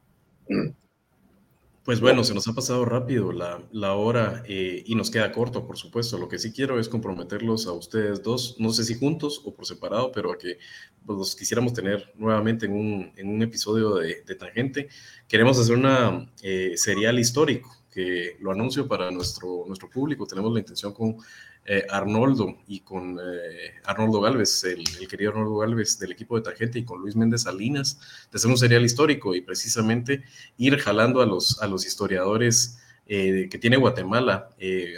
Pues 1.86 2.02
bueno, 2.02 2.24
se 2.24 2.34
nos 2.34 2.48
ha 2.48 2.54
pasado 2.54 2.84
rápido 2.84 3.32
la, 3.32 3.64
la 3.72 3.94
hora 3.94 4.42
eh, 4.48 4.82
y 4.88 4.96
nos 4.96 5.12
queda 5.12 5.32
corto, 5.32 5.68
por 5.68 5.78
supuesto. 5.78 6.18
Lo 6.18 6.28
que 6.28 6.40
sí 6.40 6.52
quiero 6.52 6.80
es 6.80 6.90
comprometerlos 6.90 7.68
a 7.68 7.74
ustedes 7.74 8.24
dos, 8.24 8.56
no 8.58 8.74
sé 8.74 8.84
si 8.84 8.96
juntos 8.96 9.40
o 9.46 9.54
por 9.54 9.68
separado, 9.68 10.12
pero 10.12 10.32
a 10.32 10.38
que 10.40 10.58
pues, 11.06 11.20
los 11.20 11.36
quisiéramos 11.36 11.74
tener 11.74 12.12
nuevamente 12.16 12.66
en 12.66 12.74
un, 12.74 13.12
en 13.16 13.30
un 13.30 13.44
episodio 13.44 13.98
de, 13.98 14.24
de, 14.26 14.36
Tangente. 14.36 14.90
Queremos 15.28 15.60
hacer 15.60 15.76
una 15.76 16.28
eh, 16.42 16.74
serial 16.76 17.20
histórico, 17.20 17.70
que 17.92 18.36
lo 18.40 18.52
anuncio 18.52 18.88
para 18.88 19.12
nuestro, 19.12 19.66
nuestro 19.68 19.88
público. 19.88 20.26
Tenemos 20.26 20.52
la 20.54 20.62
intención 20.62 20.92
con 20.92 21.18
eh, 21.68 21.84
Arnoldo 21.90 22.60
y 22.68 22.82
con 22.82 23.18
eh, 23.20 23.74
Arnoldo 23.86 24.22
Galvez, 24.22 24.64
el, 24.66 24.84
querido 25.08 25.32
Arnoldo 25.32 25.58
Galvez 25.58 25.98
del 25.98 26.12
equipo 26.12 26.36
de 26.36 26.44
Tangente 26.44 26.78
y 26.78 26.86
con 26.86 27.02
Luis 27.02 27.16
Méndez 27.16 27.42
Salinas, 27.42 28.00
de 28.32 28.38
hacer 28.38 28.52
un 28.52 28.58
serial 28.58 28.86
histórico 28.86 29.34
y 29.34 29.42
precisamente 29.42 30.24
ir 30.58 30.78
jalando 30.78 31.22
a 31.22 31.26
los, 31.26 31.60
a 31.64 31.68
los 31.68 31.84
historiadores 31.88 32.78
eh, 33.08 33.48
que 33.50 33.58
tiene 33.58 33.78
Guatemala, 33.78 34.50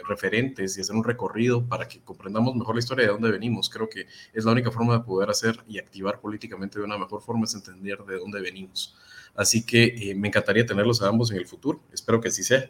referentes 0.09 0.77
y 0.77 0.81
hacer 0.81 0.93
un 0.93 1.05
recorrido 1.05 1.65
para 1.65 1.87
que 1.87 2.01
comprendamos 2.01 2.53
mejor 2.53 2.75
la 2.75 2.79
historia 2.79 3.05
de 3.05 3.11
dónde 3.13 3.31
venimos. 3.31 3.69
Creo 3.69 3.87
que 3.87 4.07
es 4.33 4.43
la 4.43 4.51
única 4.51 4.69
forma 4.69 4.97
de 4.97 5.05
poder 5.05 5.29
hacer 5.29 5.57
y 5.69 5.79
activar 5.79 6.19
políticamente 6.19 6.79
de 6.79 6.85
una 6.85 6.97
mejor 6.97 7.21
forma 7.21 7.45
es 7.45 7.55
entender 7.55 7.99
de 7.99 8.17
dónde 8.17 8.41
venimos. 8.41 8.93
Así 9.35 9.65
que 9.65 10.13
me 10.17 10.27
encantaría 10.27 10.65
tenerlos 10.65 11.01
a 11.01 11.07
ambos 11.07 11.31
en 11.31 11.37
el 11.37 11.47
futuro. 11.47 11.81
Espero 11.93 12.19
que 12.19 12.27
así 12.27 12.43
sea. 12.43 12.69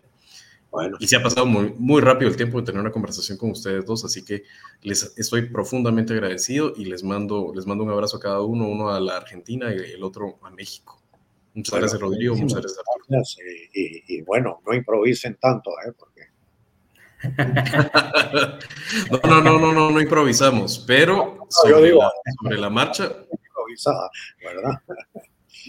Y 1.00 1.08
se 1.08 1.16
ha 1.16 1.24
pasado 1.24 1.46
muy, 1.46 1.74
muy 1.78 2.02
rápido 2.02 2.30
el 2.30 2.38
tiempo 2.38 2.60
de 2.60 2.66
tener 2.66 2.82
una 2.82 2.92
conversación 2.92 3.38
con 3.38 3.52
ustedes 3.52 3.86
dos, 3.86 4.04
así 4.06 4.24
que 4.24 4.44
les 4.82 5.18
estoy 5.18 5.50
profundamente 5.50 6.14
agradecido 6.14 6.74
y 6.76 6.86
les 6.86 7.04
mando, 7.04 7.52
les 7.56 7.66
mando 7.66 7.84
un 7.84 7.90
abrazo 7.90 8.18
a 8.18 8.20
cada 8.20 8.42
uno, 8.42 8.68
uno 8.68 8.90
a 8.90 9.00
la 9.00 9.18
Argentina 9.18 9.74
y 9.74 9.94
el 9.94 10.04
otro 10.04 10.38
a 10.44 10.52
México. 10.52 11.02
Muchas 11.54 11.80
gracias, 11.80 12.02
Rodrigo. 12.02 12.36
Muchas 12.36 12.62
gracias, 12.62 12.80
Arturo. 12.80 13.24
Y, 13.74 14.22
bueno, 14.22 14.62
no 14.66 14.74
improvisen 14.74 15.38
tanto, 15.42 15.72
¿eh? 15.86 15.94
Porque... 15.98 16.22
no, 19.12 19.20
no, 19.28 19.42
no, 19.42 19.60
no, 19.60 19.74
no, 19.74 19.90
no 19.90 20.02
improvisamos, 20.02 20.84
pero 20.86 21.48
sobre, 21.50 21.94
la, 21.94 22.12
sobre 22.40 22.60
la 22.60 22.70
marcha. 22.70 23.06
Improvisada, 23.48 24.12
¿verdad? 24.44 24.74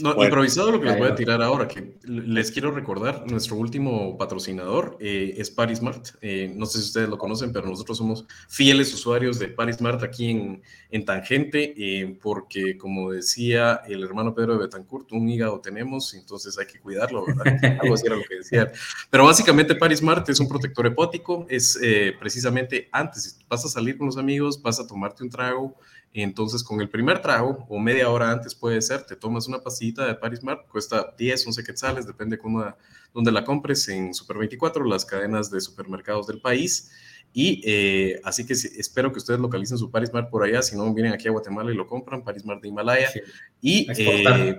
No, 0.01 0.23
improvisado 0.23 0.71
lo 0.71 0.81
que 0.81 0.87
les 0.87 0.99
voy 0.99 1.09
a 1.09 1.15
tirar 1.15 1.43
ahora, 1.43 1.67
que 1.67 1.95
les 2.05 2.51
quiero 2.51 2.71
recordar, 2.71 3.25
nuestro 3.31 3.57
último 3.57 4.17
patrocinador 4.17 4.97
eh, 5.01 5.35
es 5.37 5.51
Parismart. 5.51 6.09
Eh, 6.21 6.53
no 6.55 6.67
sé 6.67 6.79
si 6.79 6.85
ustedes 6.85 7.09
lo 7.09 7.19
conocen, 7.19 7.53
pero 7.53 7.69
nosotros 7.69 7.99
somos 7.99 8.27
fieles 8.49 8.93
usuarios 8.95 9.39
de 9.39 9.49
Parismart 9.49 10.03
aquí 10.03 10.31
en, 10.31 10.63
en 10.91 11.05
Tangente, 11.05 11.75
eh, 11.77 12.19
porque 12.21 12.77
como 12.77 13.13
decía 13.13 13.81
el 13.89 14.03
hermano 14.03 14.35
Pedro 14.35 14.55
de 14.55 14.61
Betancourt, 14.61 15.13
un 15.13 15.29
hígado 15.29 15.61
tenemos, 15.61 16.15
entonces 16.15 16.59
hay 16.59 16.67
que 16.67 16.81
cuidarlo, 16.81 17.25
¿verdad? 17.27 17.45
Algo 17.83 17.95
así 17.95 18.07
era 18.07 18.17
lo 18.17 18.25
que 18.25 18.37
decía. 18.37 18.71
Pero 19.11 19.25
básicamente 19.25 19.75
Parismart 19.75 20.29
es 20.29 20.41
un 20.41 20.49
protector 20.49 20.87
hepático, 20.87 21.47
es 21.49 21.79
precisamente 22.19 22.89
antes, 22.93 23.39
vas 23.49 23.65
a 23.65 23.69
salir 23.69 23.97
con 23.97 24.07
los 24.07 24.17
amigos, 24.17 24.61
vas 24.63 24.81
a 24.81 24.87
tomarte 24.87 25.23
un 25.23 25.31
trago, 25.31 25.77
entonces, 26.13 26.63
con 26.63 26.81
el 26.81 26.89
primer 26.89 27.21
trago, 27.21 27.67
o 27.69 27.79
media 27.79 28.09
hora 28.11 28.31
antes 28.31 28.55
puede 28.55 28.81
ser, 28.83 29.05
te 29.05 29.17
tomas 29.17 29.47
una 29.47 29.61
pasita 29.61 30.07
de 30.07 30.15
Parismart, 30.15 30.67
cuesta 30.69 31.15
10, 31.17 31.47
11 31.47 31.65
quetzales, 31.65 32.07
depende 32.07 32.37
de 32.37 32.43
cómo, 32.43 32.65
dónde 33.13 33.31
la 33.31 33.45
compres, 33.45 33.89
en 33.89 34.15
Super 34.15 34.39
24, 34.39 34.85
las 34.85 35.05
cadenas 35.05 35.51
de 35.51 35.61
supermercados 35.61 36.27
del 36.27 36.41
país. 36.41 36.91
Y 37.33 37.61
eh, 37.65 38.21
así 38.25 38.47
que 38.47 38.55
espero 38.55 39.13
que 39.13 39.19
ustedes 39.19 39.39
localicen 39.39 39.77
su 39.77 39.91
Parismart 39.91 40.31
por 40.31 40.45
allá, 40.45 40.63
si 40.63 40.77
no 40.77 40.93
vienen 40.95 41.13
aquí 41.13 41.29
a 41.29 41.31
Guatemala 41.31 41.71
y 41.71 41.75
lo 41.75 41.87
compran, 41.87 42.25
Parismart 42.25 42.63
de 42.63 42.69
Himalaya. 42.69 43.11
Y, 43.61 43.87
eh, 43.97 44.57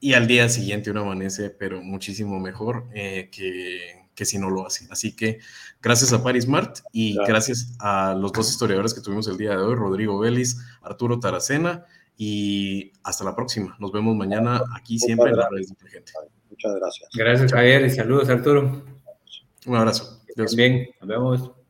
y 0.00 0.12
al 0.12 0.26
día 0.26 0.48
siguiente 0.48 0.90
uno 0.90 1.02
amanece, 1.02 1.50
pero 1.50 1.80
muchísimo 1.80 2.40
mejor 2.40 2.88
eh, 2.94 3.30
que 3.30 4.03
que 4.14 4.24
si 4.24 4.38
no 4.38 4.50
lo 4.50 4.66
hacen. 4.66 4.88
Así 4.90 5.14
que 5.14 5.40
gracias 5.82 6.12
a 6.12 6.22
Paris 6.22 6.46
Mart 6.46 6.78
y 6.92 7.16
gracias 7.26 7.74
a 7.78 8.14
los 8.14 8.32
dos 8.32 8.50
historiadores 8.50 8.94
que 8.94 9.00
tuvimos 9.00 9.28
el 9.28 9.36
día 9.36 9.50
de 9.50 9.62
hoy, 9.62 9.74
Rodrigo 9.74 10.18
Vélez, 10.18 10.56
Arturo 10.82 11.20
Taracena, 11.20 11.84
y 12.16 12.92
hasta 13.02 13.24
la 13.24 13.34
próxima. 13.34 13.76
Nos 13.78 13.92
vemos 13.92 14.14
mañana 14.16 14.62
aquí 14.76 14.98
siempre 14.98 15.30
en 15.30 15.36
la 15.36 15.48
red 15.50 15.66
inteligente. 15.66 16.12
Muchas 16.50 16.74
gracias. 16.76 17.08
Gracias, 17.12 17.52
Javier, 17.52 17.84
y 17.84 17.90
saludos, 17.90 18.28
Arturo. 18.28 18.84
Un 19.66 19.76
abrazo. 19.76 20.20
Bien, 20.54 20.88
nos 21.00 21.08
vemos. 21.08 21.63